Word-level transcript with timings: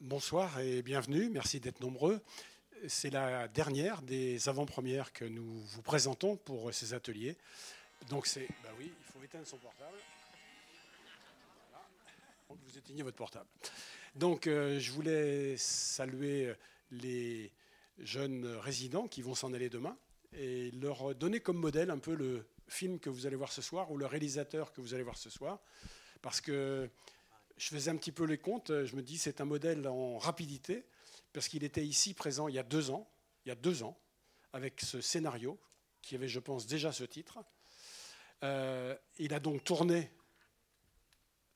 Bonsoir 0.00 0.60
et 0.60 0.82
bienvenue, 0.82 1.28
merci 1.28 1.58
d'être 1.58 1.80
nombreux. 1.80 2.20
C'est 2.86 3.10
la 3.10 3.48
dernière 3.48 4.00
des 4.00 4.48
avant-premières 4.48 5.12
que 5.12 5.24
nous 5.24 5.60
vous 5.60 5.82
présentons 5.82 6.36
pour 6.36 6.72
ces 6.72 6.94
ateliers. 6.94 7.36
Donc 8.08 8.28
c'est, 8.28 8.46
bah 8.62 8.70
oui, 8.78 8.92
il 8.96 9.12
faut 9.12 9.24
éteindre 9.24 9.44
son 9.44 9.56
portable. 9.56 9.96
Voilà. 11.72 11.84
Vous 12.48 12.78
éteignez 12.78 13.02
votre 13.02 13.16
portable. 13.16 13.48
Donc 14.14 14.46
euh, 14.46 14.78
je 14.78 14.92
voulais 14.92 15.56
saluer 15.56 16.54
les 16.92 17.50
jeunes 17.98 18.46
résidents 18.60 19.08
qui 19.08 19.20
vont 19.20 19.34
s'en 19.34 19.52
aller 19.52 19.68
demain 19.68 19.96
et 20.32 20.70
leur 20.80 21.12
donner 21.16 21.40
comme 21.40 21.58
modèle 21.58 21.90
un 21.90 21.98
peu 21.98 22.14
le 22.14 22.46
film 22.68 23.00
que 23.00 23.10
vous 23.10 23.26
allez 23.26 23.34
voir 23.36 23.50
ce 23.50 23.62
soir 23.62 23.90
ou 23.90 23.96
le 23.96 24.06
réalisateur 24.06 24.72
que 24.72 24.80
vous 24.80 24.94
allez 24.94 25.02
voir 25.02 25.18
ce 25.18 25.28
soir. 25.28 25.58
Parce 26.22 26.40
que 26.40 26.88
je 27.58 27.68
faisais 27.68 27.90
un 27.90 27.96
petit 27.96 28.12
peu 28.12 28.24
les 28.24 28.38
comptes, 28.38 28.84
je 28.84 28.96
me 28.96 29.02
dis 29.02 29.18
c'est 29.18 29.40
un 29.40 29.44
modèle 29.44 29.86
en 29.88 30.16
rapidité, 30.18 30.84
parce 31.32 31.48
qu'il 31.48 31.64
était 31.64 31.84
ici 31.84 32.14
présent 32.14 32.48
il 32.48 32.54
y 32.54 32.58
a 32.58 32.62
deux 32.62 32.90
ans, 32.90 33.10
il 33.44 33.48
y 33.48 33.52
a 33.52 33.56
deux 33.56 33.82
ans, 33.82 33.98
avec 34.52 34.80
ce 34.80 35.00
scénario, 35.00 35.58
qui 36.00 36.14
avait, 36.14 36.28
je 36.28 36.38
pense, 36.38 36.66
déjà 36.66 36.92
ce 36.92 37.04
titre. 37.04 37.38
Euh, 38.44 38.96
il 39.18 39.34
a 39.34 39.40
donc 39.40 39.64
tourné 39.64 40.10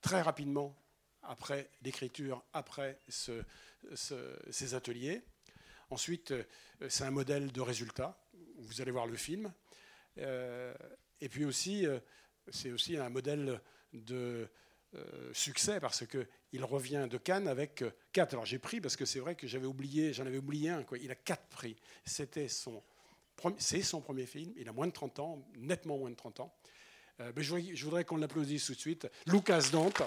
très 0.00 0.20
rapidement 0.20 0.77
après 1.22 1.70
l'écriture, 1.82 2.44
après 2.52 2.98
ce, 3.08 3.44
ces 4.50 4.74
ateliers. 4.74 5.22
Ensuite, 5.91 6.32
euh, 6.32 6.44
c'est 6.88 7.05
un 7.05 7.10
modèle 7.12 7.52
de 7.52 7.60
résultat. 7.60 8.19
Vous 8.56 8.80
allez 8.80 8.91
voir 8.91 9.06
le 9.06 9.16
film. 9.16 9.52
Euh, 10.19 10.74
et 11.20 11.28
puis 11.28 11.44
aussi, 11.44 11.86
c'est 12.48 12.72
aussi 12.72 12.96
un 12.96 13.08
modèle 13.08 13.60
de 13.92 14.14
euh, 14.14 14.46
succès 15.32 15.80
parce 15.80 16.05
qu'il 16.06 16.64
revient 16.64 17.06
de 17.10 17.19
Cannes 17.19 17.48
avec 17.48 17.84
quatre. 18.12 18.34
Alors 18.34 18.45
j'ai 18.45 18.59
pris 18.59 18.80
parce 18.80 18.96
que 18.96 19.05
c'est 19.05 19.20
vrai 19.20 19.34
que 19.34 19.46
j'avais 19.46 19.66
oublié, 19.66 20.12
j'en 20.12 20.27
avais 20.27 20.39
oublié 20.39 20.70
un. 20.70 20.83
Quoi. 20.83 20.98
Il 20.98 21.11
a 21.11 21.14
quatre 21.14 21.47
prix. 21.48 21.77
C'était 22.05 22.48
son, 22.48 22.83
c'est 23.58 23.83
son 23.83 24.00
premier 24.00 24.27
film. 24.27 24.53
Il 24.56 24.69
a 24.69 24.72
moins 24.72 24.86
de 24.86 24.92
30 24.92 25.19
ans, 25.20 25.42
nettement 25.56 25.98
moins 25.98 26.11
de 26.11 26.16
30 26.16 26.41
ans. 26.41 26.55
Euh, 27.20 27.33
je, 27.36 27.75
je, 27.75 27.84
voudrais 27.84 28.05
qu'on 28.05 28.16
l'applaudisse 28.16 28.66
tout 28.66 28.75
de 28.75 28.78
suite. 28.78 29.08
Lucas 29.27 29.69
Dante. 29.72 30.03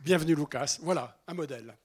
Bienvenue 0.00 0.34
Lucas. 0.34 0.78
Voilà, 0.80 1.22
un 1.26 1.34
modèle. 1.34 1.76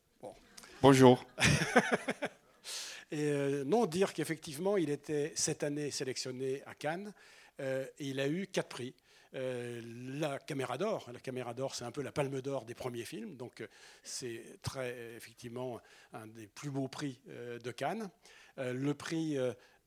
Bonjour. 0.82 1.26
et 3.12 3.30
euh, 3.30 3.64
non, 3.64 3.86
dire 3.86 4.14
qu'effectivement, 4.14 4.78
il 4.78 4.90
était 4.90 5.32
cette 5.36 5.64
année 5.64 5.90
sélectionné 5.90 6.62
à 6.66 6.76
Cannes 6.76 7.14
euh, 7.60 7.86
et 7.98 8.08
il 8.08 8.20
a 8.20 8.28
eu 8.28 8.48
quatre 8.48 8.70
prix. 8.70 8.94
Euh, 9.34 9.82
la 10.20 10.38
caméra 10.38 10.78
d'or, 10.78 11.10
la 11.12 11.20
caméra 11.20 11.54
d'or, 11.54 11.76
c'est 11.76 11.86
un 11.86 11.92
peu 11.92 12.02
la 12.02 12.12
palme 12.12 12.42
d'or 12.42 12.66
des 12.66 12.76
premiers 12.76 13.06
films, 13.06 13.36
donc 13.36 13.68
c'est 14.04 14.60
très 14.62 15.16
effectivement 15.16 15.80
un 16.14 16.28
des 16.28 16.48
plus 16.48 16.70
beaux 16.70 16.88
prix 16.88 17.20
de 17.28 17.72
Cannes. 17.72 18.10
le 18.58 18.94
prix 18.94 19.38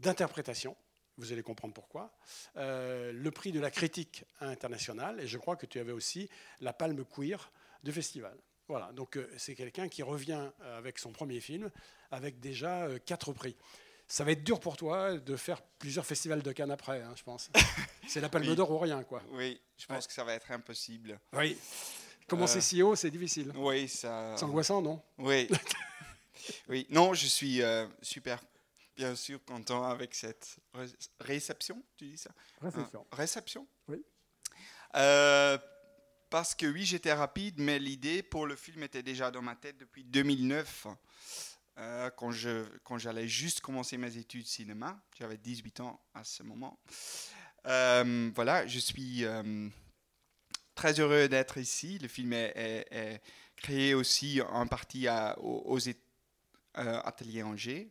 d'interprétation, 0.00 0.77
vous 1.17 1.33
allez 1.33 1.42
comprendre 1.42 1.73
pourquoi. 1.73 2.12
le 2.56 3.28
prix 3.30 3.52
de 3.52 3.61
la 3.61 3.70
critique 3.70 4.25
internationale, 4.41 5.20
et 5.20 5.27
je 5.27 5.39
crois 5.39 5.56
que 5.56 5.67
tu 5.67 5.78
avais 5.78 5.92
aussi 5.92 6.28
la 6.61 6.75
palme 6.75 7.05
queer 7.05 7.50
du 7.83 7.92
festival. 7.92 8.36
Voilà, 8.69 8.92
donc 8.92 9.16
euh, 9.16 9.27
c'est 9.38 9.55
quelqu'un 9.55 9.88
qui 9.88 10.02
revient 10.02 10.50
euh, 10.61 10.78
avec 10.78 10.98
son 10.98 11.11
premier 11.11 11.41
film, 11.41 11.70
avec 12.11 12.38
déjà 12.38 12.84
euh, 12.84 12.98
quatre 12.98 13.33
prix. 13.33 13.56
Ça 14.06 14.24
va 14.24 14.33
être 14.33 14.44
dur 14.44 14.61
pour 14.61 14.77
toi 14.77 15.16
de 15.16 15.36
faire 15.36 15.62
plusieurs 15.78 16.05
festivals 16.05 16.42
de 16.42 16.52
Cannes 16.52 16.70
après, 16.70 17.02
hein, 17.02 17.14
je 17.16 17.22
pense. 17.22 17.50
c'est 18.08 18.20
la 18.20 18.28
Palme 18.28 18.55
d'Or 18.55 18.70
ou 18.70 18.78
rien, 18.78 19.02
quoi. 19.05 19.22
Oui, 19.30 19.58
je 19.79 19.86
pense 19.86 20.06
que 20.06 20.12
ça 20.12 20.23
va 20.23 20.34
être 20.34 20.51
impossible. 20.51 21.18
Oui. 21.33 21.56
Commencer 22.27 22.61
si 22.61 22.83
haut, 22.83 22.95
c'est 22.95 23.11
difficile. 23.11 23.52
Oui, 23.56 23.89
ça. 23.89 24.34
C'est 24.36 24.45
angoissant, 24.45 24.83
non? 24.83 25.02
Oui. 25.17 25.48
oui. 26.68 26.86
Non, 26.90 27.14
je 27.14 27.27
suis 27.27 27.62
super, 28.02 28.42
bien 28.96 29.14
sûr, 29.14 29.42
content 29.46 29.85
avec 29.85 30.14
cette 30.14 30.58
réception, 31.20 31.83
tu 31.96 32.05
dis 32.06 32.18
ça? 32.18 32.30
Réception. 32.61 33.06
réception? 33.12 33.67
Oui. 33.89 34.05
Parce 36.30 36.55
que 36.55 36.66
oui, 36.66 36.84
j'étais 36.84 37.12
rapide, 37.12 37.55
mais 37.58 37.78
l'idée 37.78 38.22
pour 38.22 38.46
le 38.46 38.55
film 38.55 38.83
était 38.83 39.02
déjà 39.02 39.30
dans 39.30 39.40
ma 39.40 39.56
tête 39.56 39.78
depuis 39.78 40.05
2009, 40.05 40.86
euh, 41.78 42.11
quand, 42.11 42.98
j'allais 42.98 43.28
juste 43.28 43.61
commencer 43.61 43.96
mes 43.96 44.14
études 44.18 44.46
cinéma. 44.46 45.00
J'avais 45.18 45.38
18 45.38 45.80
ans 45.80 46.00
à 46.12 46.24
ce 46.24 46.42
moment. 46.42 46.78
Euh, 47.67 48.30
voilà, 48.34 48.67
je 48.67 48.78
suis 48.78 49.24
euh, 49.24 49.68
très 50.74 51.00
heureux 51.00 51.28
d'être 51.28 51.56
ici. 51.56 51.98
Le 51.98 52.08
film 52.08 52.34
est, 52.34 53.22
créé 53.56 53.94
aussi 53.94 54.42
en 54.42 54.67
partie 54.67 55.08
aux, 55.38 55.78
ateliers 56.74 57.42
Angers. 57.42 57.90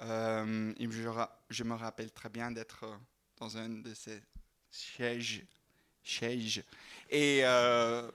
Je, 0.00 1.62
me 1.62 1.74
rappelle 1.74 2.10
très 2.10 2.28
bien 2.28 2.50
d'être 2.50 2.98
dans 3.36 3.56
un 3.56 3.68
de 3.68 3.94
ces 3.94 4.20
sièges 4.68 5.44
et, 7.10 7.40
euh, 7.44 8.10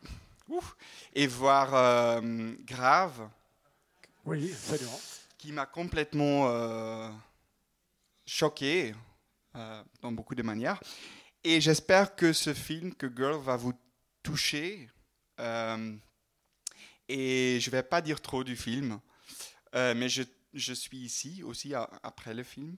et 1.13 1.27
voir 1.27 1.73
euh, 1.73 2.53
Grave. 2.61 3.29
Oui, 4.25 4.53
Qui 5.37 5.51
m'a 5.51 5.65
complètement 5.65 6.49
euh, 6.49 7.09
choqué 8.25 8.93
dans 10.01 10.11
beaucoup 10.11 10.35
de 10.35 10.43
manières. 10.43 10.79
Et 11.43 11.61
j'espère 11.61 12.15
que 12.15 12.33
ce 12.33 12.53
film, 12.53 12.93
que 12.93 13.07
Girl, 13.07 13.41
va 13.41 13.55
vous 13.55 13.73
toucher. 14.21 14.89
et 15.39 15.43
je 17.59 17.67
ne 17.67 17.71
vais 17.71 17.83
pas 17.83 18.01
dire 18.01 18.21
trop 18.21 18.43
du 18.43 18.55
film, 18.55 18.99
mais 19.73 20.09
je, 20.09 20.23
je, 20.53 20.73
suis 20.73 20.97
ici 20.97 21.41
aussi 21.41 21.73
après 21.73 22.33
le 22.33 22.43
film. 22.43 22.77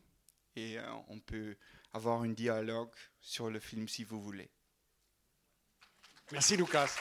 Et 0.56 0.78
on 1.10 1.20
peut 1.20 1.58
avoir 1.94 2.22
un 2.22 2.30
dialogue 2.30 2.94
sur 3.20 3.50
le 3.50 3.60
film 3.60 3.88
si 3.88 4.04
vous 4.04 4.22
voulez. 4.22 4.50
Merci 6.32 6.56
Lucas. 6.56 6.96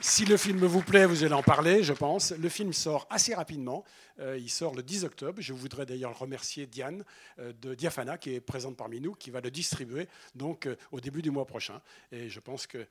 Si 0.00 0.24
le 0.24 0.36
film 0.36 0.66
vous 0.66 0.82
plaît, 0.82 1.06
vous 1.06 1.22
allez 1.22 1.32
en 1.32 1.44
parler, 1.44 1.84
je 1.84 1.92
pense. 1.92 2.32
Le 2.32 2.48
film 2.48 2.72
sort 2.72 3.06
assez 3.08 3.34
rapidement. 3.34 3.84
Euh, 4.18 4.36
il 4.36 4.50
sort 4.50 4.74
le 4.74 4.82
10 4.82 5.04
octobre. 5.04 5.40
Je 5.40 5.52
voudrais 5.52 5.86
d'ailleurs 5.86 6.18
remercier 6.18 6.66
Diane 6.66 7.04
euh, 7.38 7.52
de 7.52 7.74
Diafana, 7.76 8.18
qui 8.18 8.34
est 8.34 8.40
présente 8.40 8.76
parmi 8.76 9.00
nous, 9.00 9.14
qui 9.14 9.30
va 9.30 9.40
le 9.40 9.50
distribuer 9.50 10.08
donc 10.34 10.66
euh, 10.66 10.76
au 10.90 11.00
début 11.00 11.22
du 11.22 11.30
mois 11.30 11.46
prochain. 11.46 11.80
Et 12.10 12.28
je 12.28 12.40
pense 12.40 12.66
que 12.66 12.86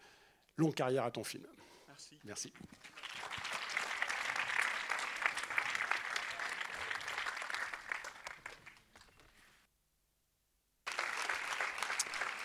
longue 0.55 0.73
carrière 0.73 1.03
à 1.03 1.11
ton 1.11 1.25
film. 1.25 1.45
Merci. 1.89 2.17
Merci. 2.23 2.53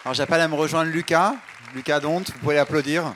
Alors 0.07 0.15
j'appelle 0.15 0.41
à 0.41 0.47
me 0.47 0.55
rejoindre 0.55 0.93
Lucas. 0.93 1.35
Lucas 1.75 1.99
Donte, 1.99 2.31
vous 2.31 2.39
pouvez 2.39 2.55
l'applaudir. 2.55 3.13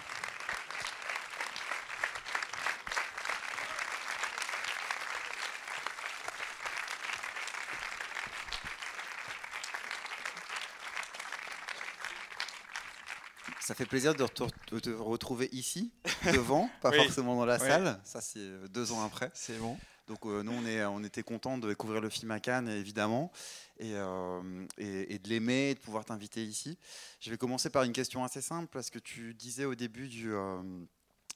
Ça 13.61 13.77
fait 13.77 13.87
plaisir 13.87 14.17
de 14.17 14.27
te 14.27 14.91
retrouver 14.91 15.49
ici, 15.53 15.93
devant, 16.33 16.69
pas 16.83 16.91
forcément 16.91 17.37
dans 17.37 17.47
la 17.47 17.61
salle. 17.61 18.01
Ça, 18.03 18.21
c'est 18.21 18.69
deux 18.71 18.91
ans 18.91 19.07
après. 19.07 19.31
C'est 19.33 19.61
bon. 19.61 19.79
Donc 20.11 20.27
euh, 20.27 20.43
nous, 20.43 20.53
on, 20.53 21.05
était 21.05 21.23
contents 21.23 21.57
de 21.57 21.69
découvrir 21.69 22.01
le 22.01 22.09
film 22.11 22.33
à 22.33 22.41
Cannes, 22.41 22.69
évidemment, 22.69 23.31
et, 23.79 23.93
euh, 23.95 24.67
et, 24.77 25.21
de 25.21 25.29
l'aimer, 25.29 25.75
de 25.75 25.79
pouvoir 25.79 26.05
t'inviter 26.05 26.43
ici. 26.43 26.77
Je 27.21 27.31
vais 27.31 27.37
commencer 27.37 27.71
par 27.71 27.85
une 27.85 27.93
question 27.93 28.25
assez 28.25 28.41
simple, 28.41 28.67
parce 28.73 28.91
que 28.91 28.99
tu 28.99 29.35
disais 29.35 29.67
au 29.67 29.77
début 29.77 30.09
du... 30.09 30.35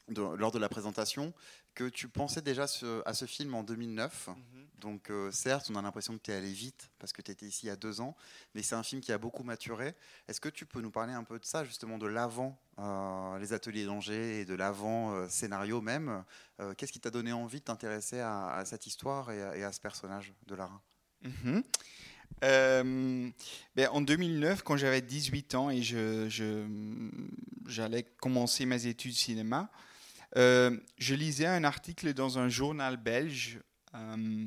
Lors 0.09 0.53
de 0.53 0.59
la 0.59 0.69
présentation 0.69 1.33
que 1.75 1.89
tu 1.89 2.09
pensais 2.09 2.43
déjà 2.43 2.67
à 3.05 3.15
ce 3.15 3.25
film 3.27 3.55
en 3.55 3.63
2009. 3.63 4.29
Mhm. 4.29 4.65
Donc 4.79 5.11
euh, 5.11 5.31
certes, 5.31 5.71
on 5.71 5.77
a 5.77 5.83
l'impression 5.83 6.15
que 6.17 6.23
tu 6.23 6.31
es 6.31 6.35
allé 6.35 6.53
vite 6.53 6.91
parce 6.99 7.15
que 7.15 7.23
tu 7.23 7.31
étais 7.31 7.47
ici 7.47 7.65
il 7.65 7.69
y 7.69 7.73
a 7.73 7.77
deux 7.77 8.03
ans, 8.03 8.15
mais 8.55 8.63
c'est 8.63 8.75
un 8.75 8.83
film 8.83 9.01
qui 9.01 9.13
a 9.13 9.19
beaucoup 9.19 9.43
maturé. 9.43 9.95
Est-ce 10.29 10.43
que 10.43 10.51
tu 10.51 10.67
peux 10.67 10.83
nous 10.83 10.91
parler 10.91 11.15
un 11.15 11.25
peu 11.25 11.39
de 11.39 11.45
ça, 11.45 11.65
justement, 11.65 11.97
de 11.97 12.07
l'avant 12.07 12.61
euh, 12.79 13.39
les 13.39 13.55
ateliers 13.55 13.87
d'Angers 13.87 14.41
et 14.41 14.45
de 14.45 14.55
l'avant 14.55 15.15
euh, 15.15 15.29
scénario 15.29 15.81
même? 15.81 16.25
Qu'est-ce 16.77 16.93
qui 16.93 17.01
t'a 17.01 17.11
donné 17.11 17.33
envie 17.33 17.61
de 17.61 17.65
t'intéresser 17.65 18.21
à, 18.21 18.63
cette 18.65 18.87
histoire 18.87 19.33
et 19.33 19.65
à, 19.65 19.73
ce 19.73 19.81
personnage 19.81 20.33
de 20.47 20.55
Lara? 20.55 20.81
Ben, 22.41 23.33
en 23.91 24.01
2009, 24.01 24.63
quand 24.63 24.77
j'avais 24.77 25.01
18 25.01 25.55
ans 25.57 25.71
et 25.71 25.83
j'allais 25.83 26.29
je, 27.67 28.03
commencer 28.21 28.67
mes 28.67 28.87
études 28.87 29.15
cinéma, 29.15 29.69
Euh, 30.37 30.77
je 30.99 31.15
lisais 31.15 31.47
un 31.47 31.65
article 31.65 32.13
dans 32.13 32.39
un 32.39 32.49
journal 32.49 32.97
belge 32.97 33.61
euh, 33.95 34.47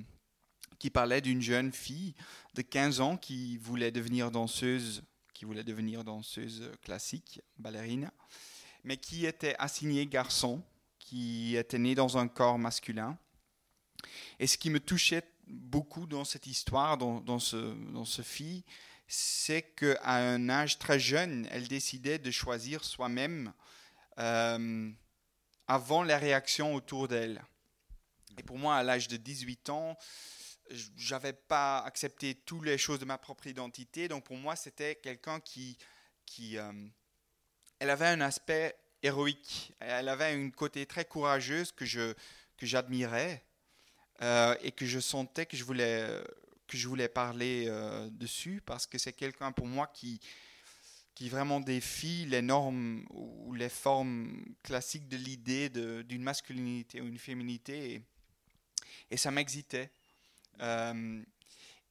qui 0.80 0.90
parlait 0.90 1.22
d'une 1.22 1.42
jeune 1.42 1.72
fille 1.72 2.14
de 2.56 2.62
15 2.62 3.00
ans 3.00 3.18
qui 3.18 3.58
voulait 3.58 3.92
devenir 3.92 4.32
danseuse, 4.32 5.04
qui 5.34 5.46
voulait 5.46 5.64
devenir 5.64 6.04
danseuse 6.04 6.72
classique, 6.82 7.42
ballerine, 7.58 8.12
mais 8.84 8.98
qui 8.98 9.26
était 9.26 9.56
assignée 9.60 10.06
garçon, 10.06 10.62
qui 11.00 11.56
était 11.56 11.80
née 11.80 11.96
dans 11.96 12.18
un 12.18 12.28
corps 12.28 12.60
masculin. 12.60 13.18
Et 14.40 14.48
ce 14.48 14.58
qui 14.58 14.70
me 14.70 14.80
touchait 14.80 15.24
beaucoup 15.48 16.06
dans 16.06 16.26
cette 16.26 16.48
histoire, 16.48 16.98
dans, 16.98 17.22
dans 17.22 17.40
ce, 17.40 17.74
dans 17.94 18.06
ce 18.06 18.22
fille, 18.22 18.64
c'est 19.08 19.62
qu'à 19.62 20.00
un 20.04 20.50
âge 20.50 20.80
très 20.80 21.00
jeune, 21.00 21.48
elle 21.50 21.68
décidait 21.70 22.20
de 22.20 22.30
choisir 22.30 22.84
soi-même 22.84 23.54
euh, 24.20 24.92
avant 25.68 26.04
les 26.04 26.16
réactions 26.16 26.74
autour 26.76 27.08
d'elle. 27.08 27.44
Et 28.38 28.44
pour 28.44 28.58
moi, 28.58 28.78
à 28.78 28.84
l'âge 28.84 29.08
de 29.08 29.18
18 29.18 29.70
ans, 29.70 29.98
je 30.70 31.14
n'avais 31.14 31.34
pas 31.34 31.80
accepté 31.80 32.36
toutes 32.36 32.66
les 32.66 32.78
choses 32.78 33.00
de 33.00 33.06
ma 33.06 33.18
propre 33.18 33.48
identité. 33.48 34.08
Donc 34.08 34.26
pour 34.26 34.38
moi, 34.38 34.56
c'était 34.56 34.96
quelqu'un 34.96 35.40
qui, 35.40 35.78
qui 36.26 36.58
euh, 36.58 36.72
elle 37.80 37.90
avait 37.90 38.08
un 38.08 38.22
aspect 38.22 38.76
héroïque. 39.02 39.74
Elle 39.80 40.10
avait 40.10 40.34
une 40.34 40.52
côté 40.52 40.86
très 40.86 41.06
courageuse 41.06 41.72
que 41.72 41.86
je 41.86 42.14
que 42.58 42.66
j'admirais 42.66 43.44
euh, 44.24 44.56
et 44.62 44.72
que 44.72 44.86
je 44.86 45.00
sentais 45.00 45.46
que 45.46 45.56
je 45.56 45.64
voulais 45.64 46.08
que 46.68 46.78
je 46.78 46.88
voulais 46.88 47.08
parler 47.08 47.66
euh, 47.68 48.10
dessus 48.12 48.62
parce 48.66 48.88
que 48.88 48.98
c'est 48.98 49.14
quelqu'un 49.14 49.52
pour 49.52 49.68
moi 49.68 49.88
qui 49.88 50.20
qui 51.18 51.30
vraiment 51.30 51.60
défie 51.60 52.28
les 52.28 52.44
normes 52.44 53.04
ou 53.10 53.52
les 53.56 53.70
formes 53.70 54.46
classiques 54.62 55.08
de 55.08 55.18
l'idée 55.18 55.68
d'une 56.04 56.22
masculinité 56.22 57.02
ou 57.02 57.08
une 57.08 57.18
féminité 57.18 58.04
et, 59.10 59.18
ça 59.18 59.32
m'excitait. 59.32 59.90
Euh, 60.62 61.24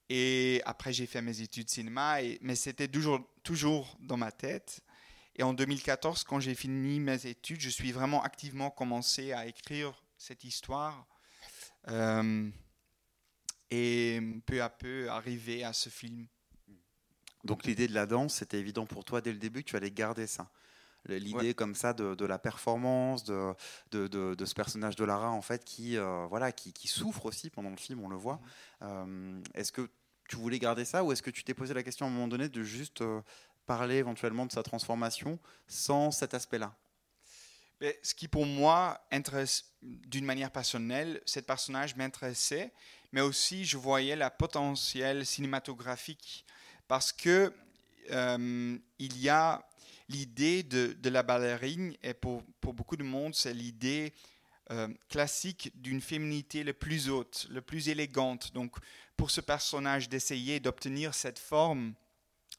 et 0.08 0.62
après, 0.64 0.93
j'ai 0.93 1.06
fait 1.06 1.23
mes 1.23 1.40
études 1.40 1.64
de 1.64 1.70
cinéma, 1.70 2.19
mais 2.40 2.55
c'était 2.55 2.87
toujours, 2.87 3.19
toujours 3.43 3.96
dans 3.99 4.17
ma 4.17 4.31
tête. 4.31 4.81
Et 5.34 5.43
en 5.43 5.55
2014, 5.55 6.22
quand 6.22 6.38
j'ai 6.38 6.55
fini 6.55 7.00
mes 7.00 7.26
études, 7.26 7.61
je 7.61 7.70
suis 7.70 7.90
vraiment 7.90 8.22
activement 8.22 8.70
commencé 8.70 9.32
à 9.32 9.46
écrire 9.46 10.05
cette 10.17 10.44
histoire. 10.44 11.05
Euh, 11.88 12.49
et 13.72 14.20
peu 14.46 14.62
à 14.62 14.70
peu 14.70 15.11
arriver 15.11 15.64
à 15.64 15.72
ce 15.72 15.88
film. 15.88 16.29
Donc 17.46 17.64
l'idée 17.64 17.88
de 17.88 17.94
la 17.94 18.06
danse, 18.06 18.34
c'était 18.34 18.58
évident 18.58 18.87
pour 18.87 19.04
toi 19.04 19.20
dès 19.20 19.32
le 19.32 19.38
début 19.38 19.62
que 19.62 19.70
tu 19.70 19.76
allais 19.76 19.90
garder 19.90 20.26
ça. 20.26 20.50
L'idée 21.08 21.54
comme 21.54 21.76
ça 21.76 21.93
de, 21.93 22.25
la 22.25 22.38
performance, 22.38 23.22
de, 23.22 23.54
de, 23.93 24.44
ce 24.44 24.54
personnage 24.54 24.96
de 24.96 25.04
Lara 25.04 25.31
en 25.31 25.43
fait 25.43 25.64
qui, 25.64 25.96
euh, 25.96 26.26
voilà, 26.28 26.50
qui, 26.50 26.72
qui, 26.72 26.88
souffre 26.88 27.26
aussi 27.26 27.48
pendant 27.48 27.70
le 27.70 27.76
film, 27.76 28.02
on 28.02 28.08
le 28.08 28.16
voit. 28.16 28.40
Euh, 28.82 29.40
est-ce 29.54 29.70
que 29.70 29.88
tu 30.28 30.34
voulais 30.34 30.58
garder 30.58 30.84
ça 30.84 31.04
ou 31.04 31.12
est-ce 31.12 31.22
que 31.22 31.31
tu 31.31 31.44
t'es 31.44 31.54
posé 31.54 31.75
la 31.75 31.84
question 31.84 32.06
à 32.06 32.08
un 32.08 32.12
moment 32.12 32.26
donné 32.26 32.48
de 32.48 32.62
juste 32.64 33.04
parler 33.66 33.96
éventuellement 33.96 34.46
de 34.46 34.52
sa 34.52 34.64
transformation 34.64 35.38
sans 35.69 36.10
cet 36.10 36.34
aspect-là? 36.34 36.75
Ce 38.02 38.14
qui 38.14 38.26
pour 38.26 38.46
moi 38.46 39.00
intéresse 39.12 39.66
d'une 39.82 40.25
manière 40.25 40.50
personnelle, 40.50 41.20
ce 41.26 41.40
personnage 41.40 41.94
m'intéressait, 41.94 42.72
mais 43.12 43.20
aussi 43.20 43.64
je 43.64 43.76
voyais 43.76 44.16
la 44.16 44.31
potentiel 44.31 45.25
cinématographique 45.25 46.46
parce 46.88 47.12
que 47.12 47.52
euh, 48.10 48.78
il 48.98 49.18
y 49.18 49.28
a 49.28 49.66
l'idée 50.08 50.62
de, 50.62 51.08
la 51.08 51.22
ballerine 51.22 51.96
et 52.02 52.14
pour, 52.14 52.42
pour 52.60 52.74
beaucoup 52.74 52.96
de 52.96 53.02
monde 53.02 53.34
c'est 53.34 53.54
l'idée 53.54 54.12
euh, 54.70 54.88
classique 55.08 55.70
d'une 55.74 56.00
féminité 56.00 56.64
le 56.64 56.72
plus 56.72 57.08
haute, 57.08 57.46
le 57.50 57.60
plus 57.60 57.88
élégante. 57.88 58.52
Donc 58.52 58.76
pour 59.16 59.30
ce 59.30 59.40
personnage 59.40 60.08
d'essayer 60.08 60.60
d'obtenir 60.60 61.14
cette 61.14 61.38
forme, 61.38 61.94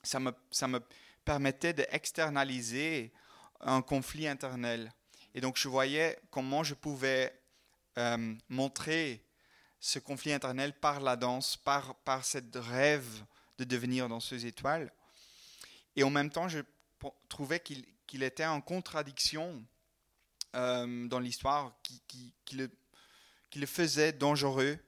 ça 0.03 0.19
me, 0.19 0.31
ça 0.51 0.67
me 0.67 0.79
permettait 1.25 1.73
d'externaliser 1.73 3.11
un 3.59 3.81
conflit 3.81 4.27
interne. 4.27 4.89
Et 5.33 5.41
donc 5.41 5.57
je 5.57 5.67
voyais 5.67 6.17
comment 6.31 6.63
je 6.63 6.73
pouvais 6.73 7.37
euh, 7.97 8.35
montrer 8.49 9.23
ce 9.79 9.99
conflit 9.99 10.33
interne 10.33 10.71
par 10.79 11.01
la 11.01 11.15
danse, 11.15 11.57
par, 11.57 11.95
par 11.95 12.23
cette 12.25 12.55
rêve 12.55 13.23
de 13.57 13.63
devenir 13.63 14.09
danseuse 14.09 14.45
étoile. 14.45 14.91
Et 15.95 16.03
en 16.03 16.09
même 16.09 16.29
temps, 16.29 16.47
je 16.47 16.59
trouvais 17.29 17.59
qu'il 17.59 18.23
était 18.23 18.45
en 18.45 18.61
contradiction 18.61 19.63
euh, 20.55 21.07
dans 21.07 21.19
l'histoire 21.19 21.73
qui, 21.83 22.01
qui, 22.07 22.33
qui, 22.45 22.55
le, 22.55 22.71
qui, 23.49 23.59
le, 23.59 23.67
faisait 23.67 24.13
dangereux 24.13 24.79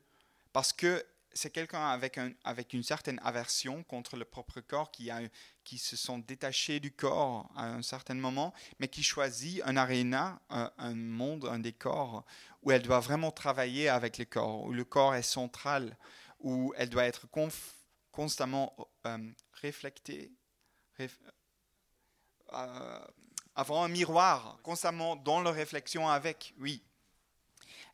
parce 0.54 0.74
que 0.74 1.06
c'est 1.33 1.51
quelqu'un 1.51 1.89
avec, 1.89 2.18
un, 2.18 2.31
avec 2.44 2.74
une 2.74 2.83
certaine 2.83 3.19
aversion 3.24 3.83
contre 3.83 4.18
le 4.18 4.25
propre 4.25 4.62
corps, 4.62 4.92
qui, 4.92 5.10
a, 5.12 5.22
qui 5.63 5.77
se 5.77 5.95
sont 5.95 6.19
détachés 6.19 6.80
du 6.80 6.92
corps 6.92 7.50
à 7.56 7.68
un 7.68 7.81
certain 7.81 8.15
moment, 8.15 8.54
mais 8.80 8.88
qui 8.88 9.04
choisit 9.04 9.62
un 9.65 9.77
aréna, 9.77 10.42
un, 10.50 10.95
monde, 10.95 11.45
un 11.45 11.60
décor, 11.60 12.25
où 12.63 12.72
elle 12.72 12.81
doit 12.81 13.00
vraiment 13.00 13.31
travailler 13.31 13.89
avec 13.89 14.18
le 14.18 14.25
corps, 14.25 14.63
où 14.63 14.74
le 14.74 14.83
corps 14.83 15.15
est 15.15 15.22
central, 15.22 15.98
où 16.39 16.74
elle 16.77 16.89
doit 16.89 17.06
être 17.06 17.27
constamment 18.12 18.76
euh, 19.06 19.18
réflectée, 19.54 20.32
euh, 21.00 23.00
avant 23.56 23.84
un 23.84 23.88
miroir, 23.88 24.60
constamment 24.64 25.16
dans 25.16 25.42
la 25.42 25.52
réflexion 25.52 26.08
avec, 26.08 26.54
oui. 26.60 26.82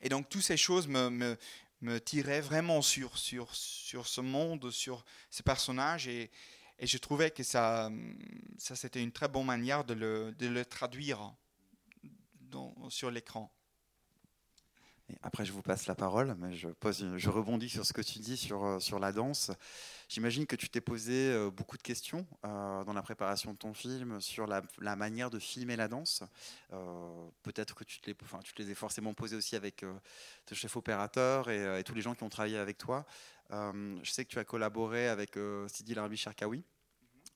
Et 0.01 0.09
donc, 0.09 0.29
toutes 0.29 0.43
ces 0.43 0.57
choses 0.57 0.87
me, 0.87 1.37
tirait 2.05 2.41
vraiment 2.41 2.81
sur, 2.81 3.17
sur, 3.17 3.53
ce 3.53 4.21
monde, 4.21 4.71
sur 4.71 5.05
ces 5.29 5.43
personnages. 5.43 6.07
Et, 6.07 6.31
et 6.79 6.87
je 6.87 6.97
trouvais 6.97 7.31
que 7.31 7.43
ça, 7.43 7.91
ça 8.57 8.75
c'était 8.75 9.01
une 9.01 9.11
très 9.11 9.27
bonne 9.27 9.45
manière 9.45 9.83
de 9.83 9.93
le, 9.93 10.65
traduire 10.65 11.33
sur 12.89 13.11
l'écran. 13.11 13.51
Après, 15.21 15.45
je 15.45 15.51
vous 15.51 15.61
passe 15.61 15.87
la 15.87 15.95
parole, 15.95 16.35
mais 16.39 16.53
je, 16.53 17.29
rebondis 17.29 17.69
sur 17.69 17.85
ce 17.85 17.93
que 17.93 18.01
tu 18.01 18.19
dis 18.19 18.37
sur, 18.37 18.65
euh, 18.65 18.79
sur 18.79 18.99
la 18.99 19.11
danse. 19.11 19.51
J'imagine 20.07 20.45
que 20.45 20.55
tu 20.55 20.69
t'es 20.69 20.81
posé 20.81 21.31
euh, 21.31 21.49
beaucoup 21.49 21.77
de 21.77 21.81
questions 21.81 22.27
euh, 22.45 22.83
dans 22.83 22.93
la 22.93 23.01
préparation 23.01 23.53
de 23.53 23.57
ton 23.57 23.73
film 23.73 24.21
sur 24.21 24.45
la, 24.47 24.95
manière 24.95 25.29
de 25.29 25.39
filmer 25.39 25.75
la 25.75 25.87
danse. 25.87 26.23
Euh, 26.73 27.27
peut-être 27.43 27.73
que 27.73 27.83
tu 27.83 27.99
te, 27.99 28.09
les, 28.09 28.15
enfin, 28.23 28.39
tu 28.43 28.53
les 28.57 28.71
as 28.71 28.75
forcément 28.75 29.13
posées 29.13 29.35
aussi 29.35 29.55
avec 29.55 29.81
le 29.81 30.55
chef 30.55 30.75
opérateur 30.75 31.49
et, 31.49 31.83
tous 31.83 31.95
les 31.95 32.01
gens 32.01 32.13
qui 32.13 32.23
ont 32.23 32.29
travaillé 32.29 32.57
avec 32.57 32.77
toi. 32.77 33.05
je 33.51 34.11
sais 34.11 34.25
que 34.25 34.29
tu 34.29 34.39
as 34.39 34.43
collaboré 34.43 35.07
avec 35.07 35.37
Sidi 35.67 35.95
Larbi 35.95 36.17
Sharkawi 36.17 36.63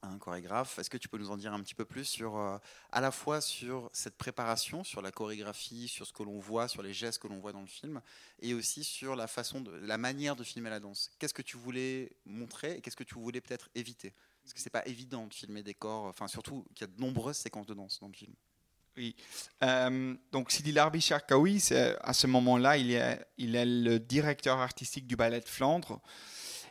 un 0.01 0.17
chorégraphe. 0.17 0.79
Est-ce 0.79 0.89
que 0.89 0.97
tu 0.97 1.09
peux 1.09 1.17
nous 1.17 1.31
en 1.31 1.37
dire 1.37 1.53
un 1.53 1.61
petit 1.61 1.75
peu 1.75 1.85
plus 1.85 2.05
sur, 2.05 2.37
euh, 2.37 2.57
à 2.91 3.01
la 3.01 3.11
fois 3.11 3.41
sur 3.41 3.89
cette 3.93 4.17
préparation, 4.17 4.83
sur 4.83 5.01
la 5.01 5.11
chorégraphie, 5.11 5.87
sur 5.87 6.05
ce 6.05 6.13
que 6.13 6.23
l'on 6.23 6.39
voit, 6.39 6.67
sur 6.67 6.81
les 6.81 6.93
gestes 6.93 7.21
que 7.21 7.27
l'on 7.27 7.39
voit 7.39 7.51
dans 7.51 7.61
le 7.61 7.67
film, 7.67 8.01
et 8.41 8.53
aussi 8.53 8.83
sur 8.83 9.15
la 9.15 9.27
façon, 9.27 9.61
de, 9.61 9.71
la 9.71 9.97
manière 9.97 10.35
de 10.35 10.43
filmer 10.43 10.69
la 10.69 10.79
danse? 10.79 11.09
Qu'est-ce 11.19 11.33
que 11.33 11.41
tu 11.41 11.57
voulais 11.57 12.11
montrer 12.25 12.77
et 12.77 12.81
qu'est-ce 12.81 12.95
que 12.95 13.03
tu 13.03 13.15
voulais 13.15 13.41
peut-être 13.41 13.69
éviter? 13.75 14.13
Parce 14.43 14.53
que 14.53 14.59
c'est 14.59 14.69
pas 14.69 14.85
évident 14.85 15.27
de 15.27 15.33
filmer 15.33 15.63
des 15.63 15.73
corps, 15.73 16.05
enfin 16.05 16.27
surtout 16.27 16.65
qu'il 16.73 16.87
y 16.87 16.89
a 16.89 16.93
de 16.93 16.99
nombreuses 16.99 17.37
séquences 17.37 17.67
de 17.67 17.73
danse 17.73 17.99
dans 17.99 18.07
le 18.07 18.13
film. 18.13 18.33
Oui. 18.97 19.15
Euh, 19.63 20.15
donc 20.31 20.51
Sidi 20.51 20.71
Larbi 20.71 20.99
Sharkawi, 20.99 21.63
à 22.01 22.13
ce 22.13 22.27
moment-là, 22.27 22.77
il 22.77 22.91
est, 22.91 23.25
il 23.37 23.55
est 23.55 23.65
le 23.65 23.99
directeur 23.99 24.57
artistique 24.57 25.07
du 25.07 25.15
ballet 25.15 25.39
de 25.39 25.47
Flandre 25.47 26.01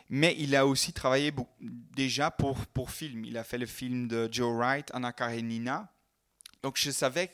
mais 0.09 0.35
il 0.39 0.55
a 0.55 0.65
aussi 0.65 0.91
travaillé 0.91 1.31
déjà 1.59 2.31
pour, 2.31 2.65
pour 2.67 2.89
film. 2.89 3.25
Il 3.25 3.37
a 3.37 3.43
fait 3.43 3.59
le 3.59 3.67
film 3.67 4.07
de 4.07 4.27
Joe 4.31 4.51
Wright, 4.55 4.89
Anna 4.93 5.13
Karenina. 5.13 5.93
Donc 6.63 6.77
je 6.77 6.89
savais 6.89 7.29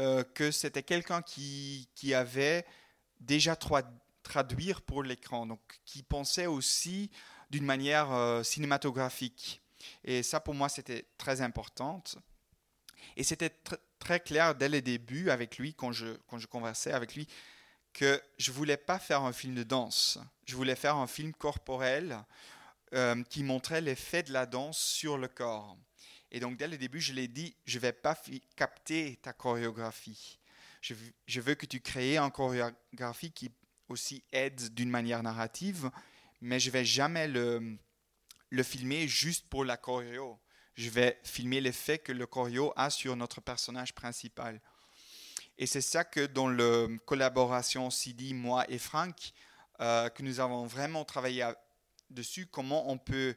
euh, 0.00 0.24
que 0.24 0.50
c'était 0.50 0.82
quelqu'un 0.82 1.22
qui, 1.22 1.88
qui 1.94 2.12
avait 2.12 2.66
déjà 3.20 3.56
traduire 4.22 4.82
pour 4.82 5.04
l'écran, 5.04 5.46
donc 5.46 5.60
qui 5.84 6.02
pensait 6.02 6.46
aussi 6.46 7.10
d'une 7.50 7.64
manière 7.64 8.10
euh, 8.12 8.42
cinématographique. 8.42 9.62
Et 10.04 10.22
ça, 10.22 10.40
pour 10.40 10.54
moi, 10.54 10.68
c'était 10.68 11.06
très 11.18 11.40
important. 11.40 12.02
Et 13.16 13.22
c'était 13.22 13.54
très 13.98 14.20
clair 14.20 14.54
dès 14.54 14.68
le 14.68 14.82
début 14.82 15.30
avec 15.30 15.58
lui, 15.58 15.74
quand 15.74 15.92
je, 15.92 16.16
quand 16.26 16.38
je 16.38 16.46
conversais 16.46 16.92
avec 16.92 17.14
lui, 17.14 17.28
que 17.92 18.22
je 18.38 18.52
voulais 18.52 18.76
pas 18.76 18.98
faire 18.98 19.22
un 19.22 19.32
film 19.32 19.54
de 19.54 19.62
danse. 19.62 20.18
Je 20.46 20.56
voulais 20.56 20.76
faire 20.76 20.96
un 20.96 21.06
film 21.06 21.32
corporel 21.32 22.18
euh, 22.94 23.22
qui 23.24 23.42
montrait 23.42 23.80
l'effet 23.80 24.22
de 24.22 24.32
la 24.32 24.46
danse 24.46 24.78
sur 24.78 25.18
le 25.18 25.28
corps. 25.28 25.76
Et 26.30 26.40
donc 26.40 26.56
dès 26.56 26.68
le 26.68 26.78
début, 26.78 27.00
je 27.00 27.12
l'ai 27.12 27.28
dit, 27.28 27.56
je 27.64 27.78
vais 27.78 27.92
pas 27.92 28.20
capter 28.56 29.18
ta 29.22 29.32
chorégraphie. 29.32 30.38
Je, 30.80 31.40
veux 31.40 31.54
que 31.54 31.66
tu 31.66 31.80
crées 31.80 32.16
une 32.16 32.30
chorégraphie 32.30 33.32
qui 33.32 33.50
aussi 33.88 34.24
aide 34.32 34.72
d'une 34.72 34.88
manière 34.88 35.22
narrative, 35.22 35.90
mais 36.40 36.58
je 36.58 36.70
vais 36.70 36.84
jamais 36.84 37.28
le, 37.28 37.76
le 38.48 38.62
filmer 38.62 39.06
juste 39.06 39.48
pour 39.48 39.64
la 39.64 39.76
choréo. 39.76 40.38
Je 40.74 40.88
vais 40.88 41.20
filmer 41.24 41.60
l'effet 41.60 41.98
que 41.98 42.12
le 42.12 42.26
choréo 42.26 42.72
a 42.76 42.88
sur 42.88 43.14
notre 43.16 43.40
personnage 43.40 43.94
principal. 43.94 44.60
Et 45.60 45.66
c'est 45.66 45.82
ça 45.82 46.04
que 46.04 46.24
dans 46.24 46.48
la 46.48 46.86
collaboration 47.04 47.90
CD, 47.90 48.32
moi 48.32 48.64
et 48.70 48.78
Franck, 48.78 49.34
euh, 49.82 50.08
que 50.08 50.22
nous 50.22 50.40
avons 50.40 50.64
vraiment 50.64 51.04
travaillé 51.04 51.46
dessus, 52.08 52.46
comment 52.46 52.90
on 52.90 52.96
peut 52.96 53.36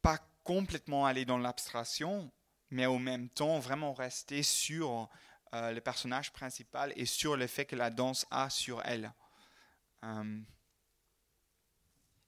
pas 0.00 0.18
complètement 0.44 1.06
aller 1.06 1.24
dans 1.24 1.38
l'abstraction, 1.38 2.30
mais 2.70 2.86
au 2.86 3.00
même 3.00 3.28
temps 3.28 3.58
vraiment 3.58 3.92
rester 3.92 4.44
sur 4.44 5.08
euh, 5.52 5.72
le 5.72 5.80
personnage 5.80 6.32
principal 6.32 6.92
et 6.94 7.04
sur 7.04 7.36
l'effet 7.36 7.64
que 7.64 7.74
la 7.74 7.90
danse 7.90 8.26
a 8.30 8.48
sur 8.48 8.80
elle. 8.84 9.12
Euh, 10.04 10.40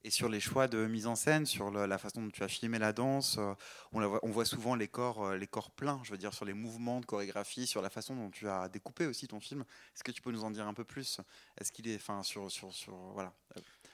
et 0.03 0.09
sur 0.09 0.29
les 0.29 0.39
choix 0.39 0.67
de 0.67 0.85
mise 0.85 1.07
en 1.07 1.15
scène, 1.15 1.45
sur 1.45 1.71
la 1.71 1.97
façon 1.97 2.21
dont 2.21 2.29
tu 2.29 2.43
as 2.43 2.47
filmé 2.47 2.77
la 2.77 2.91
danse, 2.93 3.37
euh, 3.37 3.53
on, 3.93 4.01
on, 4.01 4.31
voit 4.31 4.45
souvent 4.45 4.75
les 4.75 4.87
corps, 4.87 5.25
euh, 5.25 5.37
les 5.37 5.47
corps 5.47 5.71
pleins, 5.71 6.01
je 6.03 6.11
veux 6.11 6.17
dire, 6.17 6.33
sur 6.33 6.45
les 6.45 6.53
mouvements 6.53 6.99
de 6.99 7.05
chorégraphie, 7.05 7.67
sur 7.67 7.81
la 7.81 7.89
façon 7.89 8.15
dont 8.15 8.29
tu 8.29 8.47
as 8.49 8.67
découpé 8.67 9.05
aussi 9.05 9.27
ton 9.27 9.39
film. 9.39 9.61
Est-ce 9.95 10.03
que 10.03 10.11
tu 10.11 10.21
peux 10.21 10.31
nous 10.31 10.43
en 10.43 10.51
dire 10.51 10.67
un 10.67 10.73
peu 10.73 10.83
plus? 10.83 11.21
Est-ce 11.59 11.71
qu'il 11.71 11.87
est, 11.87 11.95
enfin, 11.95 12.21
sur, 12.23 12.51
sur, 12.51 12.73
sur, 12.73 12.95
voilà. 13.13 13.33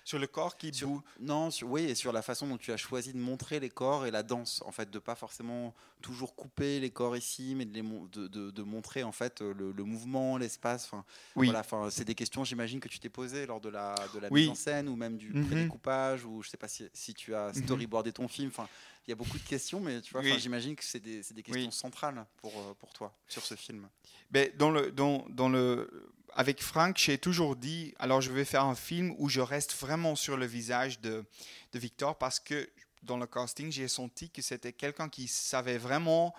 Sur 0.09 0.17
le 0.17 0.25
corps 0.25 0.57
qui 0.57 0.73
sur, 0.73 1.03
Non, 1.19 1.49
oui, 1.61 1.83
et 1.83 1.93
sur 1.93 2.11
la 2.11 2.23
façon 2.23 2.47
dont 2.47 2.57
tu 2.57 2.71
as 2.71 2.77
choisi 2.77 3.13
de 3.13 3.19
montrer 3.19 3.59
les 3.59 3.69
corps 3.69 4.07
et 4.07 4.11
la 4.11 4.23
danse, 4.23 4.63
en 4.65 4.71
fait, 4.71 4.89
de 4.89 4.97
pas 4.97 5.13
forcément 5.13 5.75
toujours 6.01 6.35
couper 6.35 6.79
les 6.79 6.89
corps 6.89 7.15
ici, 7.15 7.53
mais 7.55 7.65
de, 7.65 8.27
de, 8.27 8.49
de, 8.49 8.63
montrer 8.63 9.03
en 9.03 9.11
fait 9.11 9.41
le, 9.41 9.71
mouvement, 9.83 10.39
l'espace. 10.39 10.85
Enfin, 10.85 11.05
oui. 11.35 11.45
voilà, 11.45 11.59
enfin, 11.59 11.91
c'est 11.91 12.05
des 12.05 12.15
questions, 12.15 12.43
j'imagine, 12.43 12.79
que 12.79 12.87
tu 12.87 12.97
t'es 12.97 13.09
posées 13.09 13.45
lors 13.45 13.61
de 13.61 13.69
la, 13.69 13.93
de 14.15 14.19
la 14.19 14.31
mise 14.31 14.49
en 14.49 14.55
scène 14.55 14.89
ou 14.89 14.95
même 14.95 15.15
du 15.15 15.31
mm 15.31 15.47
découpage 15.47 16.25
ou 16.25 16.41
je 16.41 16.49
sais 16.49 16.57
pas 16.57 16.67
si, 16.67 16.89
si 16.91 17.13
tu 17.13 17.35
as 17.35 17.49
mhm. 17.49 17.63
storyboardé 17.65 18.11
ton 18.11 18.27
film. 18.27 18.49
Enfin, 18.49 18.67
il 19.05 19.11
y 19.11 19.13
a 19.13 19.15
beaucoup 19.15 19.37
de 19.37 19.43
questions, 19.43 19.79
mais 19.79 20.01
tu 20.01 20.11
vois, 20.11 20.23
j'imagine 20.23 20.75
que 20.75 20.83
c'est 20.83 20.99
des, 20.99 21.21
des, 21.21 21.43
questions 21.43 21.69
centrales 21.69 22.25
pour, 22.37 22.57
euh, 22.57 22.73
pour 22.79 22.93
toi 22.93 23.15
sur 23.27 23.45
ce 23.45 23.53
film. 23.53 23.87
Mais 24.31 24.51
dans 24.57 24.71
le, 24.71 24.91
dans, 24.91 25.23
dans 25.29 25.49
le 25.49 26.11
avec 26.33 26.61
Frank, 26.61 26.97
j'ai 26.97 27.17
toujours 27.17 27.55
dit, 27.55 27.93
alors 27.99 28.21
je 28.21 28.31
vais 28.31 28.45
faire 28.45 28.63
un 28.63 28.75
film 28.75 29.13
où 29.17 29.29
je 29.29 29.41
reste 29.41 29.73
vraiment 29.73 30.15
sur 30.15 30.37
le 30.37 30.45
visage 30.45 30.99
de, 31.01 31.25
Victor 31.73 32.17
parce 32.17 32.39
que 32.39 32.69
dans 33.03 33.17
le 33.17 33.27
casting, 33.27 33.71
j'ai 33.71 33.87
senti 33.87 34.29
que 34.29 34.41
c'était 34.41 34.73
quelqu'un 34.73 35.09
qui 35.09 35.27
savait 35.27 35.77
vraiment 35.77 36.35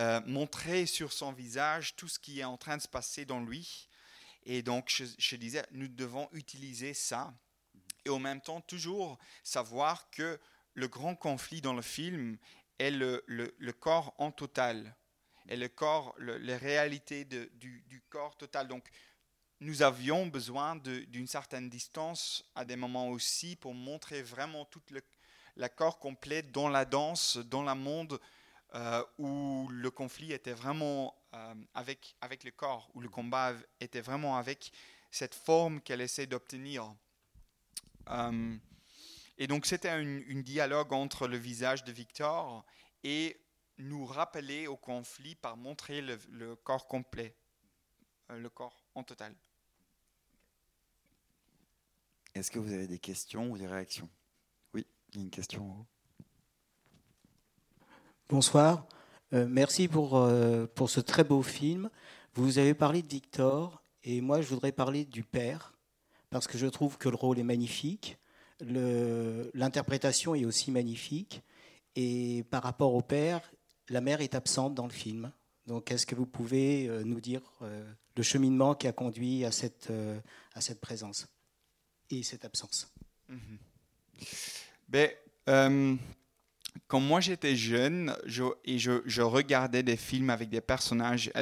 euh, 0.00 0.20
montrer 0.26 0.86
sur 0.86 1.12
son 1.12 1.32
visage 1.32 1.96
tout 1.96 2.08
ce 2.08 2.18
qui 2.18 2.40
est 2.40 2.44
en 2.44 2.56
train 2.56 2.76
de 2.76 2.82
se 2.82 2.88
passer 2.88 3.24
dans 3.24 3.40
lui. 3.40 3.88
Et 4.44 4.62
donc, 4.62 4.90
je, 5.18 5.36
disais, 5.36 5.64
nous 5.72 5.88
devons 5.88 6.28
utiliser 6.32 6.94
ça. 6.94 7.32
Et 8.04 8.10
en 8.10 8.18
même 8.18 8.40
temps, 8.40 8.60
toujours 8.60 9.18
savoir 9.42 10.10
que 10.10 10.38
le 10.74 10.88
grand 10.88 11.16
conflit 11.16 11.60
dans 11.60 11.74
le 11.74 11.82
film 11.82 12.38
est 12.78 12.90
le, 12.90 13.24
le, 13.26 13.72
corps 13.72 14.14
en 14.18 14.30
total. 14.30 14.94
Et 15.48 15.56
le 15.56 15.68
corps, 15.68 16.14
le, 16.18 16.36
les 16.38 16.56
réalités 16.56 17.24
du, 17.24 17.82
du 17.86 18.02
corps 18.08 18.36
total. 18.36 18.68
Donc, 18.68 18.88
nous 19.60 19.82
avions 19.82 20.26
besoin 20.26 20.76
d'une 20.76 21.26
certaine 21.26 21.68
distance 21.68 22.44
à 22.54 22.64
des 22.64 22.76
moments 22.76 23.08
aussi 23.08 23.56
pour 23.56 23.74
montrer 23.74 24.22
vraiment 24.22 24.64
tout 24.66 24.82
l'accord 25.56 25.98
complet 25.98 26.42
dans 26.42 26.68
la 26.68 26.84
danse, 26.84 27.38
dans 27.38 27.62
le 27.62 27.74
monde 27.74 28.20
euh, 28.74 29.02
où 29.18 29.68
le 29.70 29.90
conflit 29.90 30.32
était 30.32 30.52
vraiment 30.52 31.14
euh, 31.34 31.54
avec, 31.74 32.16
avec 32.20 32.44
le 32.44 32.50
corps, 32.50 32.90
où 32.94 33.00
le 33.00 33.08
combat 33.08 33.54
était 33.80 34.00
vraiment 34.00 34.36
avec 34.36 34.72
cette 35.10 35.34
forme 35.34 35.80
qu'elle 35.80 36.02
essaie 36.02 36.26
d'obtenir. 36.26 36.94
Euh, 38.10 38.56
et 39.38 39.46
donc 39.46 39.66
c'était 39.66 39.88
un 39.88 40.00
une 40.00 40.42
dialogue 40.42 40.92
entre 40.92 41.26
le 41.26 41.36
visage 41.36 41.84
de 41.84 41.92
Victor 41.92 42.64
et 43.04 43.40
nous 43.78 44.04
rappeler 44.04 44.66
au 44.66 44.76
conflit 44.76 45.34
par 45.34 45.56
montrer 45.56 46.00
le, 46.02 46.18
le 46.30 46.56
corps 46.56 46.86
complet, 46.86 47.34
le 48.34 48.48
corps 48.48 48.84
en 48.94 49.02
total. 49.02 49.34
Est-ce 52.34 52.50
que 52.50 52.58
vous 52.58 52.72
avez 52.72 52.86
des 52.86 52.98
questions 52.98 53.50
ou 53.50 53.56
des 53.56 53.66
réactions? 53.66 54.08
Oui, 54.74 54.86
il 55.10 55.16
y 55.16 55.18
a 55.20 55.22
une 55.22 55.30
question 55.30 55.86
Bonsoir. 58.28 58.86
Euh, 59.32 59.46
merci 59.48 59.88
pour, 59.88 60.16
euh, 60.16 60.66
pour 60.66 60.90
ce 60.90 61.00
très 61.00 61.24
beau 61.24 61.42
film. 61.42 61.90
Vous 62.34 62.58
avez 62.58 62.74
parlé 62.74 63.02
de 63.02 63.08
Victor 63.08 63.82
et 64.04 64.20
moi 64.20 64.40
je 64.40 64.48
voudrais 64.48 64.72
parler 64.72 65.04
du 65.04 65.22
père 65.22 65.72
parce 66.30 66.46
que 66.46 66.58
je 66.58 66.66
trouve 66.66 66.98
que 66.98 67.08
le 67.08 67.16
rôle 67.16 67.38
est 67.38 67.44
magnifique, 67.44 68.18
l'interprétation 68.60 70.34
est 70.34 70.44
aussi 70.44 70.70
magnifique 70.70 71.42
et 71.94 72.44
par 72.50 72.62
rapport 72.62 72.94
au 72.94 73.00
père, 73.00 73.40
la 73.88 74.00
mère 74.00 74.20
est 74.20 74.34
absente 74.34 74.74
dans 74.74 74.86
le 74.86 74.92
film. 74.92 75.32
Donc 75.66 75.90
est-ce 75.90 76.06
que 76.06 76.14
vous 76.14 76.26
pouvez 76.26 76.88
euh, 76.88 77.02
nous 77.04 77.20
dire 77.20 77.42
le 78.16 78.22
cheminement 78.22 78.74
qui 78.74 78.86
a 78.86 78.92
conduit 78.92 79.44
à 79.44 79.50
cette, 79.50 79.92
à 80.54 80.60
cette 80.60 80.80
présence 80.80 81.26
et 82.10 82.22
cette 82.22 82.44
absence? 82.44 82.92
Mhm. 83.28 83.58
Ben, 84.88 85.10
euh, 85.48 85.96
quand 86.86 87.00
moi 87.00 87.20
j'étais 87.20 87.56
jeune 87.56 88.16
je, 88.24 88.44
et 88.64 88.78
je, 88.78 89.02
je, 89.04 89.22
regardais 89.22 89.82
des 89.82 89.96
films 89.96 90.30
avec 90.30 90.48
des 90.48 90.60
personnages 90.60 91.32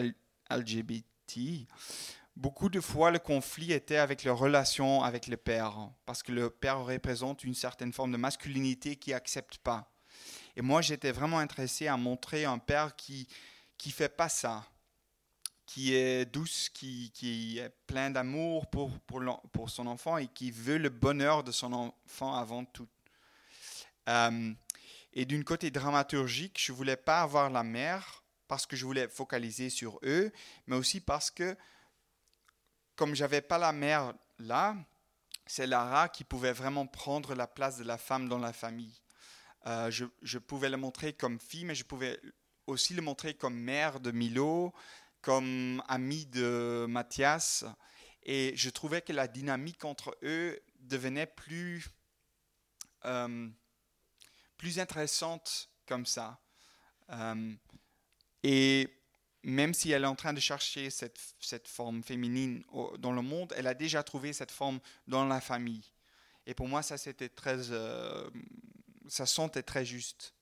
LGBT, 0.50 1.66
beaucoup 2.36 2.68
de 2.68 2.80
fois 2.80 3.10
le 3.10 3.18
conflit 3.18 3.72
était 3.72 3.96
avec 3.96 4.24
leur 4.24 4.38
relation 4.38 5.02
avec 5.02 5.26
le 5.26 5.36
père, 5.36 5.90
parce 6.06 6.22
que 6.22 6.32
le 6.32 6.50
père 6.50 6.84
représente 6.84 7.44
une 7.44 7.54
certaine 7.54 7.92
forme 7.92 8.12
de 8.12 8.16
masculinité 8.16 8.96
qui 8.96 9.10
n'accepte 9.10 9.58
pas. 9.58 9.90
Et 10.56 10.62
moi 10.62 10.80
j'étais 10.80 11.12
vraiment 11.12 11.38
intéressé 11.38 11.86
à 11.86 11.96
montrer 11.96 12.44
un 12.44 12.58
père 12.58 12.96
qui 12.96 13.28
qui 13.84 13.90
fait 13.90 14.08
pas 14.08 14.30
ça, 14.30 14.64
qui 15.66 15.94
est 15.94 16.24
douce, 16.24 16.70
qui, 16.70 17.10
qui 17.12 17.58
est 17.58 17.68
plein 17.86 18.08
d'amour 18.08 18.66
pour, 18.70 18.98
pour, 18.98 19.68
son 19.68 19.86
enfant 19.86 20.16
et 20.16 20.26
qui 20.26 20.50
veut 20.50 20.78
le 20.78 20.88
bonheur 20.88 21.44
de 21.44 21.52
son 21.52 21.70
enfant 21.74 22.34
avant 22.34 22.64
tout. 22.64 22.88
Euh, 24.08 24.54
et 25.12 25.26
d'une 25.26 25.44
côté 25.44 25.70
dramaturgique, 25.70 26.58
je 26.58 26.72
voulais 26.72 26.96
pas 26.96 27.20
avoir 27.20 27.50
la 27.50 27.62
mère 27.62 28.24
parce 28.48 28.64
que 28.64 28.74
je 28.74 28.86
voulais 28.86 29.06
focaliser 29.06 29.68
sur 29.68 30.00
eux, 30.02 30.32
mais 30.66 30.76
aussi 30.76 31.02
parce 31.02 31.30
que 31.30 31.54
comme 32.96 33.14
j'avais 33.14 33.42
pas 33.42 33.58
la 33.58 33.72
mère 33.72 34.14
là, 34.38 34.78
c'est 35.44 35.66
Lara 35.66 36.08
qui 36.08 36.24
pouvait 36.24 36.54
vraiment 36.54 36.86
prendre 36.86 37.34
la 37.34 37.46
place 37.46 37.76
de 37.76 37.84
la 37.84 37.98
femme 37.98 38.30
dans 38.30 38.38
la 38.38 38.54
famille. 38.54 38.98
Euh, 39.66 39.90
je, 39.90 40.06
je, 40.22 40.38
pouvais 40.38 40.70
le 40.70 40.78
montrer 40.78 41.12
comme 41.12 41.38
fille, 41.38 41.66
mais 41.66 41.74
je 41.74 41.84
pouvais 41.84 42.18
aussi 42.66 42.94
le 42.94 43.02
montrer 43.02 43.34
comme 43.34 43.56
mère 43.56 44.00
de 44.00 44.10
Milo, 44.10 44.72
comme 45.20 45.82
ami 45.88 46.26
de 46.26 46.86
Mathias 46.88 47.64
et 48.24 48.56
je 48.56 48.70
trouvais 48.70 49.02
que 49.02 49.12
la 49.12 49.28
dynamique 49.28 49.84
entre 49.84 50.16
eux 50.22 50.58
devenait 50.80 51.26
plus, 51.26 51.86
euh, 53.04 53.48
plus 54.56 54.78
intéressante 54.78 55.70
comme 55.86 56.06
ça. 56.06 56.40
Euh, 57.10 57.52
et 58.42 58.88
même 59.42 59.74
si 59.74 59.90
elle 59.90 60.04
est 60.04 60.08
en 60.08 60.14
train 60.14 60.32
de 60.32 60.40
chercher 60.40 60.88
cette, 60.88 61.20
cette 61.38 61.68
forme 61.68 62.02
féminine 62.02 62.64
dans 62.98 63.12
le 63.12 63.20
monde, 63.20 63.52
elle 63.56 63.66
a 63.66 63.74
déjà 63.74 64.02
trouvé 64.02 64.32
cette 64.32 64.50
forme 64.50 64.80
dans 65.06 65.26
la 65.26 65.42
famille. 65.42 65.84
Et 66.46 66.54
pour 66.54 66.66
moi, 66.66 66.82
ça 66.82 66.96
c'était 66.96 67.28
très, 67.28 67.70
euh, 67.70 68.28
ça 69.06 69.26
sentait 69.26 69.62
très 69.62 69.84
juste. 69.84 70.34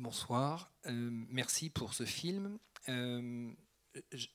Bonsoir, 0.00 0.70
euh, 0.86 1.10
merci 1.28 1.70
pour 1.70 1.92
ce 1.92 2.04
film. 2.04 2.60
Euh, 2.88 3.50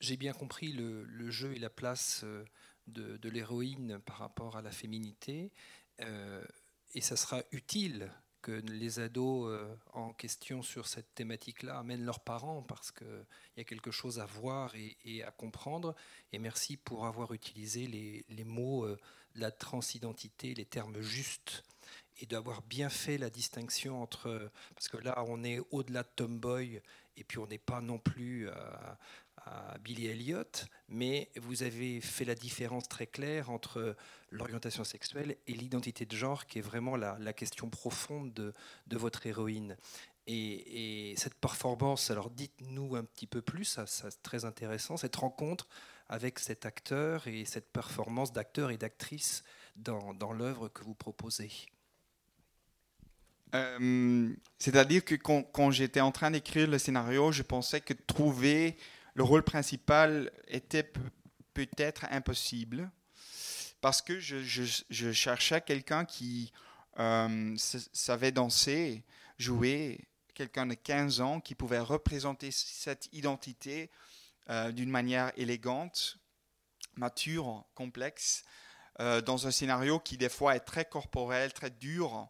j'ai 0.01 0.17
bien 0.17 0.33
compris 0.33 0.73
le, 0.73 1.31
jeu 1.31 1.55
et 1.55 1.59
la 1.59 1.69
place 1.69 2.25
euh, 2.25 2.43
de, 2.87 3.29
l'héroïne 3.29 3.97
par 3.99 4.17
rapport 4.17 4.57
à 4.57 4.61
la 4.61 4.71
féminité, 4.71 5.53
et 5.99 6.99
ça 6.99 7.15
sera 7.15 7.43
utile 7.53 8.11
que 8.41 8.51
les 8.51 8.99
ados 8.99 9.57
en 9.93 10.11
question 10.11 10.61
sur 10.61 10.85
cette 10.85 11.15
thématique-là 11.15 11.77
amènent 11.77 12.03
leurs 12.03 12.25
parents 12.25 12.61
parce 12.61 12.91
qu'il 12.91 13.25
y 13.55 13.61
a 13.61 13.63
quelque 13.63 13.91
chose 13.91 14.19
à 14.19 14.25
voir 14.25 14.73
et, 14.75 15.23
à 15.23 15.31
comprendre. 15.31 15.95
Et 16.33 16.39
merci 16.39 16.75
pour 16.75 17.05
avoir 17.05 17.31
utilisé 17.31 17.87
les, 17.87 18.25
les 18.27 18.43
mots 18.43 18.85
de 18.85 18.99
la 19.35 19.51
transidentité, 19.51 20.53
les 20.55 20.65
termes 20.65 20.99
justes 20.99 21.63
et 22.19 22.25
d'avoir 22.25 22.61
bien 22.63 22.89
fait 22.89 23.17
la 23.17 23.29
distinction 23.29 24.01
entre. 24.01 24.51
Parce 24.75 24.87
que 24.87 24.97
là, 24.97 25.23
on 25.27 25.43
est 25.43 25.59
au-delà 25.71 26.03
de 26.03 26.09
Tomboy, 26.15 26.81
et 27.17 27.23
puis 27.23 27.37
on 27.37 27.47
n'est 27.47 27.57
pas 27.57 27.81
non 27.81 27.99
plus 27.99 28.49
à, 28.49 28.97
Billy 29.81 30.07
Elliot, 30.07 30.45
mais 30.87 31.29
vous 31.35 31.63
avez 31.63 31.99
fait 31.99 32.23
la 32.23 32.33
différence 32.33 32.87
très 32.87 33.07
claire 33.07 33.49
entre 33.49 33.97
l'orientation 34.31 34.85
sexuelle 34.85 35.35
et 35.47 35.53
l'identité 35.53 36.05
de 36.05 36.15
genre, 36.15 36.45
qui 36.45 36.59
est 36.59 36.61
vraiment 36.61 36.95
la, 36.95 37.33
question 37.33 37.69
profonde 37.69 38.31
de, 38.33 38.53
votre 38.97 39.27
héroïne. 39.27 39.75
Et, 40.27 41.09
et, 41.11 41.15
cette 41.17 41.33
performance, 41.33 42.09
alors 42.09 42.29
dites-nous 42.29 42.95
un 42.95 43.03
petit 43.03 43.27
peu 43.27 43.41
plus, 43.41 43.65
ça, 43.65 43.85
c'est 43.85 44.23
très 44.23 44.45
intéressant, 44.45 44.95
cette 44.95 45.17
rencontre 45.17 45.67
avec 46.07 46.39
cet 46.39 46.65
acteur 46.65 47.27
et 47.27 47.43
cette 47.43 47.69
performance 47.69 48.31
d'acteur 48.31 48.71
et 48.71 48.77
d'actrice 48.77 49.43
dans 49.75 50.31
l'œuvre 50.31 50.69
que 50.69 50.85
vous 50.85 50.95
proposez. 50.95 51.51
Euh, 53.53 54.33
c'est-à-dire 54.57 55.05
que 55.05 55.15
quand, 55.15 55.71
j'étais 55.71 56.01
en 56.01 56.11
train 56.11 56.31
d'écrire 56.31 56.67
le 56.67 56.79
scénario, 56.79 57.31
je 57.31 57.43
pensais 57.43 57.81
que 57.81 57.93
trouver 57.93 58.77
le 59.13 59.23
rôle 59.23 59.43
principal 59.43 60.31
était 60.47 60.91
peut-être 61.53 62.05
impossible 62.09 62.89
parce 63.81 64.01
que 64.01 64.19
je, 64.19 65.11
cherchais 65.11 65.61
quelqu'un 65.61 66.05
qui 66.05 66.51
euh, 66.99 67.55
savait 67.57 68.31
danser, 68.31 69.03
jouer, 69.37 70.07
quelqu'un 70.33 70.65
de 70.65 70.73
15 70.73 71.21
ans 71.21 71.39
qui 71.39 71.53
pouvait 71.53 71.79
représenter 71.79 72.49
cette 72.49 73.09
identité 73.11 73.91
euh, 74.49 74.71
d'une 74.71 74.89
manière 74.89 75.31
élégante, 75.35 76.17
mature, 76.95 77.65
complexe, 77.75 78.43
dans 79.25 79.47
un 79.47 79.51
scénario 79.51 79.99
qui 79.99 80.17
des 80.17 80.29
fois 80.29 80.55
est 80.55 80.59
très 80.59 80.85
corporel, 80.85 81.51
très 81.51 81.71
dur. 81.71 82.29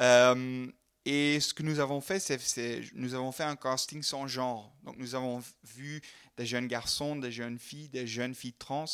Et 0.00 1.40
ce 1.40 1.54
que 1.54 1.62
nous 1.62 1.80
avons 1.80 2.00
fait, 2.00 2.20
c'est 2.20 2.82
nous 2.92 3.14
avons 3.14 3.32
fait 3.32 3.44
un 3.44 3.56
casting 3.56 4.02
sans 4.02 4.26
genre. 4.26 4.76
Donc 4.82 4.96
nous 4.98 5.14
avons 5.14 5.42
vu 5.64 6.02
des 6.36 6.44
jeunes 6.44 6.66
garçons, 6.66 7.16
des 7.16 7.32
jeunes 7.32 7.58
filles, 7.58 7.88
des 7.88 8.06
jeunes 8.06 8.34
filles 8.34 8.52
trans. 8.52 8.84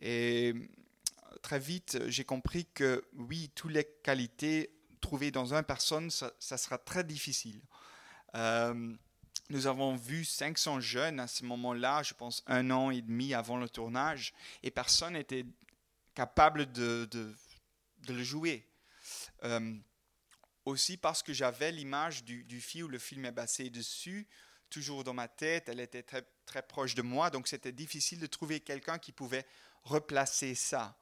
Et 0.00 0.54
très 1.42 1.58
vite, 1.58 1.98
j'ai 2.08 2.24
compris 2.24 2.66
que 2.74 3.02
oui, 3.14 3.50
toutes 3.54 3.72
les 3.72 3.84
qualités 4.02 4.70
trouvées 5.00 5.30
dans 5.30 5.54
une 5.54 5.62
personne, 5.62 6.10
ça, 6.10 6.58
sera 6.58 6.78
très 6.78 7.04
difficile. 7.04 7.60
Euh, 8.34 8.94
nous 9.50 9.66
avons 9.66 9.96
vu 9.96 10.24
500 10.24 10.80
jeunes 10.80 11.20
à 11.20 11.26
ce 11.26 11.44
moment-là, 11.44 12.02
je 12.02 12.12
pense 12.12 12.42
un 12.46 12.70
an 12.70 12.90
et 12.90 13.00
demi 13.00 13.32
avant 13.32 13.56
le 13.56 13.68
tournage, 13.68 14.34
et 14.62 14.70
personne 14.70 15.14
n'était 15.14 15.46
capable 16.14 16.70
de, 16.70 17.08
le 18.08 18.22
jouer. 18.22 18.68
Euh, 19.44 19.74
aussi 20.68 20.96
parce 20.96 21.22
que 21.22 21.32
j'avais 21.32 21.72
l'image 21.72 22.24
du, 22.24 22.44
du 22.44 22.60
fille 22.60 22.82
où 22.82 22.88
le 22.88 22.98
film 22.98 23.24
est 23.24 23.32
basé 23.32 23.70
dessus, 23.70 24.26
toujours 24.70 25.04
dans 25.04 25.14
ma 25.14 25.28
tête, 25.28 25.68
elle 25.68 25.80
était 25.80 26.02
très, 26.02 26.22
très 26.46 26.62
proche 26.62 26.94
de 26.94 27.02
moi, 27.02 27.30
donc 27.30 27.48
c'était 27.48 27.72
difficile 27.72 28.20
de 28.20 28.26
trouver 28.26 28.60
quelqu'un 28.60 28.98
qui 28.98 29.12
pouvait 29.12 29.46
replacer 29.84 30.54
ça. 30.54 30.96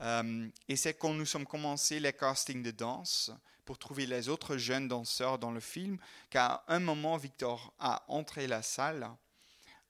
Euh, 0.00 0.48
et 0.68 0.76
c'est 0.76 0.94
quand 0.94 1.12
nous 1.12 1.26
sommes 1.26 1.46
commencé 1.46 2.00
les 2.00 2.12
castings 2.12 2.62
de 2.62 2.70
danse 2.70 3.30
pour 3.64 3.78
trouver 3.78 4.06
les 4.06 4.28
autres 4.28 4.56
jeunes 4.56 4.88
danseurs 4.88 5.38
dans 5.38 5.50
le 5.50 5.60
film 5.60 5.98
qu'à 6.30 6.64
un 6.68 6.80
moment, 6.80 7.16
Victor 7.16 7.72
a 7.78 8.02
entré 8.08 8.46
la 8.46 8.62
salle, 8.62 9.08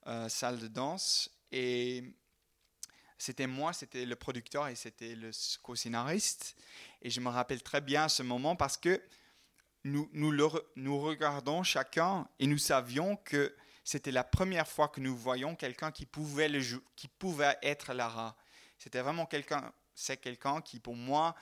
euh, 0.07 0.29
salle 0.29 0.59
de 0.59 0.67
danse, 0.67 1.29
et 1.51 2.03
c'était 3.23 3.47
moi, 3.47 3.71
c'était 3.71 4.05
le 4.05 4.17
producteur 4.17 4.67
et 4.67 4.75
c'était 4.75 5.15
le 5.15 5.31
co-scénariste. 5.61 6.57
Et 7.01 7.09
je 7.09 7.21
me 7.21 7.29
rappelle 7.29 7.63
très 7.63 7.79
bien 7.79 8.09
ce 8.09 8.21
moment 8.21 8.57
parce 8.57 8.75
que 8.75 9.01
nous, 9.85 10.09
nous, 10.11 10.33
nous 10.75 10.99
regardons 10.99 11.63
chacun 11.63 12.27
et 12.39 12.47
nous 12.47 12.57
savions 12.57 13.15
que 13.15 13.55
c'était 13.85 14.11
la 14.11 14.25
première 14.25 14.67
fois 14.67 14.89
que 14.89 14.99
nous 14.99 15.15
voyions 15.15 15.55
quelqu'un 15.55 15.89
qui 15.91 16.05
pouvait, 16.05 16.49
le, 16.49 16.59
qui 16.97 17.07
pouvait 17.07 17.57
être 17.61 17.93
Lara. 17.93 18.35
C'était 18.77 18.99
vraiment 18.99 19.25
quelqu'un, 19.25 19.71
c'est 19.95 20.17
quelqu'un 20.17 20.59
qui 20.59 20.81
pour 20.81 20.97
moi, 20.97 21.33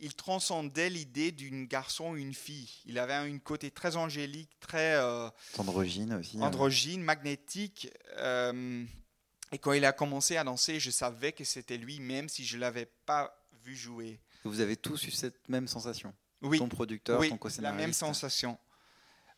il, 0.00 0.14
transcendait 0.16 0.90
l'idée 0.90 1.30
d'une 1.30 1.66
garçon 1.66 2.10
ou 2.10 2.16
une 2.16 2.34
fille. 2.34 2.70
Il 2.86 2.98
avait 2.98 3.14
un 3.14 3.38
côté 3.38 3.70
très 3.70 3.96
angélique, 3.96 4.50
très... 4.58 4.96
Euh, 4.96 5.30
androgyne 5.58 6.14
aussi. 6.14 6.38
Hein. 6.38 6.42
Androgyne, 6.42 7.02
magnétique. 7.02 7.88
Euh, 8.16 8.84
et 9.52 9.58
quand 9.58 9.72
il 9.72 9.84
a 9.84 9.92
commencé 9.92 10.36
à 10.36 10.44
danser, 10.44 10.80
je 10.80 10.90
savais 10.90 11.32
que 11.32 11.44
c'était 11.44 11.76
lui, 11.76 12.00
même 12.00 12.28
si 12.28 12.44
je 12.44 12.56
ne 12.56 12.60
l'avais 12.60 12.86
pas 13.06 13.34
vu 13.64 13.74
jouer. 13.74 14.20
Vous 14.44 14.60
avez 14.60 14.76
tous 14.76 15.04
eu 15.04 15.10
cette 15.10 15.48
même 15.48 15.68
sensation 15.68 16.14
Oui. 16.42 16.58
Ton 16.58 16.68
producteur, 16.68 17.20
oui, 17.20 17.30
ton 17.30 17.38
co 17.38 17.48
la 17.60 17.72
même 17.72 17.92
sensation. 17.92 18.58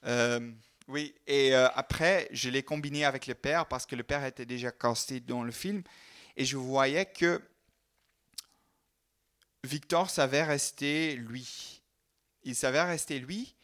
Euh, 0.04 0.52
oui, 0.88 1.14
et 1.26 1.54
euh, 1.54 1.68
après, 1.74 2.28
je 2.32 2.50
l'ai 2.50 2.62
combiné 2.62 3.04
avec 3.04 3.26
le 3.26 3.34
père 3.34 3.66
parce 3.66 3.86
que 3.86 3.94
le 3.94 4.02
père 4.02 4.24
était 4.24 4.46
déjà 4.46 4.72
casté 4.72 5.20
dans 5.20 5.42
le 5.42 5.52
film. 5.52 5.82
Et 6.36 6.44
je 6.44 6.56
voyais 6.56 7.06
que 7.06 7.40
Victor 9.64 10.10
savait 10.10 10.42
rester 10.42 11.16
lui. 11.16 11.82
Il 12.42 12.56
savait 12.56 12.82
rester 12.82 13.18
lui 13.18 13.54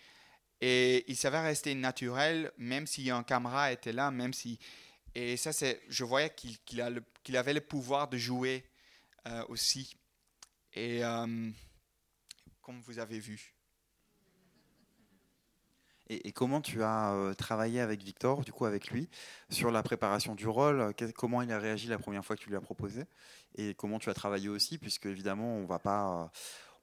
et 0.60 1.04
il 1.10 1.16
savait 1.16 1.40
rester 1.40 1.74
naturel, 1.74 2.52
même 2.58 2.86
si 2.86 3.10
un 3.10 3.22
caméra 3.22 3.72
était 3.72 3.92
là, 3.92 4.10
même 4.10 4.32
si 4.32 4.58
et 5.18 5.38
ça, 5.38 5.50
c'est, 5.50 5.80
je 5.88 6.04
voyais 6.04 6.28
qu'il, 6.28 6.82
avait 6.82 7.54
le 7.54 7.60
pouvoir 7.62 8.06
de 8.06 8.18
jouer 8.18 8.66
euh, 9.26 9.42
aussi. 9.48 9.96
Et 10.74 11.02
euh, 11.02 11.50
comme 12.60 12.82
vous 12.82 12.98
avez 12.98 13.18
vu. 13.18 13.54
Et, 16.10 16.32
comment 16.32 16.60
tu 16.60 16.82
as 16.82 17.14
euh, 17.14 17.32
travaillé 17.32 17.80
avec 17.80 18.02
Victor, 18.02 18.44
du 18.44 18.52
coup 18.52 18.66
avec 18.66 18.90
lui, 18.90 19.08
sur 19.48 19.70
la 19.70 19.82
préparation 19.82 20.34
du 20.34 20.46
rôle? 20.48 20.92
Comment 21.16 21.40
il 21.40 21.50
a 21.50 21.58
réagi 21.58 21.88
la 21.88 21.98
première 21.98 22.22
fois 22.22 22.36
que 22.36 22.42
tu 22.42 22.50
lui 22.50 22.56
as 22.56 22.60
proposé? 22.60 23.04
Et 23.54 23.72
comment 23.72 23.98
tu 23.98 24.10
as 24.10 24.14
travaillé 24.14 24.50
aussi, 24.50 24.76
puisque 24.76 25.06
évidemment, 25.06 25.56
on 25.56 25.64
va 25.64 25.78
pas 25.78 26.30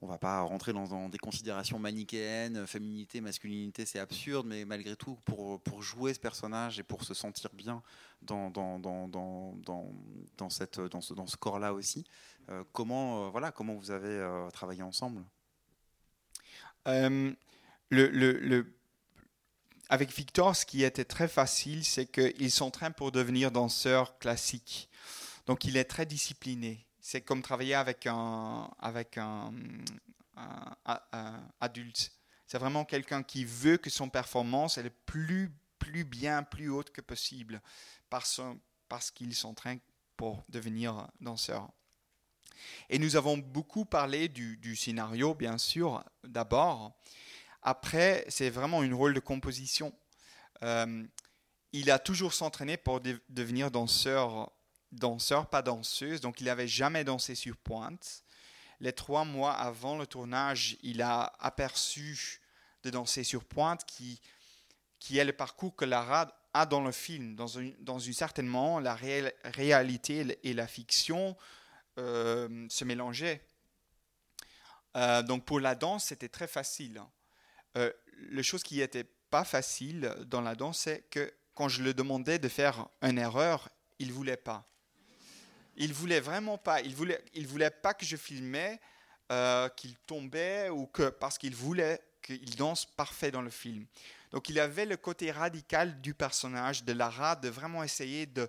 on 0.04 0.06
va 0.06 0.18
pas 0.18 0.42
rentrer 0.42 0.74
dans, 0.74 1.08
des 1.08 1.16
considérations 1.16 1.78
manichéennes, 1.78 2.66
féminité, 2.66 3.22
masculinité, 3.22 3.86
c'est 3.86 3.98
absurde, 3.98 4.46
mais 4.46 4.66
malgré 4.66 4.96
tout, 4.96 5.16
pour, 5.24 5.62
pour 5.62 5.80
jouer 5.80 6.12
ce 6.12 6.20
personnage 6.20 6.78
et 6.78 6.82
pour 6.82 7.04
se 7.04 7.14
sentir 7.14 7.48
bien 7.54 7.82
dans, 8.20 8.50
dans, 8.50 8.78
dans, 8.78 9.54
dans 10.36 10.50
cette, 10.50 10.78
dans 10.78 11.00
ce, 11.00 11.14
dans 11.14 11.26
ce 11.26 11.38
corps-là 11.38 11.72
aussi, 11.72 12.04
euh, 12.50 12.64
comment, 12.72 13.24
euh, 13.24 13.30
voilà, 13.30 13.50
comment 13.50 13.74
vous 13.76 13.90
avez 13.90 14.08
euh, 14.08 14.50
travaillé 14.50 14.82
ensemble? 14.82 15.24
Le, 16.84 17.34
le, 17.88 18.74
Avec 19.88 20.14
Victor, 20.14 20.54
ce 20.54 20.66
qui 20.66 20.84
était 20.84 21.06
très 21.06 21.28
facile, 21.28 21.82
c'est 21.82 22.04
qu'il 22.04 22.50
s'entraîne 22.50 22.92
pour 22.92 23.10
devenir 23.10 23.50
danseur 23.50 24.18
classique. 24.18 24.90
Donc 25.46 25.64
il 25.64 25.78
est 25.78 25.84
très 25.84 26.04
discipliné 26.04 26.84
c'est 27.06 27.20
comme 27.20 27.42
travailler 27.42 27.74
avec 27.74 28.06
un, 28.06 28.70
avec 28.78 29.18
un, 29.18 29.52
adulte. 31.60 32.10
C'est 32.46 32.56
vraiment 32.56 32.86
quelqu'un 32.86 33.22
qui 33.22 33.44
veut 33.44 33.76
que 33.76 33.90
son 33.90 34.08
performance 34.08 34.78
est 34.78 34.88
plus, 35.04 35.54
plus 35.78 36.04
bien, 36.04 36.42
plus 36.42 36.70
haute 36.70 36.90
que 36.92 37.02
possible 37.02 37.60
parce, 38.08 38.40
parce 38.88 39.10
qu'il 39.10 39.34
s'entraîne 39.34 39.80
pour 40.16 40.44
devenir 40.48 41.06
danseur. 41.20 41.68
Et 42.88 42.98
nous 42.98 43.16
avons 43.16 43.36
beaucoup 43.36 43.84
parlé 43.84 44.28
du, 44.28 44.56
du 44.56 44.74
scénario, 44.74 45.34
bien 45.34 45.58
sûr, 45.58 46.02
d'abord. 46.22 46.96
Après, 47.60 48.24
c'est 48.28 48.48
vraiment 48.48 48.82
une 48.82 48.94
rôle 48.94 49.12
de 49.12 49.20
composition. 49.20 49.92
Euh, 50.62 51.04
il 51.72 51.90
a 51.90 51.98
toujours 51.98 52.32
s'entraîné 52.32 52.78
pour 52.78 53.02
devenir 53.28 53.70
danseur 53.70 54.50
danseur, 54.94 55.48
pas 55.48 55.62
danseuse, 55.62 56.20
donc 56.20 56.40
il 56.40 56.44
n'avait 56.44 56.68
jamais 56.68 57.04
dansé 57.04 57.34
sur 57.34 57.56
pointe. 57.56 58.22
Les 58.80 58.92
trois 58.92 59.24
mois 59.24 59.52
avant 59.52 59.96
le 59.96 60.06
tournage, 60.06 60.76
il 60.82 61.02
a 61.02 61.32
aperçu 61.38 62.40
de 62.82 62.90
danser 62.90 63.24
sur 63.24 63.44
pointe, 63.44 63.84
qui, 63.86 64.20
qui 64.98 65.18
est 65.18 65.24
le 65.24 65.32
parcours 65.32 65.74
que 65.74 65.84
Lara 65.84 66.32
a 66.52 66.66
dans 66.66 66.82
le 66.82 66.92
film. 66.92 67.34
Dans, 67.34 67.46
une, 67.46 67.74
dans 67.80 67.98
une 67.98 68.12
certaine 68.12 68.46
moment, 68.46 68.80
la 68.80 68.94
réalité 68.94 70.38
et 70.42 70.54
la 70.54 70.66
fiction 70.66 71.36
euh, 71.98 72.66
se 72.68 72.84
mélangeaient. 72.84 73.44
Euh, 74.96 75.22
donc 75.22 75.44
pour 75.44 75.60
la 75.60 75.74
danse, 75.74 76.06
c'était 76.06 76.28
très 76.28 76.46
facile. 76.46 77.02
Euh, 77.76 77.92
la 78.30 78.42
chose 78.42 78.62
qui 78.62 78.78
n'était 78.78 79.04
pas 79.30 79.44
facile 79.44 80.14
dans 80.26 80.40
la 80.40 80.54
danse, 80.54 80.78
c'est 80.78 81.02
que 81.10 81.32
quand 81.54 81.68
je 81.68 81.82
le 81.82 81.94
demandais 81.94 82.38
de 82.38 82.48
faire 82.48 82.88
une 83.02 83.18
erreur, 83.18 83.68
il 83.98 84.12
voulait 84.12 84.36
pas. 84.36 84.68
Il 85.76 85.92
voulait 85.92 86.20
vraiment 86.20 86.58
pas. 86.58 86.80
Il 86.80 86.94
voulait, 86.94 87.22
il 87.34 87.46
voulait 87.46 87.70
pas 87.70 87.94
que 87.94 88.06
je 88.06 88.16
filmais 88.16 88.80
euh, 89.32 89.68
qu'il 89.70 89.96
tombait 90.06 90.68
ou 90.68 90.86
que 90.86 91.08
parce 91.08 91.38
qu'il 91.38 91.54
voulait 91.54 92.00
qu'il 92.22 92.56
danse 92.56 92.84
parfait 92.84 93.30
dans 93.30 93.42
le 93.42 93.50
film. 93.50 93.86
Donc 94.32 94.48
il 94.48 94.58
avait 94.58 94.86
le 94.86 94.96
côté 94.96 95.30
radical 95.30 96.00
du 96.00 96.14
personnage 96.14 96.84
de 96.84 96.92
Lara 96.92 97.36
de 97.36 97.48
vraiment 97.48 97.84
essayer 97.84 98.26
de 98.26 98.48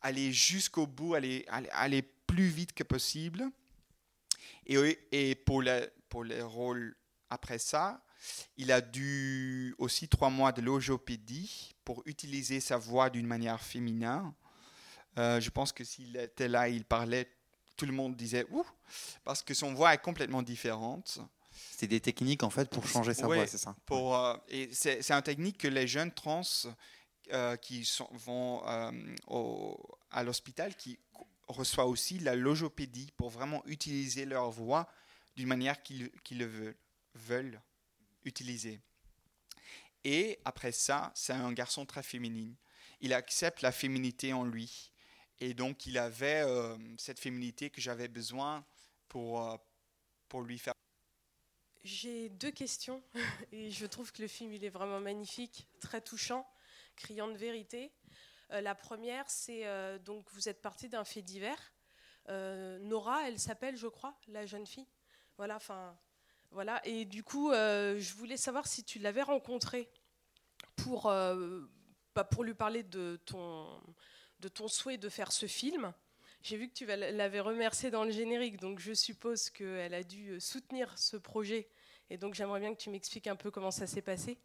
aller 0.00 0.32
jusqu'au 0.32 0.86
bout, 0.86 1.14
aller, 1.14 1.44
aller, 1.72 2.02
plus 2.02 2.48
vite 2.48 2.72
que 2.72 2.82
possible. 2.82 3.44
Et, 4.66 5.34
pour, 5.46 5.62
le, 5.62 5.90
pour 6.08 6.24
les 6.24 6.42
rôles 6.42 6.96
après 7.30 7.58
ça, 7.58 8.02
il 8.56 8.72
a 8.72 8.80
dû 8.80 9.74
aussi 9.78 10.08
trois 10.08 10.30
mois 10.30 10.52
de 10.52 10.60
logopédie 10.60 11.74
pour 11.84 12.02
utiliser 12.06 12.60
sa 12.60 12.76
voix 12.76 13.10
d'une 13.10 13.26
manière 13.26 13.60
féminine. 13.60 14.32
Euh, 15.18 15.40
je 15.40 15.50
pense 15.50 15.72
que 15.72 15.84
s'il 15.84 16.16
était 16.16 16.48
là, 16.48 16.68
il 16.68 16.84
parlait, 16.84 17.30
tout 17.76 17.86
le 17.86 17.92
monde 17.92 18.16
disait 18.16 18.46
ouh, 18.50 18.66
parce 19.24 19.42
que 19.42 19.54
son 19.54 19.74
voix 19.74 19.94
est 19.94 20.02
complètement 20.02 20.42
différente. 20.42 21.18
C'est 21.72 21.86
des 21.86 22.00
techniques 22.00 22.42
en 22.42 22.50
fait 22.50 22.68
pour 22.68 22.86
changer 22.86 23.14
sa 23.14 23.26
voix, 23.26 23.46
c'est 23.46 23.58
ça. 23.58 23.74
Pour, 23.86 24.16
euh, 24.16 24.36
et 24.48 24.68
c'est, 24.72 25.10
une 25.10 25.22
technique 25.22 25.58
que 25.58 25.68
les 25.68 25.86
jeunes 25.86 26.12
trans 26.12 26.42
euh, 27.32 27.56
qui 27.56 27.84
sont, 27.84 28.08
vont 28.12 28.62
au, 29.26 29.78
à 30.10 30.22
l'hôpital, 30.22 30.74
qui 30.74 30.98
reçoivent 31.48 31.88
aussi 31.88 32.18
la 32.18 32.34
logopédie 32.34 33.10
pour 33.16 33.30
vraiment 33.30 33.62
utiliser 33.66 34.26
leur 34.26 34.50
voix 34.50 34.88
d'une 35.34 35.48
manière 35.48 35.82
qu'ils, 35.82 36.10
qu'ils 36.22 36.38
le 36.38 36.46
veulent, 36.46 36.76
veulent 37.14 37.60
utiliser. 38.24 38.80
Et 40.04 40.38
après 40.44 40.72
ça, 40.72 41.10
c'est 41.14 41.32
un 41.32 41.52
garçon 41.52 41.86
très 41.86 42.02
féminin. 42.02 42.52
il 43.00 43.12
accepte 43.12 43.62
la 43.62 43.72
féminité 43.72 44.32
en 44.32 44.44
lui. 44.44 44.92
Et 45.40 45.52
donc, 45.52 45.86
il 45.86 45.98
avait 45.98 46.42
euh, 46.42 46.76
cette 46.98 47.20
féminité 47.20 47.68
que 47.68 47.80
j'avais 47.80 48.08
besoin 48.08 48.64
pour, 49.08 49.42
euh, 49.42 49.56
pour 50.28 50.42
lui 50.42 50.58
faire. 50.58 50.72
J'ai 51.84 52.30
deux 52.30 52.50
questions 52.50 53.02
et 53.52 53.70
je 53.70 53.86
trouve 53.86 54.12
que 54.12 54.22
le 54.22 54.28
film 54.28 54.52
il 54.52 54.64
est 54.64 54.70
vraiment 54.70 54.98
magnifique, 54.98 55.68
très 55.80 56.00
touchant, 56.00 56.48
criant 56.96 57.28
de 57.28 57.36
vérité. 57.36 57.92
Euh, 58.50 58.60
la 58.60 58.74
première, 58.74 59.28
c'est 59.28 59.64
donc 60.00 60.26
vous 60.32 60.48
êtes 60.48 60.62
parti 60.62 60.88
d'un 60.88 61.04
fait 61.04 61.22
divers. 61.22 61.72
Nora, 62.28 63.28
elle 63.28 63.38
s'appelle, 63.38 63.76
je 63.76 63.86
crois, 63.86 64.18
la 64.26 64.46
jeune 64.46 64.66
fille. 64.66 64.88
Voilà, 65.36 65.56
enfin, 65.56 65.96
voilà. 66.50 66.84
Et 66.84 67.04
du 67.04 67.22
coup, 67.22 67.52
je 67.52 68.14
voulais 68.14 68.36
savoir 68.36 68.66
si 68.66 68.82
tu 68.82 68.98
l'avais 68.98 69.22
rencontrée 69.22 69.88
pour, 70.74 71.02
bah, 71.02 72.24
pour 72.28 72.42
lui 72.42 72.54
parler 72.54 72.82
de 72.82 73.20
ton 73.26 73.80
de 74.40 74.48
ton 74.48 74.68
souhait 74.68 74.98
de 74.98 75.08
faire 75.08 75.32
ce 75.32 75.46
film. 75.46 75.92
J'ai 76.42 76.56
vu 76.56 76.68
que 76.68 76.74
tu 76.74 76.86
l'avais 76.86 77.40
remercié 77.40 77.90
dans 77.90 78.04
le 78.04 78.10
générique, 78.10 78.58
donc 78.58 78.78
je 78.78 78.92
suppose 78.92 79.50
qu'elle 79.50 79.94
a 79.94 80.02
dû 80.02 80.30
euh, 80.30 80.40
soutenir 80.40 80.96
ce 80.98 81.16
projet. 81.16 81.68
Et 82.08 82.18
donc 82.18 82.34
j'aimerais 82.34 82.60
bien 82.60 82.72
que 82.72 82.80
tu 82.80 82.90
m'expliques 82.90 83.26
un 83.26 83.34
peu 83.34 83.50
comment 83.50 83.72
ça 83.72 83.86
s'est 83.86 84.02
passé. 84.02 84.38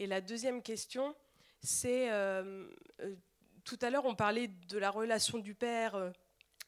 Et 0.00 0.06
la 0.06 0.20
deuxième 0.20 0.62
question, 0.62 1.14
c'est 1.60 2.10
euh, 2.10 2.68
euh, 3.00 3.14
tout 3.64 3.78
à 3.82 3.90
l'heure 3.90 4.04
on 4.04 4.16
parlait 4.16 4.48
de 4.48 4.78
la 4.78 4.90
relation 4.90 5.38
du 5.38 5.54
père, 5.54 6.12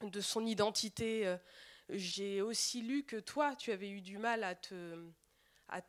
de 0.03 0.21
son 0.21 0.47
identité. 0.47 1.37
J'ai 1.89 2.41
aussi 2.41 2.81
lu 2.81 3.03
que 3.03 3.17
toi, 3.17 3.57
tu 3.57 3.73
avais 3.73 3.91
eu 3.91 4.01
du 4.01 4.19
mal 4.19 4.45
à 4.45 4.55
te 4.55 4.97
à 5.69 5.81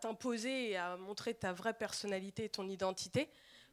t'imposer 0.00 0.70
et 0.70 0.76
à 0.76 0.96
montrer 0.96 1.34
ta 1.34 1.52
vraie 1.52 1.74
personnalité 1.74 2.44
et 2.44 2.48
ton 2.48 2.68
identité. 2.68 3.28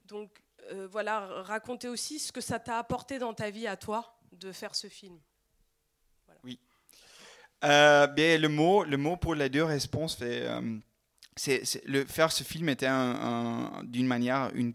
Donc 0.06 0.42
euh, 0.72 0.88
voilà, 0.92 1.22
raconter 1.44 1.88
aussi 1.88 2.20
ce 2.20 2.32
que 2.32 2.42
ça 2.42 2.60
t'a 2.60 2.78
apporté 2.78 3.20
dans 3.20 3.34
ta 3.34 3.50
vie 3.50 3.68
à 3.68 3.76
toi 3.76 4.18
de 4.32 4.52
faire 4.52 4.76
ce 4.76 4.88
film. 4.88 5.20
Oui. 6.44 6.60
Euh, 7.64 8.08
bien, 8.08 8.38
le 8.38 8.50
mot, 8.50 8.84
le 8.84 8.98
mot 8.98 9.18
pour 9.18 9.36
les 9.36 9.50
deux 9.50 9.64
réponses, 9.64 10.18
euh, 10.22 10.80
c'est, 11.36 11.64
le 11.86 12.06
faire 12.06 12.32
ce 12.32 12.44
film 12.44 12.70
était 12.70 12.90
d'une 13.84 14.08
manière 14.08 14.52
une, 14.54 14.74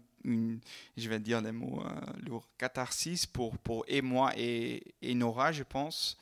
je 0.97 1.09
vais 1.09 1.19
dire 1.19 1.41
des 1.41 1.51
mots 1.51 1.83
lourds, 2.25 2.47
catharsis 2.57 3.25
pour 3.25 3.57
pour 3.57 3.85
et 3.87 4.01
moi 4.01 4.31
et, 4.35 4.95
et 5.01 5.13
Nora, 5.15 5.51
je 5.51 5.63
pense. 5.63 6.17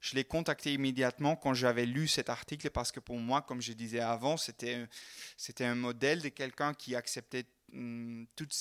Je 0.00 0.14
l'ai 0.14 0.24
contacté 0.24 0.72
immédiatement 0.72 1.36
quand 1.36 1.52
j'avais 1.52 1.84
lu 1.84 2.08
cet 2.08 2.30
article 2.30 2.70
parce 2.70 2.90
que 2.90 3.00
pour 3.00 3.18
moi, 3.18 3.42
comme 3.42 3.60
je 3.60 3.74
disais 3.74 4.00
avant, 4.00 4.38
c'était 4.38 4.86
c'était 5.36 5.66
un 5.66 5.74
modèle 5.74 6.22
de 6.22 6.30
quelqu'un 6.30 6.72
qui 6.72 6.94
acceptait 6.94 7.44
Hum, 7.72 8.26
toutes 8.36 8.52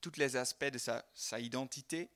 tous 0.00 0.18
les 0.18 0.36
aspects 0.36 0.64
de 0.64 0.78
sa, 0.78 1.40
identité. 1.40 2.10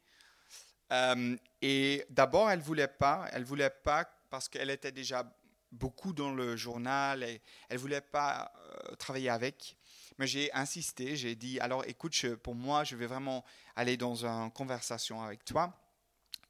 Euh, 0.93 1.37
et 1.63 2.05
d'abord, 2.11 2.51
elle 2.51 2.61
voulait 2.61 2.89
pas, 2.89 3.29
elle 3.33 3.45
voulait 3.45 3.71
pas 3.71 4.05
parce 4.29 4.49
qu'elle 4.49 4.71
était 4.71 4.93
déjà 4.93 5.25
beaucoup 5.73 6.13
dans 6.13 6.33
le 6.33 6.57
journal 6.57 7.23
et 7.23 7.41
elle 7.69 7.79
voulait 7.79 8.01
pas 8.01 8.53
euh, 8.57 8.95
travailler 8.97 9.31
avec. 9.31 9.77
Mais 10.19 10.27
j'ai 10.27 10.53
insisté, 10.53 11.17
j'ai 11.17 11.35
dit 11.35 11.59
alors 11.61 11.85
écoute, 11.87 12.35
pour 12.37 12.55
moi, 12.55 12.85
je 12.85 12.97
vais 12.97 13.07
vraiment 13.07 13.45
aller 13.77 13.97
dans 13.97 14.27
une 14.27 14.51
conversation 14.51 15.23
avec 15.23 15.45
toi. 15.45 15.77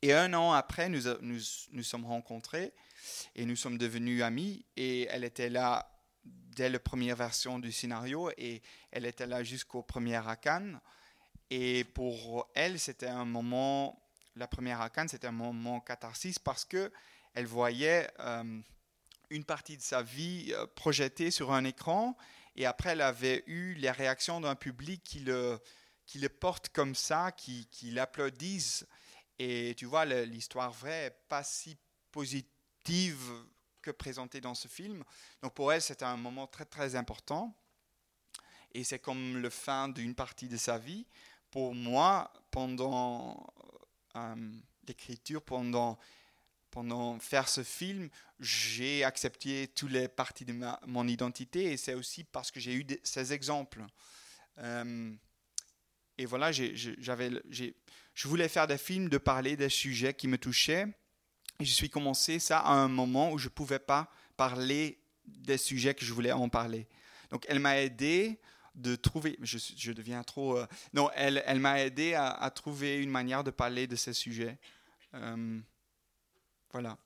Et 0.02 0.14
un 0.14 0.32
an 0.32 0.52
après, 0.52 0.88
nous 0.88 1.02
nous, 1.20 1.40
nous 1.72 1.82
sommes 1.82 2.06
rencontrés 2.06 2.72
et 3.34 3.44
nous 3.44 3.56
sommes 3.56 3.76
devenus 3.76 4.22
amis. 4.22 4.64
Et 4.76 5.06
elle 5.10 5.24
était 5.24 5.50
là 5.50 5.90
dès 6.24 6.68
la 6.68 6.78
première 6.78 7.16
version 7.16 7.58
du 7.58 7.72
scénario 7.72 8.30
et 8.36 8.62
elle 8.90 9.06
était 9.06 9.26
là 9.26 9.42
jusqu'au 9.42 9.82
premier 9.82 10.20
Cannes. 10.40 10.80
Et 11.50 11.84
pour 11.84 12.48
elle, 12.54 12.78
c'était 12.78 13.08
un 13.08 13.24
moment, 13.24 14.00
la 14.36 14.46
première 14.46 14.90
Cannes, 14.92 15.08
c'était 15.08 15.26
un 15.26 15.32
moment 15.32 15.80
catharsis 15.80 16.38
parce 16.38 16.64
que 16.64 16.92
elle 17.34 17.46
voyait 17.46 18.10
euh, 18.20 18.60
une 19.30 19.44
partie 19.44 19.76
de 19.76 19.82
sa 19.82 20.02
vie 20.02 20.52
euh, 20.52 20.66
projetée 20.74 21.30
sur 21.30 21.52
un 21.52 21.64
écran 21.64 22.16
et 22.56 22.66
après 22.66 22.90
elle 22.90 23.00
avait 23.00 23.44
eu 23.46 23.74
les 23.74 23.90
réactions 23.90 24.40
d'un 24.40 24.56
public 24.56 25.02
qui 25.04 25.20
le, 25.20 25.58
qui 26.06 26.18
le 26.18 26.28
porte 26.28 26.70
comme 26.70 26.94
ça, 26.94 27.32
qui, 27.32 27.66
qui 27.68 27.90
l'applaudissent. 27.90 28.84
Et 29.38 29.74
tu 29.78 29.86
vois, 29.86 30.04
l'histoire 30.04 30.72
vraie 30.72 31.04
n'est 31.04 31.16
pas 31.28 31.42
si 31.42 31.78
positive 32.10 33.32
que 33.80 33.90
présenté 33.90 34.40
dans 34.40 34.54
ce 34.54 34.68
film. 34.68 35.04
Donc 35.42 35.54
pour 35.54 35.72
elle, 35.72 35.82
c'était 35.82 36.04
un 36.04 36.16
moment 36.16 36.46
très 36.46 36.64
très 36.64 36.94
important. 36.94 37.54
Et 38.72 38.84
c'est 38.84 38.98
comme 38.98 39.38
le 39.38 39.50
fin 39.50 39.88
d'une 39.88 40.14
partie 40.14 40.48
de 40.48 40.56
sa 40.56 40.78
vie. 40.78 41.06
Pour 41.50 41.74
moi, 41.74 42.32
pendant 42.50 43.52
euh, 44.16 44.52
l'écriture, 44.86 45.42
pendant, 45.42 45.98
pendant 46.70 47.18
faire 47.18 47.48
ce 47.48 47.64
film, 47.64 48.08
j'ai 48.38 49.02
accepté 49.02 49.68
toutes 49.74 49.90
les 49.90 50.08
parties 50.08 50.44
de 50.44 50.52
ma, 50.52 50.78
mon 50.86 51.08
identité. 51.08 51.72
Et 51.72 51.76
c'est 51.76 51.94
aussi 51.94 52.22
parce 52.22 52.50
que 52.50 52.60
j'ai 52.60 52.74
eu 52.74 52.86
ces 53.02 53.32
exemples. 53.32 53.84
Euh, 54.58 55.12
et 56.16 56.26
voilà, 56.26 56.52
j'avais, 56.52 57.30
je 57.48 58.28
voulais 58.28 58.48
faire 58.48 58.66
des 58.66 58.78
films, 58.78 59.08
de 59.08 59.18
parler 59.18 59.56
des 59.56 59.70
sujets 59.70 60.14
qui 60.14 60.28
me 60.28 60.38
touchaient 60.38 60.86
je 61.64 61.72
suis 61.72 61.90
commencé 61.90 62.38
ça 62.38 62.58
à 62.60 62.72
un 62.72 62.88
moment 62.88 63.32
où 63.32 63.38
je 63.38 63.46
ne 63.46 63.50
pouvais 63.50 63.78
pas 63.78 64.10
parler 64.36 64.98
des 65.26 65.58
sujets 65.58 65.94
que 65.94 66.04
je 66.04 66.12
voulais 66.12 66.32
en 66.32 66.48
parler. 66.48 66.86
Donc 67.30 67.44
elle 67.48 67.60
m'a 67.60 67.80
aidé 67.80 68.40
de 68.74 68.96
trouver, 68.96 69.38
je, 69.42 69.92
deviens 69.92 70.22
trop, 70.22 70.56
euh, 70.56 70.66
non, 70.92 71.10
elle, 71.14 71.58
m'a 71.58 71.80
aidé 71.80 72.14
à, 72.14 72.50
trouver 72.50 73.02
une 73.02 73.10
manière 73.10 73.44
de 73.44 73.50
parler 73.50 73.86
de 73.86 73.96
ces 73.96 74.12
sujets. 74.12 74.58
Euh, 75.14 75.60
voilà, 76.70 76.96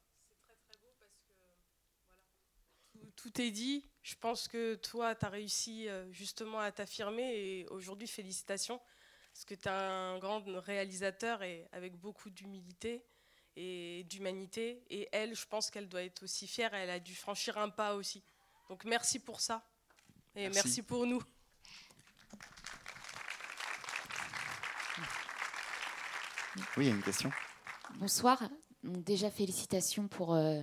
tout, 3.16 3.40
est 3.40 3.50
dit. 3.50 3.88
Je 4.02 4.14
pense 4.16 4.48
que 4.48 4.74
toi, 4.74 5.14
tu 5.14 5.24
as 5.24 5.30
réussi 5.30 5.88
euh, 5.88 6.12
justement 6.12 6.60
à 6.60 6.70
t'affirmer 6.70 7.34
et 7.34 7.66
aujourd'hui, 7.68 8.06
félicitations 8.06 8.78
parce 9.32 9.44
que 9.46 9.54
tu 9.54 9.66
es 9.66 9.72
un 9.72 10.18
grand 10.18 10.44
réalisateur 10.60 11.42
et 11.42 11.66
avec 11.72 11.96
beaucoup 11.96 12.30
d'humilité 12.30 13.04
et 13.56 14.04
d'humanité. 14.04 14.82
Et 14.90 15.08
elle, 15.12 15.34
je 15.34 15.46
pense 15.46 15.70
qu'elle 15.70 15.88
doit 15.88 16.02
être 16.02 16.22
aussi 16.22 16.46
fière. 16.46 16.74
Elle 16.74 16.90
a 16.90 17.00
dû 17.00 17.14
franchir 17.14 17.58
un 17.58 17.68
pas 17.68 17.94
aussi. 17.94 18.22
Donc 18.68 18.84
merci 18.84 19.18
pour 19.18 19.40
ça. 19.40 19.64
Et 20.36 20.48
merci, 20.48 20.82
pour 20.82 21.06
nous. 21.06 21.22
Oui, 26.76 26.86
il 26.86 26.86
y 26.86 26.90
a 26.90 26.94
une 26.94 27.02
question. 27.02 27.30
Bonsoir. 27.96 28.42
Déjà, 28.82 29.30
félicitations 29.30 30.08
pour, 30.08 30.34
euh, 30.34 30.62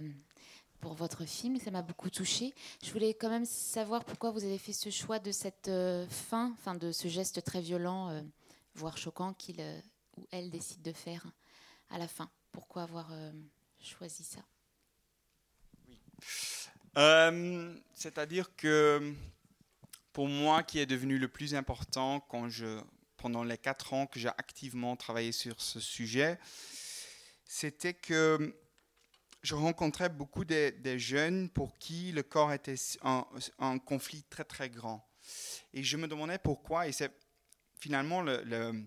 pour 0.82 0.94
votre 0.94 1.24
film. 1.24 1.58
Ça 1.58 1.72
m'a 1.72 1.82
beaucoup 1.82 2.10
touchée. 2.10 2.54
Je 2.84 2.92
voulais 2.92 3.14
quand 3.14 3.30
même 3.30 3.46
savoir 3.46 4.04
pourquoi 4.04 4.32
vous 4.32 4.44
avez 4.44 4.58
fait 4.58 4.74
ce 4.74 4.90
choix 4.90 5.20
de 5.20 5.32
cette 5.32 5.70
euh, 5.70 6.06
fin, 6.10 6.54
fin, 6.64 6.76
de 6.76 6.92
ce 6.92 7.08
geste 7.08 7.42
très 7.44 7.62
violent, 7.62 8.10
euh, 8.10 8.22
voire 8.76 8.98
choquant 8.98 9.34
qu'il 9.34 9.62
ou 10.18 10.28
elle 10.32 10.52
décide 10.52 10.82
de 10.82 10.92
faire 10.92 11.26
à 11.90 11.98
la 11.98 12.10
fin. 12.10 12.30
Pourquoi 12.52 12.84
avoir 12.84 13.12
euh, 13.12 13.32
choisi 13.80 14.24
ça? 14.24 14.42
Oui. 15.88 16.00
Euh, 16.98 17.76
c'est-à-dire 17.94 18.56
que 18.56 19.14
pour 20.14 20.28
moi, 20.28 20.64
qui 20.64 20.80
est 20.80 20.86
devenu 20.86 21.18
le 21.18 21.28
plus 21.28 21.56
important 21.56 22.20
quand 22.20 22.50
je, 22.50 22.82
pendant 23.18 23.44
les 23.44 23.58
quatre 23.58 23.94
ans 23.94 24.08
que 24.08 24.20
j'ai 24.20 24.30
activement 24.30 24.96
travaillé 24.96 25.32
sur 25.32 25.62
ce 25.62 25.80
sujet, 25.80 26.38
c'était 27.46 27.94
que 27.94 28.56
je 29.42 29.56
rencontrais 29.56 30.10
beaucoup 30.10 30.46
de, 30.46 30.98
jeunes 30.98 31.50
pour 31.50 31.78
qui 31.78 32.12
le 32.12 32.24
corps 32.24 32.52
était 32.52 32.76
un, 33.04 33.80
conflit 33.80 34.24
très 34.24 34.44
très 34.44 34.70
grand. 34.70 35.08
Et 35.74 35.84
je 35.84 35.98
me 35.98 36.08
demandais 36.08 36.38
pourquoi, 36.38 36.88
et 36.88 36.92
c'est 36.92 37.12
finalement 37.80 38.22
le, 38.22 38.44
le, 38.44 38.86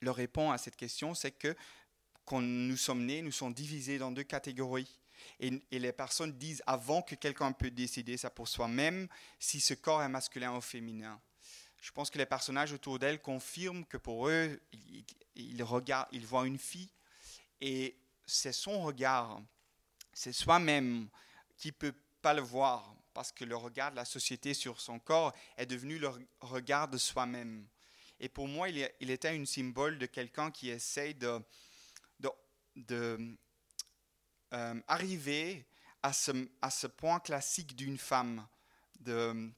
le 0.00 0.10
réponse 0.10 0.54
à 0.54 0.58
cette 0.58 0.76
question, 0.76 1.14
c'est 1.14 1.32
que 1.32 1.56
quand 2.24 2.40
nous 2.40 2.76
sommes 2.76 3.04
nés, 3.04 3.22
nous 3.22 3.32
sommes 3.32 3.54
divisés 3.54 3.98
dans 3.98 4.10
deux 4.10 4.22
catégories. 4.22 4.98
Et, 5.40 5.50
les 5.70 5.92
personnes 5.92 6.32
disent 6.32 6.62
avant 6.66 7.02
que 7.02 7.14
quelqu'un 7.14 7.52
peut 7.52 7.70
décider 7.70 8.16
ça 8.16 8.30
pour 8.30 8.48
soi-même, 8.48 9.08
si 9.38 9.60
ce 9.60 9.74
corps 9.74 10.02
est 10.02 10.08
masculin 10.08 10.56
ou 10.56 10.60
féminin. 10.60 11.20
Je 11.80 11.90
pense 11.92 12.10
que 12.10 12.18
les 12.18 12.26
personnages 12.26 12.72
autour 12.72 12.98
d'elle 12.98 13.20
confirment 13.20 13.84
que 13.84 13.96
pour 13.96 14.28
eux, 14.28 14.60
ils, 15.34 15.62
regardent, 15.62 16.08
ils 16.12 16.26
voient 16.26 16.46
une 16.46 16.58
fille 16.58 16.90
et 17.60 17.96
c'est 18.26 18.52
son 18.52 18.82
regard, 18.82 19.42
c'est 20.12 20.32
soi-même 20.32 21.08
qui 21.58 21.72
peut 21.72 21.94
pas 22.22 22.32
le 22.32 22.40
voir 22.40 22.96
parce 23.12 23.32
que 23.32 23.44
le 23.44 23.56
regard 23.56 23.90
de 23.90 23.96
la 23.96 24.06
société 24.06 24.54
sur 24.54 24.80
son 24.80 24.98
corps 24.98 25.34
est 25.56 25.66
devenu 25.66 25.98
le 25.98 26.10
regard 26.40 26.88
de 26.88 26.96
soi-même. 26.96 27.66
Et 28.18 28.28
pour 28.28 28.48
moi, 28.48 28.70
il, 28.70 28.90
il 29.00 29.10
était 29.10 29.28
un 29.28 29.44
symbole 29.44 29.98
de 29.98 30.06
quelqu'un 30.06 30.50
qui 30.50 30.70
essaye 30.70 31.14
de, 31.14 31.38
de 32.76 33.36
euh, 34.52 34.80
arriver 34.86 35.66
à 36.02 36.12
ce, 36.12 36.32
à 36.60 36.70
ce 36.70 36.86
point 36.86 37.20
classique 37.20 37.74
d'une 37.74 37.98
femme, 37.98 38.46
de 39.00 39.50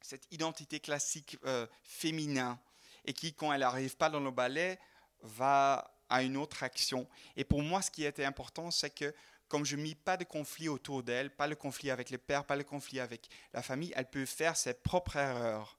cette 0.00 0.26
identité 0.30 0.80
classique 0.80 1.38
euh, 1.44 1.66
féminin 1.82 2.58
et 3.04 3.12
qui, 3.12 3.32
quand 3.34 3.52
elle 3.52 3.60
n'arrive 3.60 3.96
pas 3.96 4.10
dans 4.10 4.20
le 4.20 4.30
ballet, 4.30 4.78
va 5.22 5.90
à 6.08 6.22
une 6.22 6.36
autre 6.36 6.62
action. 6.62 7.08
Et 7.36 7.44
pour 7.44 7.62
moi, 7.62 7.80
ce 7.82 7.90
qui 7.90 8.04
était 8.04 8.24
important, 8.24 8.70
c'est 8.70 8.90
que 8.90 9.14
comme 9.48 9.64
je 9.64 9.76
mis 9.76 9.94
pas 9.94 10.16
de 10.16 10.24
conflit 10.24 10.68
autour 10.68 11.02
d'elle, 11.02 11.30
pas 11.30 11.46
le 11.46 11.54
conflit 11.54 11.90
avec 11.90 12.10
les 12.10 12.18
pères, 12.18 12.44
pas 12.44 12.56
le 12.56 12.64
conflit 12.64 13.00
avec 13.00 13.28
la 13.52 13.62
famille, 13.62 13.92
elle 13.94 14.08
peut 14.08 14.26
faire 14.26 14.56
ses 14.56 14.74
propres 14.74 15.16
erreurs. 15.16 15.78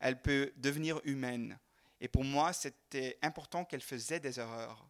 Elle 0.00 0.20
peut 0.20 0.52
devenir 0.56 1.00
humaine. 1.04 1.58
Et 2.00 2.08
pour 2.08 2.24
moi, 2.24 2.52
c'était 2.52 3.18
important 3.22 3.64
qu'elle 3.64 3.82
faisait 3.82 4.20
des 4.20 4.40
erreurs. 4.40 4.86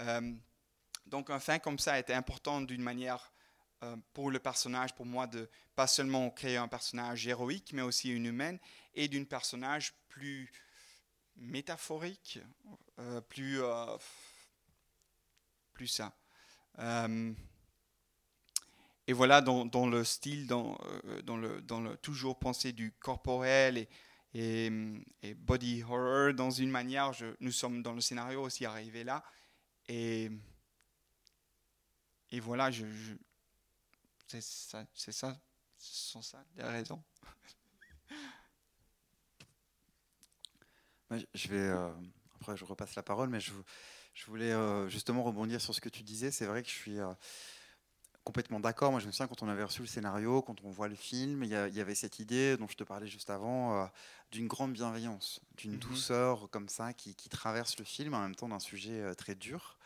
Euh, 0.00 0.32
donc 1.06 1.30
un 1.30 1.40
fin 1.40 1.58
comme 1.58 1.78
ça 1.78 1.98
était 1.98 2.14
important 2.14 2.60
d'une 2.60 2.82
manière 2.82 3.32
euh, 3.82 3.96
pour 4.14 4.30
le 4.30 4.38
personnage, 4.38 4.94
pour 4.94 5.04
moi, 5.04 5.26
de 5.26 5.48
pas 5.74 5.86
seulement 5.86 6.30
créer 6.30 6.56
un 6.56 6.68
personnage 6.68 7.26
héroïque, 7.26 7.72
mais 7.74 7.82
aussi 7.82 8.10
une 8.10 8.24
humaine, 8.24 8.58
et 8.94 9.06
d'un 9.06 9.24
personnage 9.24 9.94
plus 10.08 10.50
métaphorique, 11.36 12.38
euh, 12.98 13.20
plus, 13.20 13.62
euh, 13.62 13.96
plus 15.74 15.88
ça. 15.88 16.16
et 19.06 19.12
voilà, 19.12 19.42
dans, 19.42 19.66
dans, 19.66 19.86
le 19.86 20.04
style, 20.04 20.46
dans, 20.46 20.78
dans, 21.24 21.36
le, 21.36 21.60
dans 21.60 21.80
le 21.80 21.96
toujours 21.98 22.38
penser 22.38 22.72
du 22.72 22.92
corporel 22.92 23.86
et, 24.32 24.70
et, 25.22 25.34
body 25.34 25.82
horror, 25.82 26.32
dans 26.32 26.50
une 26.50 26.70
manière, 26.70 27.12
je, 27.12 27.26
nous 27.40 27.52
sommes 27.52 27.82
dans 27.82 27.92
le 27.92 28.00
scénario 28.00 28.42
aussi 28.42 28.64
arrivés 28.64 29.04
là. 29.04 29.22
Et, 29.88 30.30
et 32.32 32.40
voilà, 32.40 32.70
je, 32.70 32.84
c'est 34.26 34.42
ça, 34.42 34.84
c'est 34.94 35.12
ça, 35.12 35.38
ce 35.78 36.10
sont 36.10 36.22
ça 36.22 36.44
les 36.56 36.64
raisons. 36.64 37.02
je 41.10 41.48
vais, 41.48 41.68
euh, 41.68 41.88
après 42.40 42.56
je 42.56 42.64
repasse 42.64 42.94
la 42.96 43.02
parole, 43.02 43.28
mais 43.28 43.40
je, 43.40 43.52
je 44.14 44.26
voulais 44.26 44.52
euh, 44.52 44.88
justement 44.88 45.22
rebondir 45.22 45.60
sur 45.60 45.74
ce 45.74 45.80
que 45.80 45.88
tu 45.88 46.02
disais. 46.02 46.30
C'est 46.30 46.46
vrai 46.46 46.62
que 46.62 46.68
je 46.68 46.74
suis 46.74 46.98
euh, 46.98 47.12
complètement 48.24 48.58
d'accord. 48.58 48.90
Moi, 48.90 49.00
je 49.00 49.06
me 49.06 49.12
souviens 49.12 49.28
quand 49.28 49.42
on 49.42 49.48
avait 49.48 49.62
reçu 49.62 49.82
le 49.82 49.86
scénario, 49.86 50.42
quand 50.42 50.62
on 50.64 50.70
voit 50.70 50.88
le 50.88 50.96
film, 50.96 51.44
il 51.44 51.50
y, 51.50 51.80
avait 51.80 51.94
cette 51.94 52.18
idée 52.18 52.56
dont 52.56 52.66
je 52.66 52.76
te 52.76 52.84
parlais 52.84 53.06
juste 53.06 53.30
avant, 53.30 53.88
d'une 54.32 54.48
grande 54.48 54.72
bienveillance, 54.72 55.40
d'une 55.56 55.74
mhm. 55.74 55.78
douceur 55.78 56.50
comme 56.50 56.68
ça 56.68 56.92
qui, 56.92 57.14
qui, 57.14 57.28
traverse 57.28 57.78
le 57.78 57.84
film, 57.84 58.14
en 58.14 58.20
même 58.20 58.34
temps 58.34 58.48
d'un 58.48 58.58
sujet 58.58 59.14
très 59.14 59.36
dur. 59.36 59.78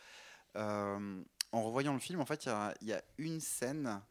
En 1.51 1.63
revoyant 1.63 1.93
le 1.93 1.99
film, 1.99 2.21
en 2.21 2.25
fait, 2.25 2.45
il 2.45 2.87
y, 2.87 2.91
y, 2.91 2.93
a 2.93 3.03
une 3.17 3.41
scène 3.41 4.01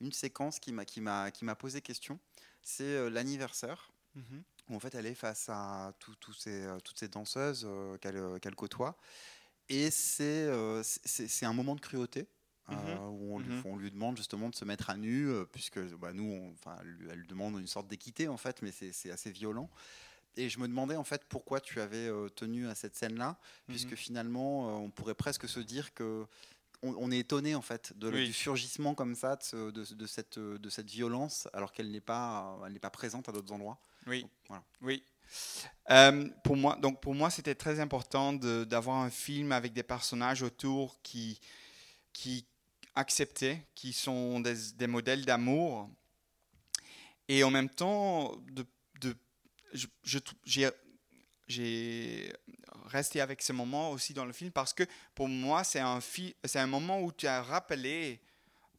une 0.00 0.12
séquence 0.12 0.58
qui 0.58 0.72
m'a 0.72 0.84
qui 0.84 1.00
m'a 1.00 1.30
qui 1.30 1.44
m'a 1.44 1.54
posé 1.54 1.80
question. 1.80 2.18
C'est 2.62 2.84
euh, 2.84 3.10
l'anniversaire 3.10 3.90
mhm. 4.14 4.42
où 4.68 4.76
en 4.76 4.80
fait 4.80 4.94
elle 4.94 5.06
est 5.06 5.14
face 5.14 5.48
à 5.48 5.92
ces, 6.36 6.64
euh, 6.64 6.78
toutes 6.80 6.98
ces 6.98 7.08
danseuses 7.08 7.66
euh, 7.68 7.96
qu'elle 7.98 8.54
côtoie 8.54 8.96
et 9.68 9.90
c'est 9.90 10.48
un 10.48 11.52
moment 11.52 11.74
de 11.74 11.80
cruauté. 11.80 12.26
Mhm. 12.68 12.98
où 13.00 13.34
on, 13.34 13.38
lui, 13.40 13.52
mhm. 13.52 13.62
on, 13.64 13.76
lui, 13.76 13.90
demande 13.90 14.16
justement 14.16 14.48
de 14.48 14.54
se 14.54 14.64
mettre 14.64 14.90
à 14.90 14.96
nu, 14.96 15.28
puisque 15.50 15.80
bah, 15.96 16.12
nous, 16.12 16.52
enfin, 16.52 16.76
elle, 16.80 17.18
lui 17.18 17.26
demande 17.26 17.58
une 17.58 17.66
sorte 17.66 17.88
d'équité 17.88 18.28
en 18.28 18.36
fait, 18.36 18.62
mais 18.62 18.70
c'est 18.70 19.10
assez 19.10 19.32
violent. 19.32 19.68
Et 20.36 20.48
je 20.48 20.60
me 20.60 20.68
demandais 20.68 20.94
en 20.94 21.02
fait 21.02 21.24
pourquoi 21.24 21.60
tu 21.60 21.80
avais 21.80 22.08
tenu 22.36 22.68
à 22.68 22.76
cette 22.76 22.94
scène-là, 22.94 23.40
puisque 23.66 23.96
finalement, 23.96 24.84
on 24.84 24.88
pourrait 24.88 25.16
presque 25.16 25.48
se 25.48 25.58
dire 25.58 25.92
que 25.94 26.28
on, 26.82 27.10
est 27.10 27.18
étonné 27.18 27.54
en 27.54 27.62
fait 27.62 27.92
de, 27.96 28.10
du 28.10 28.32
surgissement 28.32 28.94
comme 28.94 29.14
ça 29.14 29.38
de, 29.52 30.06
cette, 30.06 30.38
de 30.38 30.70
cette 30.70 30.90
violence 30.90 31.48
alors 31.52 31.72
qu'elle 31.72 31.90
n'est 31.90 32.00
pas, 32.00 32.58
elle 32.66 32.72
n'est 32.72 32.78
pas 32.78 32.90
présente 32.90 33.28
à 33.28 33.32
d'autres 33.32 33.52
endroits. 33.52 33.78
Oui, 34.06 34.26
oui. 34.80 35.02
Euh, 35.90 36.28
pour 36.44 36.56
moi, 36.56 36.76
donc 36.76 37.00
pour 37.00 37.14
moi, 37.14 37.30
c'était 37.30 37.54
très 37.54 37.80
important 37.80 38.32
d'avoir 38.32 38.96
un 38.96 39.10
film 39.10 39.52
avec 39.52 39.72
des 39.72 39.82
personnages 39.82 40.42
autour 40.42 41.00
qui, 41.02 41.40
qui 42.12 42.46
acceptaient, 42.94 43.66
qui 43.74 43.92
sont 43.92 44.40
des, 44.40 44.86
modèles 44.86 45.24
d'amour, 45.24 45.88
et 47.28 47.44
en 47.44 47.50
même 47.50 47.68
temps, 47.68 48.36
de, 48.50 48.66
de 49.00 49.14
je, 49.72 49.86
j'ai 51.46 52.32
resté 52.90 53.20
avec 53.20 53.42
ce 53.42 53.52
moment 53.52 53.90
aussi 53.90 54.12
dans 54.12 54.24
le 54.24 54.32
film 54.32 54.50
parce 54.50 54.72
que 54.72 54.84
pour 55.14 55.28
moi, 55.28 55.64
c'est 55.64 55.80
un, 55.80 56.00
un 56.54 56.66
moment 56.66 57.00
où 57.00 57.12
tu 57.12 57.26
as 57.26 57.42
rappelé 57.42 58.20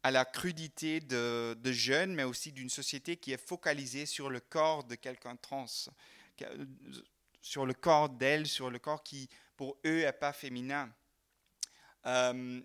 à 0.02 0.10
la 0.10 0.24
crudité 0.24 1.00
de, 1.00 1.56
de 1.58 1.72
jeunes, 1.72 2.14
mais 2.14 2.24
aussi 2.24 2.52
d'une 2.52 2.70
société 2.70 3.16
qui 3.16 3.32
est 3.32 3.46
focalisée 3.46 4.06
sur 4.06 4.30
le 4.30 4.40
corps 4.40 4.84
de 4.84 4.96
quelqu'un 4.96 5.36
trans, 5.36 5.66
sur 7.40 7.66
le 7.66 7.74
corps 7.74 8.08
d'elle, 8.08 8.46
sur 8.46 8.70
le 8.70 8.78
corps 8.78 9.02
qui, 9.02 9.28
pour 9.56 9.78
eux, 9.86 10.00
n'est 10.02 10.12
pas 10.12 10.32
féminin. 10.32 10.92
Euh, 12.06 12.60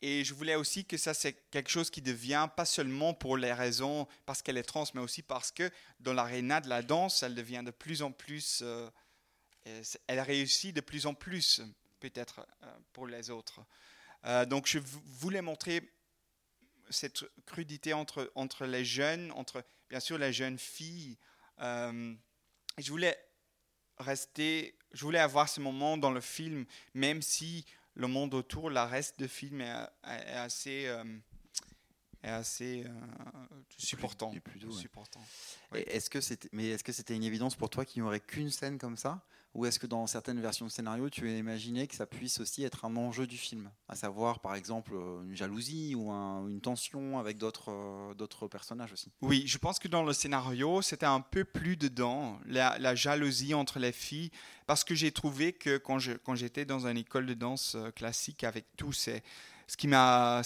et 0.00 0.22
je 0.22 0.34
voulais 0.34 0.54
aussi 0.54 0.84
que 0.84 0.96
ça, 0.96 1.14
c'est 1.14 1.32
quelque 1.50 1.70
chose 1.70 1.90
qui 1.90 2.02
devient 2.02 2.48
pas 2.56 2.66
seulement 2.66 3.14
pour 3.14 3.36
les 3.36 3.52
raisons 3.52 4.06
parce 4.24 4.42
qu'elle 4.42 4.58
est 4.58 4.62
trans, 4.62 4.84
mais 4.94 5.00
aussi 5.00 5.22
parce 5.22 5.50
que 5.50 5.70
dans 5.98 6.12
l'aréna 6.12 6.60
de 6.60 6.68
la 6.68 6.82
danse, 6.82 7.22
elle 7.22 7.34
devient 7.34 7.62
de 7.64 7.72
plus 7.72 8.02
en 8.02 8.12
plus... 8.12 8.60
Euh, 8.62 8.88
elle 10.06 10.20
réussit 10.20 10.74
de 10.74 10.80
plus 10.80 11.06
en 11.06 11.14
plus, 11.14 11.62
peut-être 12.00 12.46
euh, 12.62 12.78
pour 12.92 13.06
les 13.06 13.30
autres. 13.30 13.60
Euh, 14.24 14.44
donc 14.44 14.66
je 14.66 14.78
voulais 14.78 15.42
montrer 15.42 15.92
cette 16.90 17.24
crudité 17.46 17.92
entre, 17.92 18.30
entre 18.34 18.66
les 18.66 18.84
jeunes, 18.84 19.32
entre 19.32 19.64
bien 19.88 20.00
sûr 20.00 20.18
les 20.18 20.32
jeunes 20.32 20.58
filles. 20.58 21.16
Euh, 21.60 22.14
je 22.78 22.90
voulais 22.90 23.16
rester, 23.98 24.78
je 24.92 25.04
voulais 25.04 25.18
avoir 25.18 25.48
ce 25.48 25.60
moment 25.60 25.96
dans 25.96 26.10
le 26.10 26.20
film, 26.20 26.66
même 26.94 27.22
si 27.22 27.64
le 27.94 28.08
monde 28.08 28.34
autour, 28.34 28.70
la 28.70 28.86
reste 28.86 29.18
du 29.18 29.26
film 29.26 29.62
est, 29.62 29.88
assez, 30.04 30.94
est 32.22 32.28
assez 32.28 32.84
supportant. 33.78 34.34
supportant. 34.70 35.24
Est-ce 35.72 36.10
que 36.10 36.20
c'était, 36.20 36.50
mais 36.52 36.68
est-ce 36.68 36.84
que 36.84 36.92
c'était 36.92 37.14
une 37.14 37.24
évidence 37.24 37.54
pour 37.54 37.70
toi 37.70 37.86
qu'il 37.86 38.02
n'y 38.02 38.06
aurait 38.06 38.20
qu'une 38.20 38.50
scène 38.50 38.76
comme 38.76 38.98
ça? 38.98 39.24
Ou 39.56 39.64
est-ce 39.64 39.78
que 39.78 39.86
dans 39.86 40.06
certaines 40.06 40.40
versions 40.40 40.66
de 40.66 40.70
scénario, 40.70 41.08
tu 41.08 41.26
as 41.26 41.36
imaginé 41.36 41.86
que 41.86 41.94
ça 41.94 42.04
puisse 42.04 42.40
aussi 42.40 42.62
être 42.62 42.84
un 42.84 42.94
enjeu 42.94 43.26
du 43.26 43.38
film? 43.38 43.70
À 43.88 43.96
savoir, 43.96 44.40
par 44.40 44.54
exemple, 44.54 44.92
euh, 44.94 45.22
une 45.22 45.34
jalousie 45.34 45.94
ou 45.94 46.10
une 46.10 46.60
tension 46.60 47.18
avec 47.18 47.38
d'autres 47.38 47.70
euh, 47.72 48.12
d'autres 48.14 48.48
personnages 48.48 48.92
aussi 48.92 49.10
Oui, 49.22 49.44
je 49.46 49.56
pense 49.56 49.78
que 49.78 49.88
dans 49.88 50.02
le 50.02 50.12
scénario, 50.12 50.82
c'était 50.82 51.06
un 51.06 51.22
peu 51.22 51.44
plus 51.44 51.78
dedans, 51.78 52.38
la, 52.44 52.94
jalousie 52.94 53.54
entre 53.54 53.78
les 53.78 53.92
filles, 53.92 54.30
parce 54.66 54.84
que 54.84 54.94
j'ai 54.94 55.10
trouvé 55.10 55.54
que 55.54 55.78
quand 55.78 55.98
j'étais 56.34 56.66
dans 56.66 56.86
une 56.86 56.98
école 56.98 57.24
de 57.24 57.34
danse 57.34 57.76
euh, 57.76 57.90
classique 57.90 58.44
avec 58.44 58.66
tous 58.76 58.92
ces. 58.92 59.22
Ce 59.68 59.76
qui 59.76 59.88
m'a. 59.88 60.42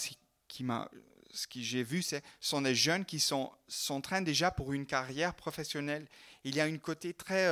Ce 1.32 1.46
que 1.46 1.60
j'ai 1.60 1.82
vu, 1.82 2.02
c'est 2.02 2.24
sont 2.40 2.62
des 2.62 2.74
jeunes 2.74 3.04
qui 3.04 3.20
sont 3.20 3.52
en 3.88 4.00
train 4.00 4.20
déjà 4.20 4.50
pour 4.50 4.72
une 4.72 4.86
carrière 4.86 5.34
professionnelle. 5.34 6.08
Il 6.42 6.56
y 6.56 6.60
a 6.60 6.66
une 6.66 6.80
côté 6.80 7.12
très 7.14 7.46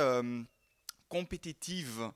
compétitive 1.09 2.11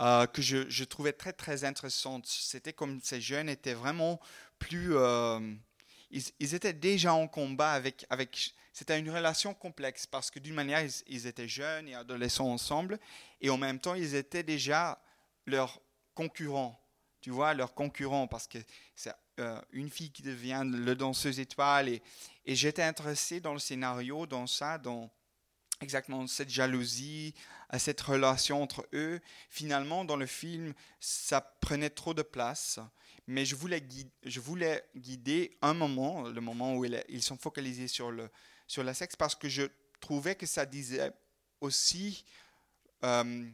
euh, 0.00 0.26
que 0.26 0.42
je, 0.42 0.84
trouvais 0.84 1.12
très 1.12 1.32
très 1.32 1.64
intéressante. 1.64 2.26
C'était 2.26 2.72
comme 2.72 3.00
ces 3.02 3.20
jeunes 3.20 3.48
étaient 3.48 3.74
vraiment 3.74 4.20
plus... 4.58 4.96
Euh, 4.96 5.54
ils, 6.10 6.54
étaient 6.54 6.72
déjà 6.72 7.14
en 7.14 7.28
combat 7.28 7.72
avec... 7.72 8.06
avec 8.10 8.54
c'était 8.72 8.98
une 8.98 9.10
relation 9.10 9.54
complexe 9.54 10.06
parce 10.06 10.30
que 10.30 10.38
d'une 10.38 10.54
manière, 10.54 10.86
ils, 11.08 11.26
étaient 11.26 11.48
jeunes 11.48 11.88
et 11.88 11.94
adolescents 11.94 12.48
ensemble 12.48 12.98
et 13.40 13.50
en 13.50 13.58
même 13.58 13.80
temps, 13.80 13.94
ils 13.94 14.14
étaient 14.14 14.44
déjà 14.44 15.00
leurs 15.46 15.80
concurrents. 16.14 16.80
Tu 17.20 17.30
vois, 17.30 17.54
leurs 17.54 17.74
concurrents 17.74 18.28
parce 18.28 18.46
que 18.46 18.58
c'est 18.94 19.12
euh, 19.40 19.60
une 19.72 19.90
fille 19.90 20.12
qui 20.12 20.22
devient 20.22 20.62
le 20.64 20.94
danseuse 20.94 21.40
étoile 21.40 21.88
et, 21.88 22.02
et 22.46 22.54
j'étais 22.54 22.84
intéressé 22.84 23.40
dans 23.40 23.52
le 23.52 23.58
scénario, 23.58 24.26
dans 24.26 24.46
ça, 24.46 24.78
dans 24.78 25.10
exactement 25.80 26.26
cette 26.26 26.50
jalousie, 26.50 27.34
cette 27.78 28.00
relation 28.00 28.62
entre 28.62 28.86
eux. 28.92 29.20
Finalement, 29.50 30.04
dans 30.04 30.16
le 30.16 30.26
film, 30.26 30.74
ça 31.00 31.40
prenait 31.40 31.90
trop 31.90 32.14
de 32.14 32.22
place, 32.22 32.80
mais 33.26 33.44
je 33.44 33.54
voulais, 33.54 33.80
guider, 34.96 35.58
un 35.62 35.74
moment, 35.74 36.28
le 36.28 36.40
moment 36.40 36.74
où 36.76 36.84
ils 36.84 37.22
sont 37.22 37.36
focalisés 37.36 37.88
sur 37.88 38.10
le, 38.10 38.30
la 38.78 38.94
sexe, 38.94 39.16
parce 39.16 39.34
que 39.34 39.48
je 39.48 39.64
trouvais 40.00 40.34
que 40.34 40.46
ça 40.46 40.64
disait 40.64 41.12
aussi, 41.60 42.24
euh, 43.04 43.48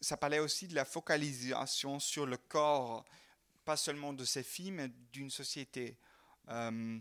ça 0.00 0.16
parlait 0.16 0.38
aussi 0.38 0.68
de 0.68 0.74
la 0.74 0.84
focalisation 0.84 1.98
sur 1.98 2.26
le 2.26 2.36
corps, 2.36 3.04
pas 3.64 3.76
seulement 3.76 4.12
de 4.12 4.24
ces 4.24 4.42
filles, 4.42 4.70
mais 4.70 4.88
d'une 5.12 5.30
société, 5.30 5.98
euh, 6.48 6.98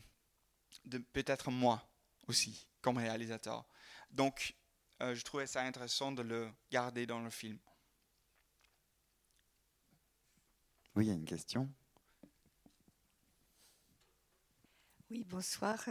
peut-être 1.14 1.52
moi 1.52 1.88
aussi, 2.28 2.68
comme 2.82 2.98
réalisateur. 2.98 3.66
Donc, 4.10 4.56
euh, 5.02 5.14
je 5.14 5.24
trouvais 5.24 5.48
ça 5.48 5.62
intéressant 5.62 6.12
de 6.12 6.22
le 6.22 6.52
garder 6.72 7.06
dans 7.06 7.20
le 7.20 7.30
film. 7.30 7.60
Oui, 10.96 11.06
il 11.06 11.08
y 11.10 11.12
a 11.12 11.16
une 11.16 11.26
question. 11.26 11.70
Oui, 15.10 15.24
bonsoir. 15.24 15.84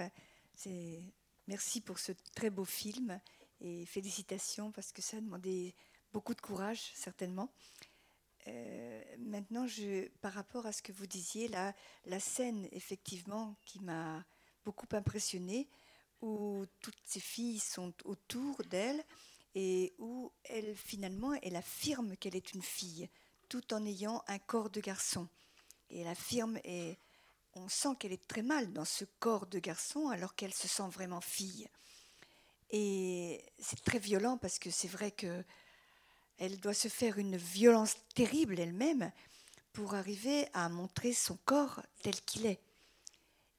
Merci 1.46 1.81
pour 1.81 1.98
ce 1.98 2.12
très 2.35 2.50
beau 2.50 2.64
film. 2.64 3.20
Et 3.61 3.87
félicitations 3.87 4.72
parce 4.72 4.92
que 4.92 5.00
ça 5.00 5.16
a 5.16 5.20
demandé 5.20 5.74
beaucoup 6.12 6.35
de 6.35 6.40
courage, 6.40 6.92
certainement. 6.94 7.52
Euh, 8.48 9.02
maintenant, 9.18 9.66
je, 9.66 10.09
par 10.20 10.33
rapport 10.33 10.66
à 10.66 10.72
ce 10.72 10.83
que 10.83 10.92
vous 10.92 11.07
disiez, 11.07 11.48
la, 11.48 11.74
la 12.05 12.20
scène, 12.20 12.68
effectivement, 12.72 13.57
qui 13.64 13.81
m'a 13.81 14.24
beaucoup 14.64 14.87
impressionnée, 14.92 15.68
où 16.20 16.64
toutes 16.81 17.00
ces 17.05 17.20
filles 17.20 17.59
sont 17.59 17.92
autour 18.05 18.57
d'elle 18.64 19.05
et 19.55 19.94
où 19.98 20.33
elle, 20.44 20.76
finalement, 20.76 21.33
elle 21.42 21.57
affirme 21.57 22.16
qu'elle 22.16 22.37
est 22.37 22.52
une 22.52 22.62
fille, 22.62 23.09
tout 23.48 23.72
en 23.72 23.85
ayant 23.87 24.22
un 24.26 24.38
corps 24.38 24.70
de 24.70 24.81
garçon. 24.81 25.29
Et 25.88 26.00
elle 26.00 26.09
affirme, 26.09 26.59
et 26.64 26.98
on 27.55 27.68
sent 27.68 27.96
qu'elle 27.98 28.12
est 28.12 28.26
très 28.26 28.42
mal 28.42 28.72
dans 28.72 28.85
ce 28.85 29.05
corps 29.18 29.46
de 29.46 29.59
garçon 29.59 30.09
alors 30.09 30.35
qu'elle 30.35 30.52
se 30.52 30.68
sent 30.68 30.88
vraiment 30.90 31.20
fille. 31.20 31.68
Et 32.70 33.44
c'est 33.59 33.83
très 33.83 33.98
violent 33.98 34.37
parce 34.37 34.59
que 34.59 34.70
c'est 34.70 34.88
vrai 34.88 35.11
que 35.11 35.44
elle 36.38 36.61
doit 36.61 36.74
se 36.74 36.88
faire 36.88 37.18
une 37.18 37.37
violence 37.37 37.96
terrible 38.14 38.61
elle-même 38.61 39.11
pour 39.72 39.94
arriver 39.94 40.46
à 40.52 40.68
montrer 40.68 41.12
son 41.12 41.38
corps 41.44 41.81
tel 42.02 42.20
qu'il 42.22 42.46
est. 42.46 42.61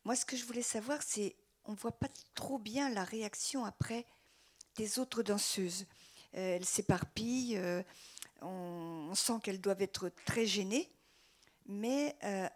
Moi, 0.04 0.16
ce 0.16 0.26
que 0.26 0.38
je 0.38 0.46
voulais 0.46 0.62
savoir, 0.62 1.02
c'est, 1.02 1.36
on 1.68 1.74
ne 1.74 1.78
voit 1.78 1.92
pas 1.92 2.08
trop 2.34 2.58
bien 2.58 2.90
la 2.90 3.04
réaction 3.04 3.66
après 3.66 4.06
des 4.76 5.00
autres 5.00 5.22
danseuses. 5.22 5.86
Euh, 6.36 6.56
elles 6.56 6.66
s'éparpillent, 6.66 7.58
euh, 7.58 7.84
on, 8.42 9.14
sent 9.14 9.40
qu'elles 9.44 9.62
doivent 9.62 9.82
être 9.82 10.10
très 10.26 10.46
gênées, 10.46 10.92
mais 11.66 12.16
euh, 12.24 12.48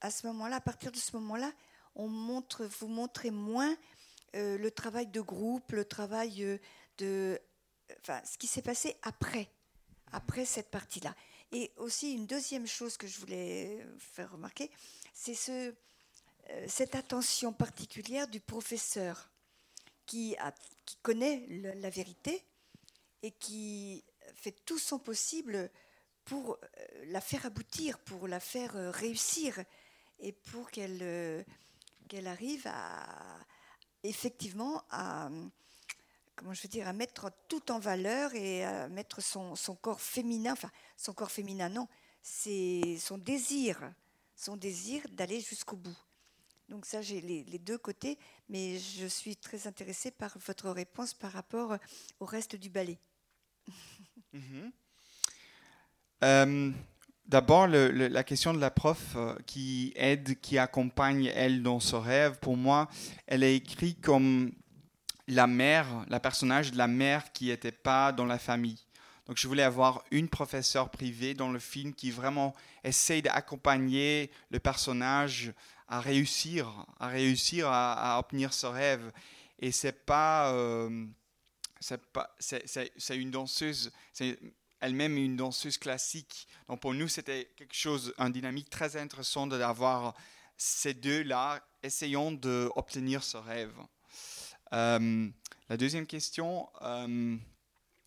à 0.00 0.10
ce 0.10 0.26
moment-là, 0.26 0.56
à 0.56 0.60
partir 0.60 0.92
de 0.92 0.96
ce 0.96 1.16
moment-là, 1.16 1.52
on 1.94 2.08
montre, 2.08 2.64
vous 2.64 2.88
montrez 2.88 3.30
moins 3.30 3.76
le 4.36 4.68
travail 4.70 5.06
de 5.06 5.20
groupe, 5.20 5.70
le 5.70 5.84
travail 5.84 6.58
de 6.98 7.40
enfin, 8.00 8.20
ce 8.24 8.36
qui 8.36 8.48
s'est 8.48 8.62
passé 8.62 8.96
après, 9.02 9.48
après 10.10 10.44
cette 10.44 10.72
partie-là. 10.72 11.14
Et 11.52 11.72
aussi 11.76 12.12
une 12.12 12.26
deuxième 12.26 12.66
chose 12.66 12.96
que 12.96 13.06
je 13.06 13.20
voulais 13.20 13.86
faire 14.00 14.32
remarquer, 14.32 14.72
c'est 15.12 15.34
ce, 15.34 15.72
cette 16.66 16.94
attention 16.94 17.52
particulière 17.52 18.28
du 18.28 18.40
professeur 18.40 19.30
qui, 20.06 20.36
connaît 21.02 21.46
la 21.48 21.90
vérité 21.90 22.44
et 23.22 23.30
qui 23.30 24.04
fait 24.34 24.54
tout 24.64 24.78
son 24.78 24.98
possible 24.98 25.70
pour 26.24 26.52
euh, 26.56 27.04
la 27.06 27.20
faire 27.20 27.46
aboutir, 27.46 27.98
pour 27.98 28.28
la 28.28 28.40
faire 28.40 28.76
euh, 28.76 28.90
réussir 28.90 29.62
et 30.18 30.32
pour 30.32 30.70
qu'elle 30.70 31.44
qu'elle 32.08 32.26
arrive 32.26 32.66
à 32.66 33.38
effectivement 34.02 34.82
à, 34.90 35.30
comment 36.36 36.52
je 36.52 36.62
veux 36.62 36.68
dire, 36.68 36.86
à 36.86 36.92
mettre 36.92 37.30
tout 37.48 37.72
en 37.72 37.78
valeur 37.78 38.34
et 38.34 38.64
à 38.64 38.88
mettre 38.88 39.22
son, 39.22 39.56
son 39.56 39.74
corps 39.74 40.00
féminin, 40.00 40.52
enfin 40.52 40.70
son 40.96 41.14
corps 41.14 41.30
féminin 41.30 41.68
non, 41.68 41.88
c'est 42.22 42.96
son 43.00 43.18
désir, 43.18 43.92
son 44.36 44.56
désir 44.56 45.02
d'aller 45.10 45.40
jusqu'au 45.40 45.76
bout. 45.76 45.96
Donc 46.68 46.86
ça, 46.86 47.02
j'ai 47.02 47.20
les, 47.20 47.58
deux 47.58 47.78
côtés, 47.78 48.18
mais 48.48 48.78
je 48.78 49.06
suis 49.06 49.36
très 49.36 49.66
intéressée 49.66 50.10
par 50.10 50.36
votre 50.38 50.70
réponse 50.70 51.12
par 51.12 51.32
rapport 51.32 51.76
au 52.20 52.24
reste 52.24 52.56
du 52.56 52.70
ballet. 52.70 52.98
Mhm. 54.32 54.72
Euh, 56.24 56.72
d'abord, 57.24 57.68
la 57.68 58.24
question 58.24 58.52
de 58.52 58.58
la 58.58 58.72
prof 58.72 59.14
euh, 59.14 59.36
qui 59.46 59.92
aide, 59.94 60.40
qui 60.40 60.58
accompagne 60.58 61.26
elle 61.26 61.62
dans 61.62 61.78
ce 61.78 61.94
rêve, 61.94 62.40
pour 62.40 62.56
moi, 62.56 62.88
elle 63.28 63.44
est 63.44 63.54
écrite 63.54 64.00
comme 64.00 64.50
la 65.28 65.46
mère, 65.46 65.86
la 66.08 66.18
personnage 66.18 66.72
de 66.72 66.78
la 66.78 66.88
mère 66.88 67.32
qui 67.32 67.46
n'était 67.46 67.70
pas 67.70 68.10
dans 68.10 68.26
la 68.26 68.38
famille. 68.40 68.84
Donc 69.26 69.38
je 69.38 69.48
voulais 69.48 69.62
avoir 69.62 70.04
une 70.10 70.28
professeure 70.28 70.90
privée 70.90 71.32
dans 71.32 71.50
le 71.50 71.58
film 71.58 71.94
qui 71.94 72.10
vraiment 72.10 72.54
essaye 72.82 73.22
d'accompagner 73.22 74.30
le 74.50 74.58
personnage 74.58 75.52
à 75.88 76.00
réussir, 76.00 76.86
à 76.98 77.08
réussir 77.08 77.68
à, 77.68 78.18
obtenir 78.18 78.52
ce 78.52 78.66
rêve. 78.66 79.12
Et 79.58 79.72
c'est 79.72 80.04
pas, 80.04 80.52
euh, 80.52 81.06
c'est 81.80 83.16
une 83.16 83.30
danseuse, 83.30 83.92
c'est 84.12 84.38
elle-même 84.80 85.16
une 85.16 85.36
danseuse 85.36 85.78
classique. 85.78 86.48
Donc 86.68 86.80
pour 86.80 86.94
nous 86.94 87.08
c'était 87.08 87.50
quelque 87.56 87.74
chose, 87.74 88.14
une 88.18 88.32
dynamique 88.32 88.70
très 88.70 88.96
intéressante 88.96 89.50
d'avoir 89.50 90.14
ces 90.56 90.94
deux 90.94 91.22
là 91.22 91.62
essayant 91.82 92.32
d'obtenir 92.32 93.22
ce 93.22 93.36
rêve. 93.36 93.74
Euh, 94.72 95.28
la 95.68 95.76
deuxième 95.76 96.06
question, 96.06 96.68
euh, 96.82 97.36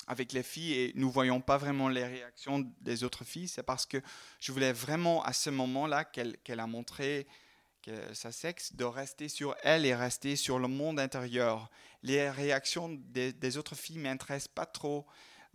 avec 0.08 0.32
les 0.32 0.44
filles, 0.44 0.74
et 0.74 0.92
nous 0.96 1.08
ne 1.08 1.12
voyons 1.12 1.42
pas 1.42 1.58
vraiment 1.58 1.90
les 1.90 2.04
réactions 2.04 2.72
des 2.82 3.04
autres 3.04 3.24
filles, 3.24 3.48
c'est 3.48 3.64
parce 3.64 3.86
que 3.86 4.02
je 4.40 4.52
voulais 4.52 4.74
vraiment 4.74 5.24
à 5.24 5.34
ce 5.34 5.50
moment-là 5.50 6.06
qu'elle 6.06 6.60
a 6.60 6.68
montré 6.68 7.28
sa 8.14 8.32
sexe 8.32 8.74
de 8.74 8.84
rester 8.84 9.30
sur 9.30 9.56
elle 9.64 9.86
et 9.86 9.96
rester 9.96 10.36
sur 10.36 10.60
le 10.60 10.68
monde 10.68 11.00
intérieur. 11.00 11.70
Les 12.04 12.30
réactions 12.30 12.90
des, 12.90 13.58
autres 13.58 13.76
filles 13.76 14.00
m'intéressent 14.00 14.54
pas 14.54 14.66
trop 14.66 15.06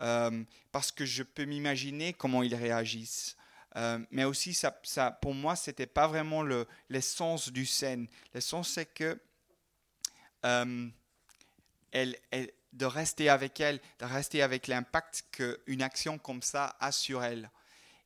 euh, 0.01 0.43
parce 0.71 0.91
que 0.91 1.05
je 1.05 1.23
peux 1.23 1.45
m'imaginer 1.45 2.13
comment 2.13 2.43
ils 2.43 2.55
réagissent. 2.55 3.37
mais 4.11 4.25
aussi, 4.25 4.55
ça, 4.55 4.79
ça, 4.83 5.11
pour 5.11 5.35
moi, 5.35 5.57
ce 5.57 5.71
n'était 5.71 5.87
pas 5.87 6.07
vraiment 6.07 6.43
l'essence 6.89 7.51
du 7.51 7.67
scène. 7.67 8.07
L'essence, 8.35 8.71
c'est 8.71 8.87
que 8.87 9.21
elle, 11.93 12.17
de 12.73 12.87
rester 12.87 13.29
avec 13.29 13.61
elle, 13.61 13.81
de 13.99 14.05
rester 14.05 14.43
avec 14.43 14.67
l'impact 14.67 15.25
qu'une 15.33 15.83
action 15.83 16.19
comme 16.19 16.43
ça 16.43 16.77
a 16.81 16.91
sur 16.91 17.23
elle. 17.23 17.51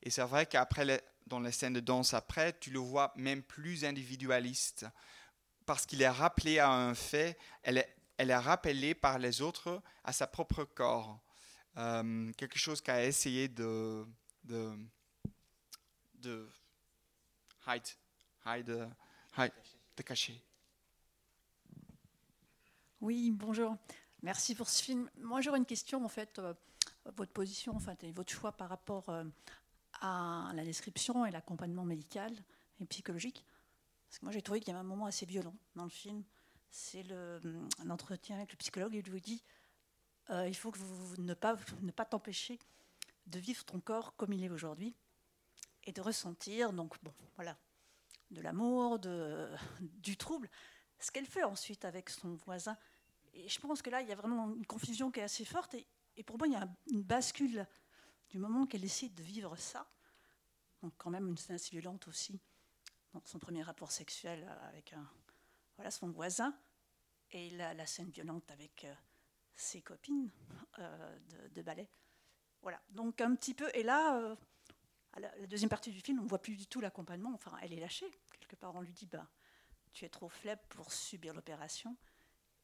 Et 0.02 0.10
c'est 0.10 0.22
vrai 0.22 0.46
qu'après, 0.46 1.02
dans 1.26 1.40
les 1.40 1.52
scènes 1.52 1.74
de 1.74 1.80
danse 1.80 2.14
après, 2.14 2.56
tu 2.58 2.70
le 2.70 2.78
vois 2.78 3.12
même 3.16 3.42
plus 3.42 3.84
individualiste, 3.84 4.86
parce 5.64 5.84
qu'il 5.84 6.00
est 6.02 6.08
rappelé 6.08 6.58
à 6.58 6.70
un 6.70 6.94
fait, 6.94 7.38
elle 7.62 7.78
est, 7.78 7.96
elle 8.16 8.30
est 8.30 8.36
rappelée 8.36 8.94
par 8.94 9.18
les 9.18 9.42
autres 9.42 9.82
à 10.04 10.12
sa 10.12 10.26
propre 10.26 10.64
corps. 10.64 11.20
Euh, 11.76 12.32
quelque 12.34 12.58
chose 12.58 12.80
qu'a 12.80 13.04
essayé 13.04 13.48
de, 13.48 14.06
de, 14.44 14.72
de 16.14 16.48
hide, 17.66 17.82
hide, 18.46 18.88
hide, 19.36 19.52
de 19.96 20.02
cacher. 20.02 20.42
Oui, 23.00 23.30
bonjour. 23.30 23.76
Merci 24.22 24.54
pour 24.54 24.68
ce 24.68 24.82
film. 24.82 25.10
Moi, 25.18 25.42
j'aurais 25.42 25.58
une 25.58 25.66
question, 25.66 26.02
en 26.04 26.08
fait, 26.08 26.38
euh, 26.38 26.54
votre 27.16 27.32
position, 27.32 27.76
en 27.76 27.94
et 28.02 28.12
votre 28.12 28.32
choix 28.32 28.52
par 28.52 28.70
rapport 28.70 29.08
euh, 29.10 29.24
à 30.00 30.52
la 30.54 30.64
description 30.64 31.26
et 31.26 31.30
l'accompagnement 31.30 31.84
médical 31.84 32.32
et 32.80 32.86
psychologique. 32.86 33.44
Parce 34.08 34.18
que 34.18 34.24
moi, 34.24 34.32
j'ai 34.32 34.42
trouvé 34.42 34.60
qu'il 34.60 34.68
y 34.68 34.70
avait 34.70 34.80
un 34.80 34.88
moment 34.88 35.06
assez 35.06 35.26
violent 35.26 35.54
dans 35.74 35.84
le 35.84 35.90
film. 35.90 36.22
C'est 36.70 37.04
l'entretien 37.84 38.36
avec 38.36 38.52
le 38.52 38.56
psychologue. 38.56 38.94
Il 38.94 39.10
lui 39.10 39.20
dit 39.20 39.42
euh, 40.30 40.48
il 40.48 40.54
faut 40.54 40.70
que 40.70 40.78
vous 40.78 41.16
ne 41.18 41.34
pas 41.34 41.56
ne 41.82 41.90
pas 41.90 42.04
t'empêcher 42.04 42.58
de 43.26 43.38
vivre 43.38 43.64
ton 43.64 43.80
corps 43.80 44.14
comme 44.16 44.32
il 44.32 44.44
est 44.44 44.50
aujourd'hui 44.50 44.94
et 45.84 45.92
de 45.92 46.00
ressentir 46.00 46.72
donc 46.72 46.96
bon 47.02 47.12
voilà 47.36 47.56
de 48.32 48.40
l'amour, 48.40 48.98
de, 48.98 49.48
du 49.80 50.16
trouble 50.16 50.50
ce 50.98 51.10
qu'elle 51.10 51.26
fait 51.26 51.44
ensuite 51.44 51.84
avec 51.84 52.10
son 52.10 52.34
voisin. 52.34 52.76
Et 53.34 53.48
je 53.48 53.60
pense 53.60 53.82
que 53.82 53.90
là, 53.90 54.00
il 54.00 54.08
y 54.08 54.12
a 54.12 54.16
vraiment 54.16 54.54
une 54.54 54.66
confusion 54.66 55.10
qui 55.10 55.20
est 55.20 55.24
assez 55.24 55.44
forte. 55.44 55.74
Et, 55.74 56.22
pour 56.24 56.38
moi, 56.38 56.46
il 56.46 56.54
y 56.54 56.56
a 56.56 56.66
une 56.90 57.02
bascule 57.02 57.66
du 58.30 58.38
moment 58.38 58.66
qu'elle 58.66 58.80
décide 58.80 59.14
de 59.14 59.22
vivre 59.22 59.56
ça. 59.56 59.88
Donc, 60.82 60.94
quand 60.96 61.10
même, 61.10 61.28
une 61.28 61.36
scène 61.36 61.56
assez 61.56 61.70
violente 61.70 62.08
aussi. 62.08 62.40
son 63.24 63.38
premier 63.38 63.62
rapport 63.62 63.90
sexuel 63.90 64.48
avec 64.62 64.92
un, 64.92 65.08
voilà, 65.76 65.90
son 65.90 66.10
voisin. 66.10 66.56
Et 67.32 67.50
la, 67.50 67.74
la 67.74 67.86
scène 67.86 68.10
violente 68.10 68.50
avec 68.50 68.84
euh, 68.84 68.94
ses 69.54 69.82
copines 69.82 70.30
euh, 70.78 71.18
de, 71.50 71.62
ballet. 71.62 71.88
Voilà. 72.62 72.80
Donc, 72.90 73.20
un 73.20 73.34
petit 73.34 73.54
peu. 73.54 73.68
Et 73.74 73.82
là. 73.82 74.18
Euh, 74.18 74.36
la, 75.18 75.34
la, 75.38 75.46
deuxième 75.46 75.70
partie 75.70 75.90
du 75.90 76.00
film, 76.02 76.18
on 76.20 76.24
ne 76.24 76.28
voit 76.28 76.42
plus 76.42 76.56
du 76.56 76.66
tout 76.66 76.80
l'accompagnement. 76.80 77.32
Enfin, 77.32 77.56
elle 77.62 77.72
est 77.72 77.80
lâchée. 77.80 78.10
Quelque 78.38 78.54
part, 78.54 78.74
on 78.74 78.82
lui 78.82 78.92
dit 78.92 79.06
bah, 79.06 79.26
tu 79.92 80.04
es 80.04 80.10
trop 80.10 80.28
faible 80.28 80.60
pour 80.68 80.92
subir 80.92 81.32
l'opération. 81.32 81.96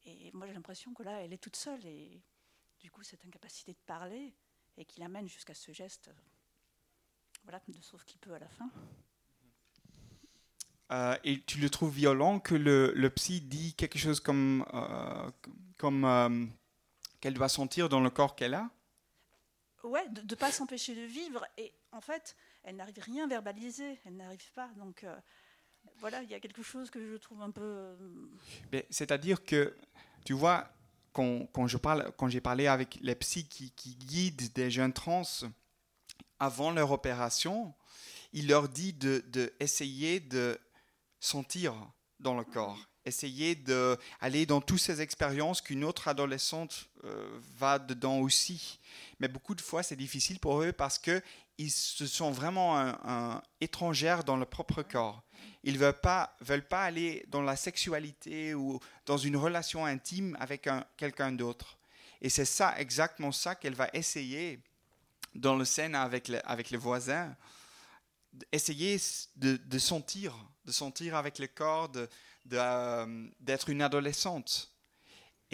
Et 0.05 0.31
moi, 0.33 0.47
j'ai 0.47 0.53
l'impression 0.53 0.93
que 0.93 1.03
là, 1.03 1.23
elle 1.23 1.33
est 1.33 1.39
toute 1.43 1.57
seule. 1.57 1.85
Et 1.87 2.23
du 2.79 2.91
coup, 2.91 3.03
cette 3.03 3.25
incapacité 3.25 3.73
de 3.73 3.79
parler, 3.87 4.35
et 4.77 4.85
qui 4.85 5.01
l'amène 5.01 5.29
jusqu'à 5.29 5.55
ce 5.55 5.73
geste, 5.73 6.09
euh, 6.09 6.13
voilà, 7.45 7.61
de 7.69 7.81
sauve 7.81 8.05
qui 8.05 8.19
peut 8.19 8.35
à 8.35 8.39
la 8.39 8.49
fin. 8.49 8.71
Euh, 10.91 11.17
et 11.25 11.41
tu 11.43 11.59
le 11.59 11.71
trouves 11.71 11.95
violent 11.95 12.39
que 12.39 12.55
le, 12.55 12.93
le 12.95 13.11
psy 13.11 13.41
dit 13.41 13.75
quelque 13.75 13.99
chose 13.99 14.21
comme, 14.21 14.65
euh, 14.75 15.31
comme 15.79 16.53
qu'elle 17.21 17.35
doit 17.35 17.49
sentir 17.49 17.89
dans 17.89 18.01
le 18.01 18.11
corps 18.11 18.37
qu'elle 18.37 18.55
a? 18.55 18.71
Ouais, 19.85 20.09
de 20.11 20.21
ne 20.21 20.35
pas 20.37 20.53
s'empêcher 20.53 20.95
de 20.95 21.03
vivre. 21.03 21.47
Et 21.57 21.73
en 21.93 22.01
fait, 22.01 22.37
elle 22.63 22.77
n'arrive 22.77 22.99
rien 23.01 23.25
à 23.25 23.29
verbaliser. 23.29 23.99
Elle 24.05 24.17
n'arrive 24.17 24.53
pas. 24.53 24.69
Donc, 24.77 25.05
voilà, 25.97 26.23
il 26.23 26.31
y 26.31 26.35
a 26.35 26.41
quelque 26.41 26.63
chose 26.63 26.91
que 26.91 27.01
je 27.01 27.17
trouve 27.17 27.43
un 27.43 27.51
peu. 27.51 27.63
Euh, 27.63 28.83
c'est-à-dire 28.91 29.45
que, 29.45 29.77
tu 30.25 30.33
vois, 30.33 30.73
quand, 31.13 31.67
je 31.67 31.77
parle, 31.77 32.13
quand 32.17 32.29
j'ai 32.29 32.41
parlé 32.41 32.67
avec 32.67 32.99
les 33.03 33.15
psys 33.15 33.47
qui, 33.47 33.71
qui 33.73 33.95
guident 33.97 34.53
des 34.55 34.71
jeunes 34.71 34.93
trans 34.93 35.23
avant 36.39 36.71
leur 36.71 36.91
opération, 36.91 37.75
il 38.33 38.49
leur 38.49 38.69
dit 38.69 38.93
de, 38.93 39.25
de 39.29 39.53
essayer 39.61 40.21
de 40.21 40.59
sentir 41.21 41.75
dans 42.19 42.37
le 42.37 42.45
corps, 42.45 42.79
essayer 43.05 43.55
d'aller 43.55 44.47
dans 44.47 44.61
toutes 44.61 44.81
ces 44.81 45.01
expériences 45.01 45.61
qu'une 45.61 45.85
autre 45.85 46.09
adolescente 46.09 46.89
euh, 47.05 47.41
va 47.57 47.79
dedans 47.79 48.19
aussi. 48.19 48.81
Mais 49.21 49.29
beaucoup 49.29 49.55
de 49.55 49.61
fois, 49.61 49.83
c'est 49.83 49.97
difficile 49.97 50.39
pour 50.39 50.63
eux 50.63 50.73
parce 50.73 50.99
que 50.99 51.23
ils 51.59 51.71
se 51.71 52.07
sont 52.07 52.31
vraiment 52.31 53.41
étrangères 53.61 54.25
dans 54.25 54.37
leur 54.37 54.49
propre 54.49 54.83
corps. 54.83 55.23
Ils 55.65 55.75
ne 55.75 55.79
veulent 55.79 56.67
pas, 56.69 56.85
aller 56.85 57.25
dans 57.29 57.43
la 57.43 57.57
sexualité 57.57 58.55
ou 58.55 58.81
dans 59.07 59.19
une 59.19 59.37
relation 59.37 59.85
intime 59.85 60.37
avec 60.41 60.69
quelqu'un 60.97 61.33
d'autre. 61.33 61.79
Et 62.21 62.29
c'est 62.29 62.45
ça, 62.45 62.79
exactement 62.79 63.33
ça 63.33 63.55
qu'elle 63.55 63.75
va 63.75 63.89
essayer 63.93 64.61
dans 65.35 65.57
le 65.57 65.65
scène 65.65 65.95
avec, 65.95 66.29
le, 66.29 66.41
avec 66.49 66.71
les 66.71 66.77
voisins, 66.77 67.35
essayer 68.51 69.01
de, 69.37 69.79
sentir, 69.79 70.35
de 70.65 70.73
sentir 70.73 71.17
avec 71.17 71.39
le 71.39 71.47
corps, 71.47 71.91
euh, 72.53 73.29
d'être 73.41 73.69
une 73.69 73.83
adolescente. 73.83 74.72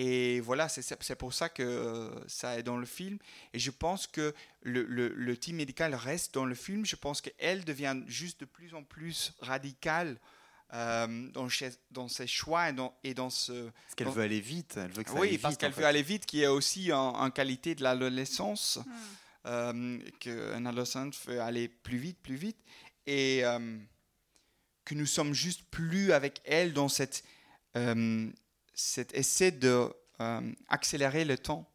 Et 0.00 0.38
voilà, 0.38 0.68
c'est 0.68 1.16
pour 1.16 1.34
ça 1.34 1.48
que 1.48 2.08
ça 2.28 2.56
est 2.56 2.62
dans 2.62 2.76
le 2.76 2.86
film. 2.86 3.18
Et 3.52 3.58
je 3.58 3.72
pense 3.72 4.06
que 4.06 4.32
le, 4.62 4.84
le, 4.84 5.08
le 5.08 5.36
team 5.36 5.56
médical 5.56 5.92
reste 5.92 6.34
dans 6.34 6.44
le 6.44 6.54
film. 6.54 6.86
Je 6.86 6.94
pense 6.94 7.20
qu'elle 7.20 7.64
devient 7.64 7.96
juste 8.06 8.38
de 8.40 8.44
plus 8.44 8.74
en 8.74 8.84
plus 8.84 9.34
radicale 9.40 10.16
euh, 10.72 11.28
dans, 11.32 11.48
dans, 11.90 12.06
ses 12.06 12.28
choix 12.28 12.70
et 12.70 12.72
dans, 12.72 12.94
et 13.02 13.12
dans 13.12 13.28
ce. 13.28 13.64
Parce 13.64 13.94
qu'elle 13.96 14.08
veut 14.08 14.22
aller 14.22 14.40
vite. 14.40 14.76
Elle 14.76 14.92
veut 14.92 15.02
que 15.02 15.10
ça 15.10 15.18
oui, 15.18 15.30
aille 15.30 15.38
parce 15.38 15.56
qu'elle 15.56 15.72
veut 15.72 15.84
aller 15.84 16.04
vite, 16.04 16.26
qui 16.26 16.42
est 16.42 16.46
aussi 16.46 16.92
en, 16.92 17.14
en 17.16 17.30
qualité 17.32 17.74
de 17.74 17.82
l'adolescence. 17.82 18.78
Hmm. 18.86 18.92
Euh, 19.46 19.98
qu'un 20.20 20.66
adolescent 20.66 21.10
veut 21.26 21.40
aller 21.40 21.68
plus 21.68 21.98
vite, 21.98 22.18
plus 22.22 22.36
vite. 22.36 22.58
Et 23.06 23.44
euh, 23.44 23.78
que 24.84 24.94
nous 24.94 25.06
sommes 25.06 25.32
juste 25.34 25.62
plus 25.70 26.12
avec 26.12 26.40
elle 26.44 26.72
dans 26.72 26.88
cette, 26.88 27.24
euh, 27.76 28.30
cet 28.78 29.12
essai 29.14 29.50
de 29.50 29.92
euh, 30.20 30.52
accélérer 30.68 31.24
le 31.24 31.36
temps. 31.36 31.68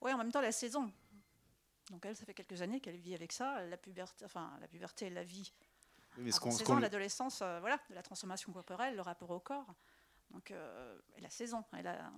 Oui, 0.00 0.12
en 0.12 0.18
même 0.18 0.30
temps, 0.30 0.40
la 0.40 0.52
saison. 0.52 0.92
Donc 1.90 2.04
elle, 2.06 2.16
ça 2.16 2.24
fait 2.24 2.34
quelques 2.34 2.62
années 2.62 2.80
qu'elle 2.80 2.96
vit 2.96 3.14
avec 3.14 3.32
ça. 3.32 3.60
La 3.66 3.76
puberté, 3.76 4.24
enfin 4.24 4.52
la 4.60 4.68
puberté, 4.68 5.10
la 5.10 5.24
vit. 5.24 5.52
Oui, 6.16 6.24
mais 6.24 6.30
ce 6.32 6.36
Avant 6.36 6.44
qu'on- 6.46 6.50
ce 6.52 6.58
16 6.58 6.66
qu'on- 6.66 6.76
ans, 6.76 6.78
l'adolescence, 6.80 7.40
euh, 7.42 7.60
voilà, 7.60 7.78
de 7.90 7.94
la 7.94 8.02
transformation 8.02 8.52
corporelle, 8.52 8.94
le 8.96 9.02
rapport 9.02 9.30
au 9.30 9.40
corps. 9.40 9.74
Donc 10.30 10.50
euh, 10.50 10.98
elle 11.16 11.26
a 11.26 11.30
16 11.30 11.54
ans. 11.54 11.66
Elle 11.76 11.86
a, 11.86 12.12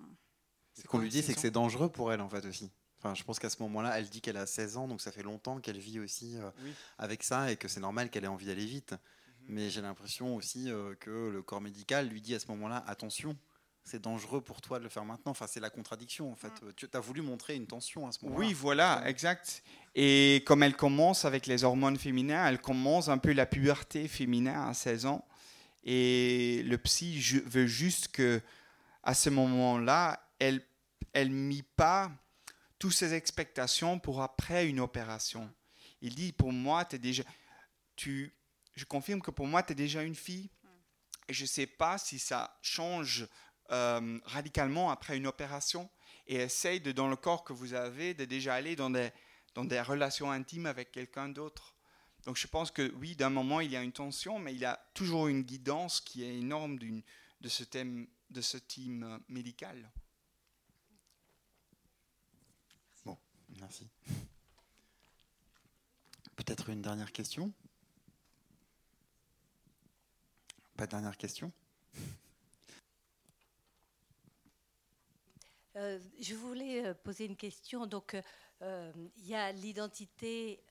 Ce 0.74 0.82
qu'on 0.86 0.98
lui 0.98 1.08
dit, 1.08 1.22
c'est 1.22 1.34
que 1.34 1.40
c'est 1.40 1.50
dangereux 1.50 1.90
pour 1.90 2.12
elle, 2.12 2.20
en 2.20 2.28
fait, 2.28 2.44
aussi. 2.46 2.70
Enfin, 2.98 3.14
je 3.14 3.22
pense 3.24 3.38
qu'à 3.38 3.50
ce 3.50 3.60
moment-là, 3.62 3.98
elle 3.98 4.08
dit 4.08 4.20
qu'elle 4.20 4.36
a 4.36 4.46
16 4.46 4.76
ans, 4.76 4.88
donc 4.88 5.00
ça 5.00 5.12
fait 5.12 5.22
longtemps 5.22 5.60
qu'elle 5.60 5.78
vit 5.78 5.98
aussi 6.00 6.36
euh, 6.38 6.50
Oui. 6.62 6.72
avec 6.98 7.22
ça 7.22 7.50
et 7.52 7.56
que 7.56 7.68
c'est 7.68 7.80
normal 7.80 8.10
qu'elle 8.10 8.24
ait 8.24 8.28
envie 8.28 8.46
d'aller 8.46 8.66
vite. 8.66 8.94
Mais 9.50 9.70
j'ai 9.70 9.80
l'impression 9.80 10.34
aussi 10.36 10.70
euh, 10.70 10.94
que 10.96 11.10
le 11.30 11.42
corps 11.42 11.60
médical 11.60 12.08
lui 12.08 12.20
dit 12.20 12.34
à 12.34 12.38
ce 12.40 12.46
moment-là 12.48 12.84
attention, 12.86 13.36
c'est 13.88 14.02
dangereux 14.02 14.42
pour 14.42 14.60
toi 14.60 14.78
de 14.78 14.84
le 14.84 14.90
faire 14.90 15.04
maintenant. 15.04 15.32
Enfin, 15.32 15.46
c'est 15.48 15.60
la 15.60 15.70
contradiction, 15.70 16.30
en 16.30 16.36
fait. 16.36 16.52
Tu 16.76 16.86
as 16.92 17.00
voulu 17.00 17.22
montrer 17.22 17.54
une 17.56 17.66
tension 17.66 18.06
à 18.06 18.12
ce 18.12 18.24
moment-là. 18.24 18.46
Oui, 18.46 18.52
voilà, 18.52 19.02
exact. 19.06 19.62
Et 19.94 20.42
comme 20.46 20.62
elle 20.62 20.76
commence 20.76 21.24
avec 21.24 21.46
les 21.46 21.64
hormones 21.64 21.96
féminines, 21.96 22.30
elle 22.30 22.60
commence 22.60 23.08
un 23.08 23.18
peu 23.18 23.32
la 23.32 23.46
puberté 23.46 24.06
féminin 24.06 24.68
à 24.68 24.74
16 24.74 25.06
ans. 25.06 25.26
Et 25.84 26.62
le 26.64 26.76
psy 26.78 27.18
veut 27.46 27.66
juste 27.66 28.08
que, 28.08 28.42
à 29.02 29.14
ce 29.14 29.30
moment-là, 29.30 30.22
elle, 30.38 30.62
elle 31.14 31.30
mit 31.30 31.62
pas 31.62 32.10
toutes 32.78 32.92
ses 32.92 33.14
expectations 33.14 33.98
pour 33.98 34.20
après 34.20 34.68
une 34.68 34.80
opération. 34.80 35.50
Il 36.02 36.14
dit, 36.14 36.32
pour 36.32 36.52
moi, 36.52 36.86
es 36.92 36.98
déjà, 36.98 37.22
tu, 37.96 38.34
je 38.74 38.84
confirme 38.84 39.22
que 39.22 39.30
pour 39.30 39.46
moi, 39.46 39.62
tu 39.62 39.72
es 39.72 39.74
déjà 39.74 40.02
une 40.02 40.14
fille. 40.14 40.50
Et 41.30 41.34
je 41.34 41.42
ne 41.42 41.48
sais 41.48 41.66
pas 41.66 41.98
si 41.98 42.18
ça 42.18 42.58
change 42.62 43.26
euh, 43.70 44.18
radicalement 44.24 44.90
après 44.90 45.16
une 45.16 45.26
opération. 45.26 45.88
Et 46.26 46.36
essaye, 46.36 46.80
de, 46.80 46.92
dans 46.92 47.08
le 47.08 47.16
corps 47.16 47.44
que 47.44 47.52
vous 47.52 47.74
avez, 47.74 48.14
de 48.14 48.24
déjà 48.24 48.54
aller 48.54 48.76
dans 48.76 48.90
des, 48.90 49.10
dans 49.54 49.64
des 49.64 49.80
relations 49.80 50.30
intimes 50.30 50.66
avec 50.66 50.92
quelqu'un 50.92 51.28
d'autre. 51.28 51.74
Donc 52.24 52.36
je 52.36 52.46
pense 52.46 52.70
que 52.70 52.92
oui, 52.96 53.16
d'un 53.16 53.30
moment, 53.30 53.60
il 53.60 53.70
y 53.70 53.76
a 53.76 53.82
une 53.82 53.92
tension, 53.92 54.38
mais 54.38 54.52
il 54.52 54.58
y 54.58 54.66
a 54.66 54.78
toujours 54.92 55.28
une 55.28 55.42
guidance 55.42 56.00
qui 56.00 56.24
est 56.24 56.38
énorme 56.38 56.78
de 56.78 57.48
ce 57.48 57.64
thème, 57.64 58.06
de 58.30 58.40
ce 58.40 58.58
team 58.58 59.04
euh, 59.04 59.18
médical. 59.28 59.90
Merci. 63.60 63.88
Peut-être 66.36 66.68
une 66.68 66.82
dernière 66.82 67.12
question? 67.12 67.52
Pas 70.76 70.86
de 70.86 70.92
dernière 70.92 71.16
question? 71.16 71.52
Euh, 75.78 76.00
je 76.20 76.34
voulais 76.34 76.84
euh, 76.86 76.94
poser 76.94 77.26
une 77.26 77.36
question. 77.36 77.86
Donc, 77.86 78.16
euh, 78.62 78.92
il 79.16 79.26
y 79.28 79.34
a 79.34 79.52
l'identité 79.52 80.64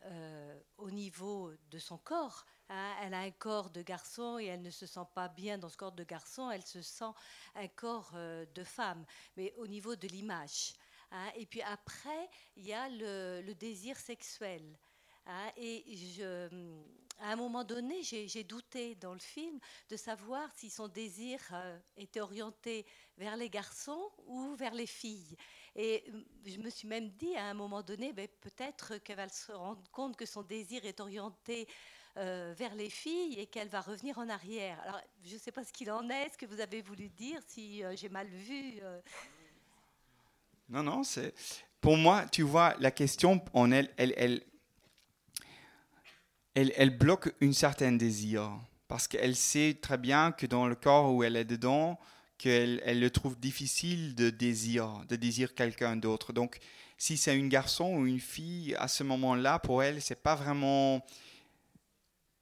au 0.78 0.92
niveau 0.92 1.52
de 1.72 1.80
son 1.80 1.98
corps. 1.98 2.46
hein. 2.70 2.94
Elle 3.02 3.14
a 3.14 3.20
un 3.22 3.32
corps 3.32 3.70
de 3.70 3.82
garçon 3.82 4.38
et 4.40 4.46
elle 4.46 4.62
ne 4.62 4.70
se 4.70 4.86
sent 4.86 5.08
pas 5.16 5.30
bien 5.30 5.58
dans 5.58 5.70
ce 5.70 5.78
corps 5.78 5.94
de 5.94 6.04
garçon. 6.04 6.52
Elle 6.52 6.66
se 6.66 6.82
sent 6.82 7.12
un 7.56 7.68
corps 7.70 8.12
de 8.14 8.64
femme, 8.64 9.06
mais 9.38 9.54
au 9.58 9.68
niveau 9.68 9.96
de 9.96 10.08
l'image. 10.08 10.74
hein. 11.12 11.32
Et 11.36 11.46
puis 11.46 11.62
après, 11.62 12.30
il 12.58 12.66
y 12.66 12.74
a 12.74 12.90
le 12.90 13.54
désir 13.54 13.98
sexuel. 13.98 14.78
Hein. 15.28 15.52
Et 15.58 15.84
à 17.20 17.32
un 17.32 17.36
moment 17.36 17.64
donné, 17.64 18.04
j'ai 18.04 18.44
douté 18.44 18.96
dans 18.96 19.14
le 19.14 19.20
film 19.20 19.60
de 19.90 19.98
savoir 19.98 20.50
si 20.56 20.70
son 20.70 20.88
désir 20.88 21.40
euh, 21.52 21.78
était 21.98 22.20
orienté 22.20 22.86
vers 23.18 23.36
les 23.36 23.50
garçons 23.50 24.12
ou 24.28 24.56
vers 24.56 24.74
les 24.74 24.86
filles. 24.86 25.36
Et 25.76 26.04
euh, 26.14 26.22
je 26.46 26.60
me 26.60 26.70
suis 26.70 26.88
même 26.88 27.10
dit 27.10 27.36
à 27.36 27.46
un 27.46 27.54
moment 27.54 27.82
donné, 27.82 28.14
ben, 28.14 28.28
peut-être 28.42 28.98
qu'elle 28.98 29.18
va 29.18 29.30
se 29.30 29.52
rendre 29.52 29.82
compte 29.92 30.16
que 30.16 30.26
son 30.26 30.44
désir 30.44 30.86
est 30.86 31.00
orienté 31.00 31.68
euh, 32.18 32.54
vers 32.56 32.76
les 32.76 32.90
filles 32.90 33.40
et 33.40 33.48
qu'elle 33.48 33.70
va 33.70 33.82
revenir 33.82 34.18
en 34.20 34.30
arrière. 34.30 34.80
Alors, 34.82 35.02
je 35.24 35.34
ne 35.34 35.40
sais 35.40 35.52
pas 35.52 35.64
ce 35.64 35.74
qu'il 35.74 35.92
en 35.92 36.08
est, 36.10 36.30
ce 36.34 36.38
que 36.38 36.46
vous 36.46 36.60
avez 36.60 36.82
voulu 36.82 37.10
dire, 37.10 37.42
si 37.48 37.84
j'ai 37.96 38.10
mal 38.10 38.28
vu. 38.28 38.80
Non, 40.70 40.84
non, 40.84 41.04
c'est. 41.04 41.34
Pour 41.80 41.96
moi, 41.96 42.26
tu 42.32 42.42
vois, 42.42 42.76
la 42.80 42.92
question 42.92 43.44
en 43.54 43.72
elle, 43.72 43.94
elle, 43.98 44.14
elle, 44.18 44.44
elle, 46.58 46.98
bloque 46.98 47.34
une 47.40 47.54
certaine 47.54 47.98
désir. 47.98 48.52
Parce 48.88 49.08
qu'elle 49.08 49.36
sait 49.36 49.78
très 49.82 49.98
bien 49.98 50.32
que 50.32 50.46
dans 50.46 50.68
le 50.68 50.76
corps 50.76 51.14
où 51.14 51.24
elle 51.24 51.36
est 51.36 51.46
dedans, 51.46 52.00
qu'elle 52.38 52.82
elle 52.86 53.00
le 53.00 53.10
trouve 53.10 53.38
difficile 53.40 54.16
de 54.16 54.30
désir, 54.30 55.04
de 55.10 55.16
désirer 55.16 55.54
quelqu'un 55.54 55.96
d'autre. 55.98 56.34
Donc, 56.34 56.60
si 56.98 57.18
c'est 57.18 57.32
un 57.32 57.48
garçon 57.48 57.96
ou 57.96 58.08
une 58.08 58.20
fille, 58.20 58.76
à 58.76 58.88
ce 58.88 59.04
moment-là, 59.04 59.60
pour 59.60 59.84
elle, 59.84 60.02
c'est 60.02 60.22
pas 60.22 60.36
vraiment, 60.36 61.06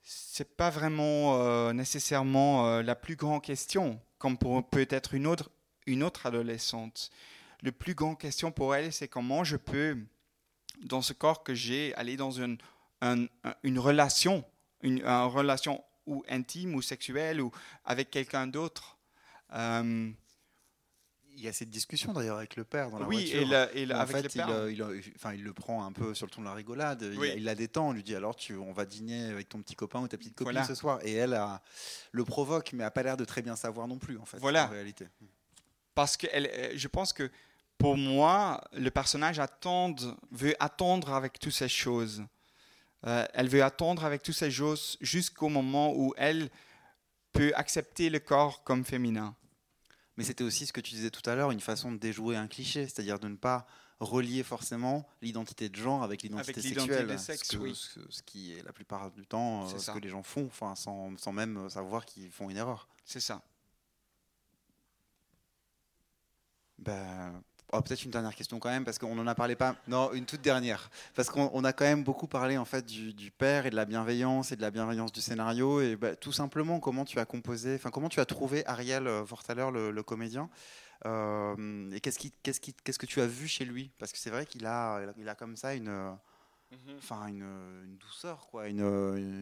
c'est 0.04 0.56
pas 0.56 0.70
vraiment 0.70 1.42
euh, 1.42 1.74
nécessairement 1.74 2.68
euh, 2.68 2.84
la 2.84 2.96
plus 2.96 3.16
grande 3.16 3.42
question, 3.42 4.00
comme 4.18 4.38
pour 4.38 4.70
peut-être 4.70 5.14
une 5.14 5.28
autre, 5.28 5.50
une 5.88 6.04
autre 6.04 6.26
adolescente. 6.26 7.10
Le 7.64 7.72
plus 7.72 7.96
grande 7.96 8.20
question 8.20 8.52
pour 8.52 8.76
elle, 8.76 8.94
c'est 8.94 9.08
comment 9.08 9.44
je 9.44 9.58
peux, 9.58 9.98
dans 10.84 11.02
ce 11.02 11.14
corps 11.14 11.44
que 11.44 11.54
j'ai, 11.54 11.94
aller 11.96 12.16
dans 12.16 12.32
une, 12.32 12.58
un- 13.02 13.26
un- 13.44 13.56
une 13.64 13.80
relation, 13.80 14.44
une, 14.82 15.00
une 15.00 15.06
relation 15.08 15.84
ou 16.06 16.24
intime 16.30 16.76
ou 16.76 16.82
sexuelle 16.82 17.42
ou 17.42 17.52
avec 17.84 18.10
quelqu'un 18.12 18.48
d'autre. 18.48 18.98
Euh, 19.54 20.12
Il 21.38 21.42
y 21.44 21.50
a 21.50 21.54
cette 21.54 21.70
discussion 21.70 22.14
d'ailleurs 22.14 22.38
avec 22.38 22.56
le 22.56 22.64
père 22.64 22.90
dans 22.90 22.98
la 23.00 23.06
Oui, 23.08 23.18
voiture. 23.30 23.42
et 23.42 23.46
le- 23.46 23.78
et 23.78 23.86
le- 23.86 23.96
avec 23.96 24.16
fait, 24.16 24.22
le 24.24 24.30
père. 24.30 24.48
Il, 24.48 24.54
euh, 24.54 24.72
il, 24.72 24.82
euh, 24.82 25.02
enfin, 25.18 25.34
il 25.34 25.44
le 25.44 25.52
prend 25.54 25.84
un 25.86 25.92
peu 25.92 26.14
sur 26.16 26.26
le 26.26 26.32
ton 26.32 26.40
de 26.40 26.46
la 26.46 26.54
rigolade. 26.54 27.02
Il- 27.12 27.20
Oui. 27.20 27.34
Il, 27.36 27.44
la 27.44 27.56
détend. 27.56 27.90
On 27.90 27.92
lui 27.92 28.04
dit 28.04 28.16
alors 28.16 28.38
tu, 28.38 28.56
on 28.56 28.72
va 28.72 28.86
dîner 28.86 29.26
avec 29.26 29.50
ton 29.50 29.62
petit 29.62 29.76
copain 29.76 30.00
ou 30.00 30.08
ta 30.08 30.16
petite 30.18 30.34
copine 30.34 30.54
Voilà. 30.54 30.66
ce 30.66 30.76
soir. 30.76 31.00
Et 31.04 31.12
elle 31.14 31.34
a- 31.34 31.62
le 32.14 32.24
provoque, 32.24 32.72
mais 32.72 32.86
a 32.86 32.90
pas 32.92 33.04
l'air 33.04 33.18
de 33.18 33.26
très 33.26 33.42
bien 33.42 33.58
savoir 33.58 33.86
non 33.90 33.98
plus 33.98 34.18
en 34.18 34.24
fait. 34.24 34.38
Voilà. 34.38 34.68
En 34.68 34.70
réalité. 34.70 35.08
parce 35.94 36.16
que 36.16 36.28
elle, 36.32 36.78
je 36.78 36.88
pense 36.88 37.12
que 37.12 37.30
pour 37.78 37.98
moi, 37.98 38.62
le 38.72 38.90
personnage 38.90 39.38
attend, 39.40 39.94
veut 40.32 40.56
attendre 40.62 41.14
avec 41.14 41.38
toutes 41.40 41.52
ces 41.54 41.68
choses. 41.70 42.24
Euh, 43.06 43.26
elle 43.34 43.48
veut 43.50 43.64
attendre 43.64 44.04
avec 44.04 44.24
toutes 44.24 44.36
ces 44.36 44.50
choses 44.52 44.98
jusqu'au 45.02 45.50
moment 45.50 45.94
où 45.96 46.14
elle 46.18 46.50
peut 47.34 47.52
accepter 47.56 48.10
le 48.10 48.20
corps 48.20 48.64
comme 48.64 48.84
féminin. 48.84 49.36
Mais 50.18 50.24
c'était 50.24 50.44
aussi 50.44 50.66
ce 50.66 50.74
que 50.74 50.82
tu 50.82 50.96
disais 50.96 51.12
tout 51.12 51.28
à 51.30 51.36
l'heure, 51.36 51.52
une 51.52 51.60
façon 51.60 51.92
de 51.92 51.98
déjouer 51.98 52.36
un 52.38 52.48
cliché, 52.48 52.84
c'est-à-dire 52.88 53.20
de 53.20 53.28
ne 53.28 53.36
pas 53.36 53.68
relier 54.00 54.44
forcément 54.44 55.08
l'identité 55.22 55.70
de 55.70 55.76
genre 55.76 56.04
avec 56.04 56.22
l'identité 56.22 56.62
sexuelle, 56.62 57.08
de 57.08 57.18
sexe, 57.18 57.48
ce, 57.50 57.58
que- 57.58 57.62
oui. 57.62 57.76
ce, 57.76 58.00
ce 58.10 58.22
qui 58.24 58.54
est 58.54 58.64
la 58.64 58.74
plupart 58.74 59.12
du 59.12 59.26
temps 59.28 59.66
euh, 59.66 59.70
ce 59.70 59.78
ça. 59.80 59.94
que 59.94 60.00
les 60.00 60.10
gens 60.10 60.24
font, 60.24 60.46
enfin, 60.48 60.76
sans, 60.76 61.16
sans 61.18 61.32
même 61.32 61.70
savoir 61.70 62.06
qu'ils 62.06 62.32
font 62.32 62.50
une 62.50 62.58
erreur. 62.58 62.88
C'est 63.06 63.20
ça. 63.20 63.42
Ben, 66.78 67.42
oh, 67.78 67.82
peut-être 67.82 68.04
une 68.04 68.12
dernière 68.12 68.36
question 68.36 68.60
quand 68.60 68.70
même, 68.70 68.86
parce 68.86 68.98
qu'on 68.98 69.16
n'en 69.16 69.28
a 69.28 69.36
parlé 69.36 69.56
pas. 69.56 69.76
Non, 69.88 70.12
une 70.14 70.26
toute 70.26 70.42
dernière. 70.42 70.90
Parce 71.16 71.30
qu'on 71.30 71.64
a 71.64 71.74
quand 71.74 71.86
même 71.86 72.04
beaucoup 72.04 72.28
parlé 72.28 72.58
en 72.58 72.66
fait 72.66 72.86
du, 72.86 73.32
père 73.32 73.66
et 73.66 73.70
de 73.70 73.76
la 73.76 73.86
bienveillance 73.86 74.52
et 74.52 74.56
de 74.56 74.62
la 74.62 74.72
bienveillance 74.72 75.12
du 75.12 75.22
scénario. 75.22 75.82
Et 75.82 75.96
ben, 75.96 76.16
tout 76.16 76.32
simplement, 76.32 76.80
comment 76.80 77.06
tu 77.06 77.20
as 77.20 77.26
composé, 77.26 77.76
enfin, 77.76 77.90
comment 77.90 78.10
tu 78.10 78.20
as 78.20 78.26
trouvé 78.26 78.66
Ariel 78.66 79.08
Vortaler, 79.08 79.70
le, 79.72 80.04
comédien 80.04 80.50
euh, 81.06 81.92
Et 81.92 82.00
qu'est-ce, 82.00 82.20
qui, 82.20 82.32
qu'est-ce, 82.44 82.60
qui, 82.60 82.74
qu'est-ce 82.84 83.00
que 83.00 83.06
tu 83.06 83.22
as 83.22 83.28
vu 83.28 83.48
chez 83.48 83.66
lui? 83.66 83.92
Parce 84.00 84.12
que 84.12 84.18
c'est 84.18 84.30
vrai 84.30 84.46
qu'il 84.46 84.66
a, 84.66 85.02
il 85.18 85.28
a 85.28 85.36
comme 85.36 85.56
ça 85.56 85.74
une 85.74 85.90
Mhm. 85.90 86.18
Enfin 86.98 87.28
une, 87.28 87.98
douceur, 88.00 88.48
quoi, 88.48 88.68
une, 88.68 88.82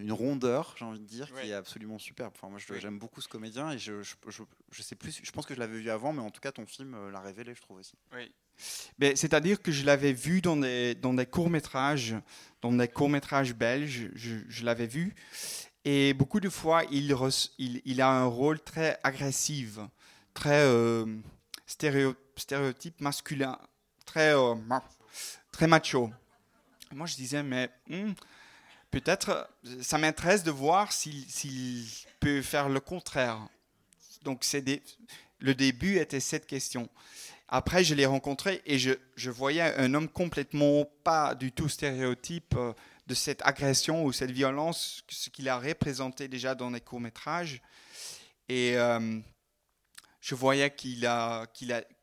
une 0.01 0.11
rondeur, 0.11 0.75
j'ai 0.77 0.85
envie 0.85 0.99
de 0.99 1.05
dire, 1.05 1.27
qui 1.33 1.49
est 1.49 1.53
absolument 1.53 1.99
superbe. 1.99 2.33
Enfin, 2.35 2.49
moi, 2.49 2.59
j'aime 2.79 2.99
beaucoup 2.99 3.21
ce 3.21 3.27
comédien 3.27 3.71
et 3.71 3.77
je, 3.77 4.03
je, 4.03 4.15
je, 4.71 4.81
sais 4.81 4.95
plus, 4.95 5.19
je 5.23 5.31
pense 5.31 5.45
que 5.45 5.53
je 5.53 5.59
l'avais 5.59 5.79
vu 5.79 5.89
avant, 5.89 6.13
mais 6.13 6.21
en 6.21 6.31
tout 6.31 6.41
cas, 6.41 6.51
ton 6.51 6.65
film 6.65 6.93
euh, 6.93 7.11
l'a 7.11 7.19
révélé, 7.19 7.53
je 7.55 7.61
trouve 7.61 7.77
aussi. 7.77 7.93
Oui. 8.13 8.31
C'est-à-dire 9.15 9.61
que 9.61 9.71
je 9.71 9.85
l'avais 9.85 10.13
vu 10.13 10.41
dans 10.41 10.57
des, 10.57 10.95
dans 10.95 11.13
des 11.13 11.25
courts-métrages, 11.25 12.15
dans 12.61 12.71
des 12.71 12.87
courts-métrages 12.87 13.53
belges, 13.53 14.09
je, 14.15 14.65
l'avais 14.65 14.87
vu. 14.87 15.15
Et 15.85 16.13
beaucoup 16.13 16.39
de 16.39 16.49
fois, 16.49 16.83
il, 16.91 17.15
il, 17.57 17.81
il, 17.85 18.01
a 18.01 18.09
un 18.09 18.25
rôle 18.25 18.59
très 18.59 18.99
agressif, 19.03 19.79
très 20.33 20.61
euh, 20.61 21.05
stéréotype 21.65 23.01
masculin, 23.01 23.57
très, 24.05 24.35
euh, 24.35 24.55
très 25.51 25.67
macho 25.67 26.11
moi, 26.93 27.07
je 27.07 27.15
disais, 27.15 27.43
mais 27.43 27.69
hmm, 27.87 28.13
peut-être, 28.91 29.49
ça 29.81 29.97
m'intéresse 29.97 30.43
de 30.43 30.51
voir 30.51 30.91
s'il 30.91 31.85
peut 32.19 32.41
faire 32.41 32.69
le 32.69 32.79
contraire. 32.79 33.39
Donc, 34.23 34.45
des, 34.53 34.81
le 35.39 35.55
début 35.55 35.97
était 35.97 36.19
cette 36.19 36.45
question. 36.45 36.89
Après, 37.49 37.83
je 37.83 37.93
l'ai 37.93 38.05
rencontré 38.05 38.61
et 38.65 38.79
je, 38.79 39.29
voyais 39.29 39.61
un 39.77 39.93
homme 39.93 40.09
complètement 40.09 40.85
pas 41.03 41.35
du 41.35 41.51
tout 41.51 41.69
stéréotype 41.69 42.55
euh, 42.55 42.73
de 43.05 43.13
cette 43.13 43.45
agression 43.45 44.05
ou 44.05 44.13
cette 44.13 44.31
violence, 44.31 45.03
ce 45.09 45.29
qu'il 45.29 45.49
a 45.49 45.59
représenté 45.59 46.27
déjà 46.27 46.55
dans 46.55 46.69
les 46.69 46.79
courts-métrages. 46.79 47.61
Et 48.47 48.77
euh, 48.77 49.19
je 50.21 50.35
voyais 50.35 50.73
qu'il 50.73 51.05
a, 51.05 51.45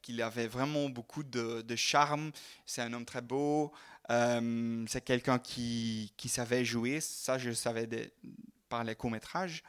qu'il 0.03 0.23
avait 0.23 0.47
vraiment 0.47 0.89
beaucoup 0.91 1.23
de 1.23 1.77
charme. 1.77 2.31
C'est 2.67 2.83
un 2.83 2.93
homme 2.93 3.07
très 3.07 3.23
beau. 3.23 3.73
Euh, 4.11 4.85
c'est 4.89 5.05
quelqu'un 5.05 5.39
qui, 5.39 6.13
qui, 6.17 6.29
savait 6.29 6.65
jouer, 6.65 7.01
ça 7.01 7.39
je 7.39 7.53
savais 7.53 8.13
par 8.69 8.83
les 8.83 8.97
courts-métrages. 8.97 9.63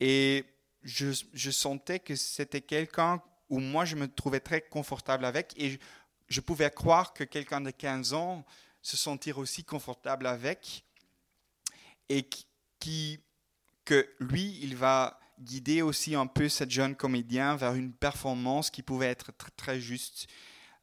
Et 0.00 0.44
je, 0.82 1.06
je, 1.32 1.50
sentais 1.50 1.98
que 1.98 2.14
c'était 2.14 2.60
quelqu'un 2.60 3.20
où 3.50 3.58
moi 3.58 3.84
je 3.84 3.96
me 3.96 4.06
trouvais 4.06 4.38
très 4.38 4.60
confortable 4.60 5.24
avec 5.24 5.54
et 5.60 5.78
je, 6.28 6.40
pouvais 6.40 6.70
croire 6.70 7.12
que 7.12 7.24
quelqu'un 7.24 7.60
de 7.60 7.70
15 7.70 8.12
ans 8.12 8.44
se 8.80 8.96
sentir 8.96 9.38
aussi 9.38 9.64
confortable 9.64 10.28
avec 10.28 10.84
et 12.08 12.28
qui, 12.78 13.18
que 13.84 14.08
lui, 14.20 14.58
il 14.62 14.76
va 14.76 15.18
guider 15.40 15.82
aussi 15.82 16.14
un 16.14 16.26
peu 16.26 16.48
cette 16.48 16.70
jeune 16.70 16.94
comédien 16.94 17.56
vers 17.56 17.74
une 17.74 17.92
performance 17.92 18.70
qui 18.70 18.82
pouvait 18.82 19.06
être 19.06 19.32
très, 19.56 19.80
juste. 19.80 20.28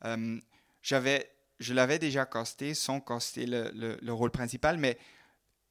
Euh, 0.03 0.39
j'avais 0.81 1.34
je 1.59 1.73
l'avais 1.73 1.99
déjà 1.99 2.25
casté 2.25 2.73
sans 2.73 2.99
caster 2.99 3.45
le, 3.45 3.97
le, 4.01 4.13
rôle 4.13 4.31
principal, 4.31 4.77
mais 4.77 4.97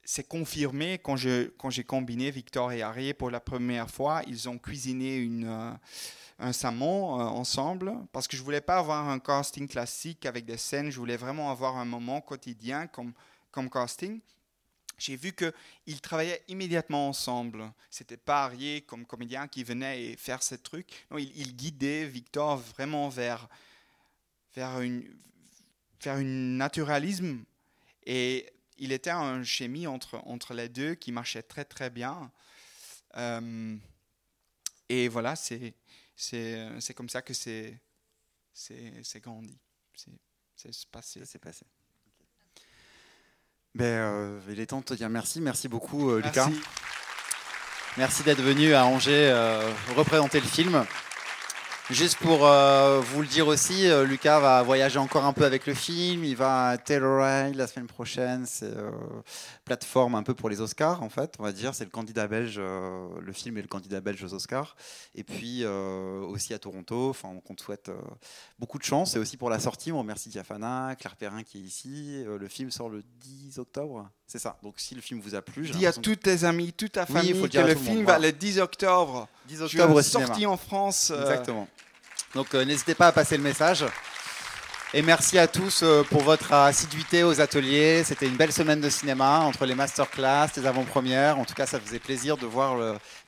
c'est 0.03 0.27
confirmé 0.27 0.99
quand 0.99 1.15
j'ai 1.15 1.51
quand 1.57 1.69
combiné 1.85 2.31
Victor 2.31 2.71
et 2.71 2.81
Harry 2.81 3.13
pour 3.13 3.31
la 3.31 3.39
première 3.39 3.89
fois. 3.89 4.21
Ils 4.27 4.47
ont 4.49 4.57
cuisiné 4.57 5.27
euh, 5.45 5.71
un 6.39 6.53
salmon 6.53 7.19
euh, 7.19 7.23
ensemble 7.23 7.93
parce 8.11 8.27
que 8.27 8.37
je 8.37 8.43
voulais 8.43 8.61
pas 8.61 8.77
avoir 8.77 9.09
un 9.09 9.19
casting 9.19 9.67
classique 9.67 10.25
avec 10.25 10.45
des 10.45 10.57
scènes. 10.57 10.91
Je 10.91 10.99
voulais 10.99 11.17
vraiment 11.17 11.51
avoir 11.51 11.77
un 11.77 11.85
moment 11.85 12.21
quotidien 12.21 12.87
comme, 12.87 13.13
comme 13.51 13.69
casting. 13.69 14.21
J'ai 14.97 15.17
vu 15.17 15.33
qu'ils 15.33 16.01
travaillaient 16.01 16.43
immédiatement 16.47 17.09
ensemble. 17.09 17.71
C'était 17.89 18.15
pas 18.15 18.45
Harry 18.45 18.83
comme 18.87 19.05
comédien 19.05 19.47
qui 19.47 19.63
venait 19.63 20.03
et 20.03 20.17
faire 20.17 20.41
ce 20.41 20.55
truc. 20.55 21.05
Non, 21.11 21.17
il, 21.17 21.31
il 21.35 22.05
Victor 22.05 22.57
vraiment 22.57 23.09
vers, 23.09 23.49
vers 24.55 24.79
une, 24.79 25.03
faire 26.05 26.17
un 26.17 26.23
naturalisme. 26.23 27.43
Et 28.05 28.51
il 28.77 28.91
était 28.91 29.09
un 29.09 29.43
chimie 29.43 29.87
entre, 29.87 30.21
entre 30.25 30.53
les 30.53 30.69
deux 30.69 30.93
qui 30.95 31.11
marchait 31.11 31.41
très 31.41 31.65
très 31.65 31.89
bien. 31.89 32.31
Euh, 33.17 33.75
et 34.87 35.07
voilà, 35.07 35.35
c'est, 35.35 35.73
c'est, 36.15 36.69
c'est 36.79 36.93
comme 36.93 37.09
ça 37.09 37.21
que 37.21 37.33
c'est, 37.33 37.79
c'est, 38.53 38.93
c'est 39.03 39.19
grandi. 39.19 39.57
C'est, 39.95 40.71
c'est 40.71 40.87
passé. 40.89 41.21
C'est 41.25 41.39
passé. 41.39 41.65
Ben, 43.73 43.85
euh, 43.85 44.39
il 44.49 44.59
est 44.59 44.67
temps 44.67 44.81
de 44.81 44.85
te 44.85 44.93
dire 44.93 45.09
merci. 45.09 45.41
Merci 45.41 45.67
beaucoup, 45.67 46.11
euh, 46.11 46.21
Lucas. 46.21 46.49
Merci 47.97 48.23
d'être 48.23 48.41
venu 48.41 48.73
à 48.73 48.85
Angers 48.85 49.31
représenter 49.95 50.39
le 50.39 50.47
film. 50.47 50.85
Juste 51.91 52.17
pour 52.17 52.47
euh, 52.47 52.99
vous 52.99 53.21
le 53.21 53.27
dire 53.27 53.47
aussi, 53.47 53.87
euh, 53.87 54.05
Lucas 54.05 54.39
va 54.39 54.63
voyager 54.63 54.97
encore 54.97 55.23
un 55.23 55.33
peu 55.33 55.45
avec 55.45 55.67
le 55.67 55.75
film. 55.75 56.23
Il 56.23 56.35
va 56.35 56.69
à 56.69 56.77
Telluride 56.79 57.53
la 57.53 57.67
semaine 57.67 57.85
prochaine. 57.85 58.47
C'est 58.47 58.75
euh, 58.75 58.89
plateforme 59.65 60.15
un 60.15 60.23
peu 60.23 60.33
pour 60.33 60.49
les 60.49 60.61
Oscars, 60.61 61.03
en 61.03 61.09
fait, 61.09 61.35
on 61.37 61.43
va 61.43 61.51
dire. 61.51 61.75
C'est 61.75 61.83
le 61.83 61.91
candidat 61.91 62.27
belge. 62.27 62.57
le 62.57 63.31
film 63.33 63.59
est 63.59 63.61
le 63.61 63.67
candidat 63.67 64.01
belge 64.01 64.23
aux 64.23 64.33
Oscars. 64.33 64.75
Et 65.13 65.23
puis 65.23 65.63
aussi 65.63 66.55
à 66.55 66.59
Toronto. 66.59 67.09
Enfin, 67.09 67.29
on 67.47 67.53
te 67.53 67.61
souhaite 67.61 67.91
beaucoup 68.57 68.79
de 68.79 68.83
chance. 68.83 69.15
Et 69.15 69.19
aussi 69.19 69.37
pour 69.37 69.51
la 69.51 69.59
sortie, 69.59 69.91
on 69.91 69.99
remercie 69.99 70.29
Diafana, 70.29 70.95
Claire 70.97 71.15
Perrin 71.15 71.43
qui 71.43 71.59
est 71.59 71.61
ici. 71.61 72.23
le 72.25 72.47
film 72.47 72.71
sort 72.71 72.89
le 72.89 73.03
10 73.19 73.59
octobre. 73.59 74.09
C'est 74.27 74.39
ça. 74.39 74.57
Donc 74.63 74.75
si 74.77 74.95
le 74.95 75.01
film 75.01 75.19
vous 75.21 75.35
a 75.35 75.41
plu, 75.41 75.69
dis 75.69 75.85
à 75.85 75.93
tous 75.93 76.15
tes 76.15 76.43
amis, 76.43 76.73
toute 76.73 76.93
ta 76.93 77.05
famille 77.05 77.33
oui, 77.33 77.49
que 77.49 77.57
le 77.59 77.75
film 77.75 78.05
va 78.05 78.17
le 78.17 78.31
10 78.31 78.59
octobre. 78.59 79.27
10 79.47 79.61
octobre 79.61 80.01
sorti 80.01 80.45
en 80.45 80.57
France. 80.57 81.11
Exactement. 81.11 81.67
Donc 82.33 82.53
euh, 82.53 82.65
n'hésitez 82.65 82.95
pas 82.95 83.07
à 83.07 83.11
passer 83.11 83.37
le 83.37 83.43
message. 83.43 83.85
Et 84.93 85.01
merci 85.01 85.37
à 85.37 85.47
tous 85.47 85.83
euh, 85.83 86.03
pour 86.03 86.21
votre 86.21 86.53
assiduité 86.53 87.23
aux 87.23 87.41
ateliers. 87.41 88.03
C'était 88.03 88.27
une 88.27 88.37
belle 88.37 88.53
semaine 88.53 88.79
de 88.81 88.89
cinéma 88.89 89.39
entre 89.39 89.65
les 89.65 89.75
masterclass, 89.75 90.47
les 90.55 90.65
avant-premières. 90.65 91.37
En 91.37 91.45
tout 91.45 91.53
cas, 91.53 91.65
ça 91.65 91.79
faisait 91.79 91.99
plaisir 91.99 92.37
de 92.37 92.45
voir 92.45 92.77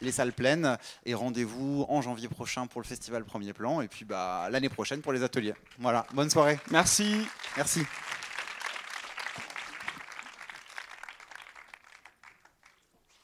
les 0.02 0.12
salles 0.12 0.34
pleines. 0.34 0.78
Et 1.06 1.14
rendez-vous 1.14 1.86
en 1.89 2.02
janvier 2.02 2.30
prochain 2.30 2.68
pour 2.68 2.82
le 2.82 2.88
festival 2.88 3.24
Premier 3.24 3.54
Plan. 3.54 3.82
Et 3.82 3.88
puis 3.88 4.06
bah, 4.06 4.48
l'année 4.50 4.70
prochaine 4.70 5.02
pour 5.02 5.14
les 5.14 5.24
ateliers. 5.24 5.56
Voilà, 5.78 6.06
bonne 6.14 6.30
soirée. 6.30 6.58
Merci. 6.72 7.28
Merci. 7.58 7.86